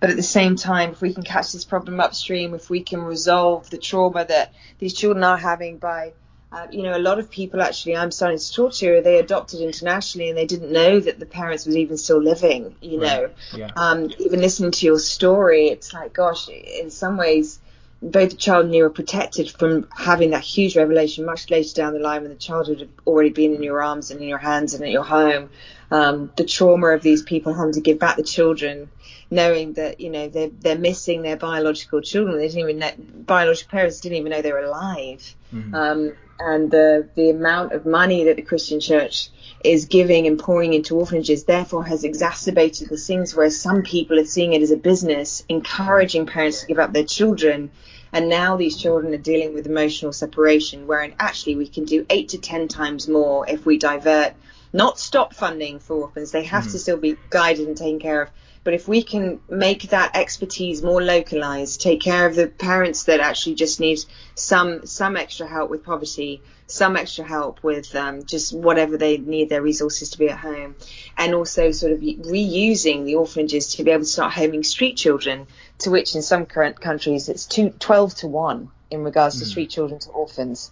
But 0.00 0.08
at 0.08 0.16
the 0.16 0.22
same 0.22 0.56
time, 0.56 0.92
if 0.92 1.02
we 1.02 1.12
can 1.12 1.22
catch 1.22 1.52
this 1.52 1.66
problem 1.66 2.00
upstream, 2.00 2.54
if 2.54 2.70
we 2.70 2.82
can 2.82 3.02
resolve 3.02 3.68
the 3.68 3.76
trauma 3.76 4.24
that 4.24 4.54
these 4.78 4.94
children 4.94 5.22
are 5.22 5.36
having 5.36 5.76
by 5.76 6.14
uh, 6.52 6.66
you 6.70 6.82
know, 6.82 6.96
a 6.96 6.98
lot 6.98 7.18
of 7.18 7.30
people 7.30 7.62
actually 7.62 7.96
I'm 7.96 8.10
starting 8.10 8.38
to 8.38 8.52
talk 8.52 8.72
to, 8.74 9.00
they 9.02 9.18
adopted 9.18 9.60
internationally 9.60 10.30
and 10.30 10.36
they 10.36 10.46
didn't 10.46 10.72
know 10.72 10.98
that 10.98 11.20
the 11.20 11.26
parents 11.26 11.64
was 11.64 11.76
even 11.76 11.96
still 11.96 12.20
living, 12.20 12.74
you 12.80 13.00
right. 13.00 13.22
know. 13.22 13.30
Yeah. 13.54 13.70
Um, 13.76 14.10
even 14.18 14.40
listening 14.40 14.72
to 14.72 14.86
your 14.86 14.98
story, 14.98 15.68
it's 15.68 15.92
like, 15.92 16.12
gosh, 16.12 16.48
in 16.48 16.90
some 16.90 17.16
ways, 17.16 17.60
both 18.02 18.30
the 18.30 18.36
child 18.36 18.64
and 18.64 18.74
you 18.74 18.84
are 18.84 18.90
protected 18.90 19.50
from 19.50 19.86
having 19.94 20.30
that 20.30 20.42
huge 20.42 20.76
revelation 20.76 21.24
much 21.24 21.50
later 21.50 21.74
down 21.74 21.92
the 21.92 22.00
line 22.00 22.22
when 22.22 22.30
the 22.30 22.36
child 22.36 22.68
would 22.68 22.80
have 22.80 22.88
already 23.06 23.30
been 23.30 23.54
in 23.54 23.62
your 23.62 23.82
arms 23.82 24.10
and 24.10 24.20
in 24.20 24.28
your 24.28 24.38
hands 24.38 24.74
and 24.74 24.82
at 24.82 24.90
your 24.90 25.04
home. 25.04 25.50
Um, 25.90 26.32
the 26.36 26.44
trauma 26.44 26.88
of 26.88 27.02
these 27.02 27.22
people 27.22 27.52
having 27.52 27.74
to 27.74 27.80
give 27.80 27.98
back 27.98 28.16
the 28.16 28.22
children, 28.22 28.90
knowing 29.30 29.74
that, 29.74 30.00
you 30.00 30.08
know, 30.08 30.28
they're, 30.28 30.48
they're 30.48 30.78
missing 30.78 31.22
their 31.22 31.36
biological 31.36 32.00
children. 32.00 32.38
They 32.38 32.48
didn't 32.48 32.60
even 32.60 32.78
know, 32.78 32.92
biological 32.98 33.70
parents 33.70 34.00
didn't 34.00 34.18
even 34.18 34.30
know 34.32 34.40
they 34.40 34.52
were 34.52 34.60
alive. 34.60 35.34
Mm-hmm. 35.52 35.74
Um, 35.74 36.12
and 36.40 36.70
the, 36.70 37.08
the 37.14 37.30
amount 37.30 37.72
of 37.72 37.86
money 37.86 38.24
that 38.24 38.36
the 38.36 38.42
Christian 38.42 38.80
church 38.80 39.28
is 39.62 39.84
giving 39.84 40.26
and 40.26 40.38
pouring 40.38 40.72
into 40.72 40.96
orphanages 40.96 41.44
therefore 41.44 41.84
has 41.84 42.02
exacerbated 42.02 42.88
the 42.88 42.96
things 42.96 43.34
where 43.34 43.50
some 43.50 43.82
people 43.82 44.18
are 44.18 44.24
seeing 44.24 44.54
it 44.54 44.62
as 44.62 44.70
a 44.70 44.76
business, 44.76 45.44
encouraging 45.48 46.26
parents 46.26 46.60
to 46.60 46.66
give 46.66 46.78
up 46.78 46.92
their 46.92 47.04
children. 47.04 47.70
And 48.12 48.28
now 48.28 48.56
these 48.56 48.76
children 48.76 49.12
are 49.14 49.18
dealing 49.18 49.54
with 49.54 49.66
emotional 49.66 50.12
separation, 50.12 50.86
wherein 50.86 51.14
actually 51.20 51.56
we 51.56 51.68
can 51.68 51.84
do 51.84 52.06
eight 52.10 52.30
to 52.30 52.38
ten 52.38 52.68
times 52.68 53.06
more 53.06 53.48
if 53.48 53.66
we 53.66 53.78
divert, 53.78 54.32
not 54.72 54.98
stop 54.98 55.34
funding 55.34 55.78
for 55.78 55.96
orphans. 55.96 56.30
They 56.30 56.44
have 56.44 56.64
mm-hmm. 56.64 56.72
to 56.72 56.78
still 56.78 56.96
be 56.96 57.16
guided 57.28 57.68
and 57.68 57.76
taken 57.76 58.00
care 58.00 58.22
of 58.22 58.30
but 58.62 58.74
if 58.74 58.86
we 58.86 59.02
can 59.02 59.40
make 59.48 59.90
that 59.90 60.14
expertise 60.14 60.82
more 60.82 61.02
localized, 61.02 61.80
take 61.80 62.00
care 62.00 62.26
of 62.26 62.34
the 62.34 62.46
parents 62.46 63.04
that 63.04 63.20
actually 63.20 63.54
just 63.54 63.80
need 63.80 63.98
some 64.34 64.86
some 64.86 65.16
extra 65.16 65.46
help 65.46 65.70
with 65.70 65.82
poverty, 65.82 66.42
some 66.66 66.96
extra 66.96 67.24
help 67.24 67.62
with 67.62 67.94
um, 67.94 68.24
just 68.24 68.52
whatever 68.52 68.98
they 68.98 69.16
need 69.16 69.48
their 69.48 69.62
resources 69.62 70.10
to 70.10 70.18
be 70.18 70.28
at 70.28 70.38
home, 70.38 70.76
and 71.16 71.34
also 71.34 71.70
sort 71.70 71.92
of 71.92 72.00
reusing 72.00 73.06
the 73.06 73.14
orphanages 73.14 73.74
to 73.74 73.84
be 73.84 73.90
able 73.90 74.04
to 74.04 74.08
start 74.08 74.32
homing 74.32 74.62
street 74.62 74.96
children, 74.96 75.46
to 75.78 75.90
which 75.90 76.14
in 76.14 76.22
some 76.22 76.44
current 76.44 76.80
countries 76.80 77.28
it's 77.28 77.46
two, 77.46 77.70
12 77.70 78.14
to 78.16 78.28
1 78.28 78.70
in 78.90 79.04
regards 79.04 79.36
mm. 79.36 79.40
to 79.40 79.44
street 79.46 79.70
children 79.70 79.98
to 80.00 80.10
orphans. 80.10 80.70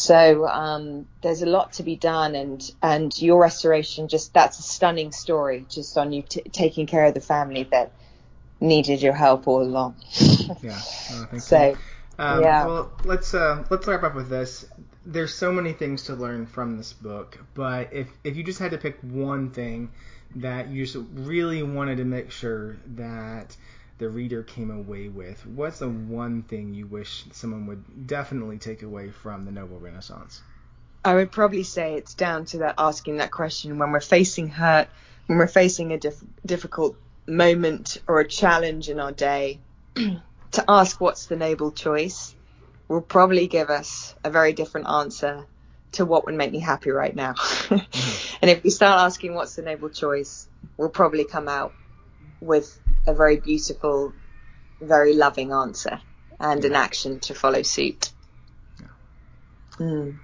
So 0.00 0.48
um, 0.48 1.06
there's 1.20 1.42
a 1.42 1.46
lot 1.46 1.74
to 1.74 1.82
be 1.82 1.94
done, 1.94 2.34
and 2.34 2.70
and 2.82 3.12
your 3.20 3.38
restoration 3.38 4.08
just 4.08 4.32
that's 4.32 4.58
a 4.58 4.62
stunning 4.62 5.12
story, 5.12 5.66
just 5.68 5.98
on 5.98 6.10
you 6.12 6.22
t- 6.22 6.40
taking 6.52 6.86
care 6.86 7.04
of 7.04 7.12
the 7.12 7.20
family 7.20 7.64
that 7.64 7.92
needed 8.60 9.02
your 9.02 9.12
help 9.12 9.46
all 9.46 9.62
along. 9.62 9.96
yeah. 10.62 10.80
Oh, 11.12 11.38
so. 11.38 11.76
Um, 12.18 12.42
yeah. 12.42 12.66
Well, 12.66 12.92
let's 13.04 13.34
uh, 13.34 13.64
let's 13.68 13.86
wrap 13.86 14.02
up 14.02 14.14
with 14.14 14.30
this. 14.30 14.64
There's 15.04 15.34
so 15.34 15.52
many 15.52 15.74
things 15.74 16.04
to 16.04 16.14
learn 16.14 16.46
from 16.46 16.78
this 16.78 16.94
book, 16.94 17.38
but 17.52 17.92
if 17.92 18.08
if 18.24 18.36
you 18.36 18.42
just 18.42 18.58
had 18.58 18.70
to 18.70 18.78
pick 18.78 18.98
one 19.02 19.50
thing 19.50 19.90
that 20.36 20.68
you 20.68 20.86
just 20.86 20.96
really 21.12 21.62
wanted 21.62 21.96
to 21.96 22.04
make 22.04 22.30
sure 22.30 22.78
that 22.96 23.54
the 24.00 24.08
reader 24.08 24.42
came 24.42 24.70
away 24.70 25.08
with, 25.08 25.46
what's 25.46 25.78
the 25.78 25.88
one 25.88 26.42
thing 26.42 26.74
you 26.74 26.86
wish 26.86 27.24
someone 27.32 27.66
would 27.66 28.06
definitely 28.06 28.58
take 28.58 28.82
away 28.82 29.10
from 29.10 29.44
the 29.44 29.52
Noble 29.52 29.78
Renaissance? 29.78 30.40
I 31.04 31.14
would 31.14 31.30
probably 31.30 31.62
say 31.62 31.94
it's 31.94 32.14
down 32.14 32.46
to 32.46 32.58
that 32.58 32.74
asking 32.78 33.18
that 33.18 33.30
question 33.30 33.78
when 33.78 33.92
we're 33.92 34.00
facing 34.00 34.48
hurt, 34.48 34.88
when 35.26 35.38
we're 35.38 35.46
facing 35.46 35.92
a 35.92 35.98
diff- 35.98 36.24
difficult 36.44 36.96
moment 37.26 37.98
or 38.06 38.20
a 38.20 38.26
challenge 38.26 38.88
in 38.88 38.98
our 38.98 39.12
day, 39.12 39.60
to 39.94 40.64
ask 40.66 41.00
what's 41.00 41.26
the 41.26 41.36
noble 41.36 41.70
choice 41.70 42.34
will 42.88 43.02
probably 43.02 43.46
give 43.46 43.68
us 43.70 44.14
a 44.24 44.30
very 44.30 44.52
different 44.52 44.88
answer 44.88 45.46
to 45.92 46.04
what 46.06 46.24
would 46.24 46.34
make 46.34 46.52
me 46.52 46.58
happy 46.58 46.90
right 46.90 47.14
now. 47.14 47.34
mm-hmm. 47.34 48.36
And 48.40 48.50
if 48.50 48.64
we 48.64 48.70
start 48.70 49.00
asking 49.00 49.34
what's 49.34 49.56
the 49.56 49.62
noble 49.62 49.90
choice, 49.90 50.48
we'll 50.76 50.88
probably 50.88 51.24
come 51.24 51.48
out 51.48 51.72
with 52.40 52.79
a 53.06 53.14
very 53.14 53.36
beautiful, 53.36 54.12
very 54.80 55.14
loving 55.14 55.52
answer 55.52 56.00
and 56.38 56.62
yeah. 56.62 56.70
an 56.70 56.76
action 56.76 57.20
to 57.20 57.34
follow 57.34 57.62
suit. 57.62 58.10
Yeah. 58.80 58.86
Mm. 59.78 60.18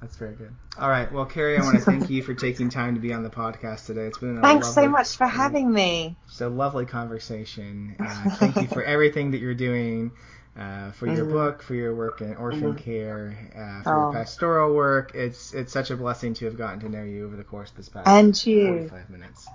That's 0.00 0.16
very 0.16 0.34
good. 0.34 0.54
All 0.78 0.90
right. 0.90 1.10
Well, 1.10 1.24
Carrie, 1.24 1.58
I 1.58 1.62
want 1.62 1.78
to 1.78 1.82
thank 1.82 2.10
you 2.10 2.22
for 2.22 2.34
taking 2.34 2.68
time 2.68 2.94
to 2.94 3.00
be 3.00 3.12
on 3.12 3.22
the 3.22 3.30
podcast 3.30 3.86
today. 3.86 4.02
It's 4.02 4.18
been 4.18 4.38
a 4.38 4.42
thanks 4.42 4.68
lovely, 4.68 4.84
so 4.84 4.88
much 4.90 5.16
for 5.16 5.26
having 5.26 5.72
me. 5.72 6.16
It's 6.28 6.40
a 6.40 6.48
lovely 6.48 6.86
conversation. 6.86 7.96
Uh, 8.06 8.30
thank 8.36 8.56
you 8.56 8.68
for 8.68 8.84
everything 8.84 9.32
that 9.32 9.38
you're 9.38 9.54
doing. 9.54 10.12
Uh, 10.56 10.90
for 10.92 11.06
your 11.06 11.24
mm-hmm. 11.24 11.32
book, 11.32 11.62
for 11.62 11.74
your 11.74 11.94
work 11.94 12.22
in 12.22 12.34
orphan 12.36 12.62
mm-hmm. 12.62 12.78
care, 12.78 13.36
uh, 13.54 13.82
for 13.82 13.94
oh. 13.94 14.00
your 14.04 14.12
pastoral 14.12 14.74
work. 14.74 15.12
It's 15.14 15.52
it's 15.52 15.70
such 15.70 15.90
a 15.90 15.96
blessing 15.96 16.32
to 16.34 16.46
have 16.46 16.56
gotten 16.56 16.80
to 16.80 16.88
know 16.88 17.02
you 17.02 17.26
over 17.26 17.36
the 17.36 17.44
course 17.44 17.70
of 17.70 17.76
this 17.76 17.90
past 17.90 18.08
and 18.08 18.46
you. 18.46 18.88
45 18.88 19.10
minutes. 19.10 19.46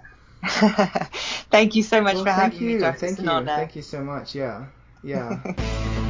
thank 1.51 1.75
you 1.75 1.83
so 1.83 2.01
much 2.01 2.15
well, 2.15 2.23
for 2.23 2.31
having 2.31 2.59
you. 2.59 2.79
me, 2.79 2.91
Thank 2.91 3.19
you. 3.19 3.45
Thank 3.45 3.75
you 3.75 3.81
so 3.81 4.03
much. 4.03 4.35
Yeah. 4.35 4.65
Yeah. 5.03 5.97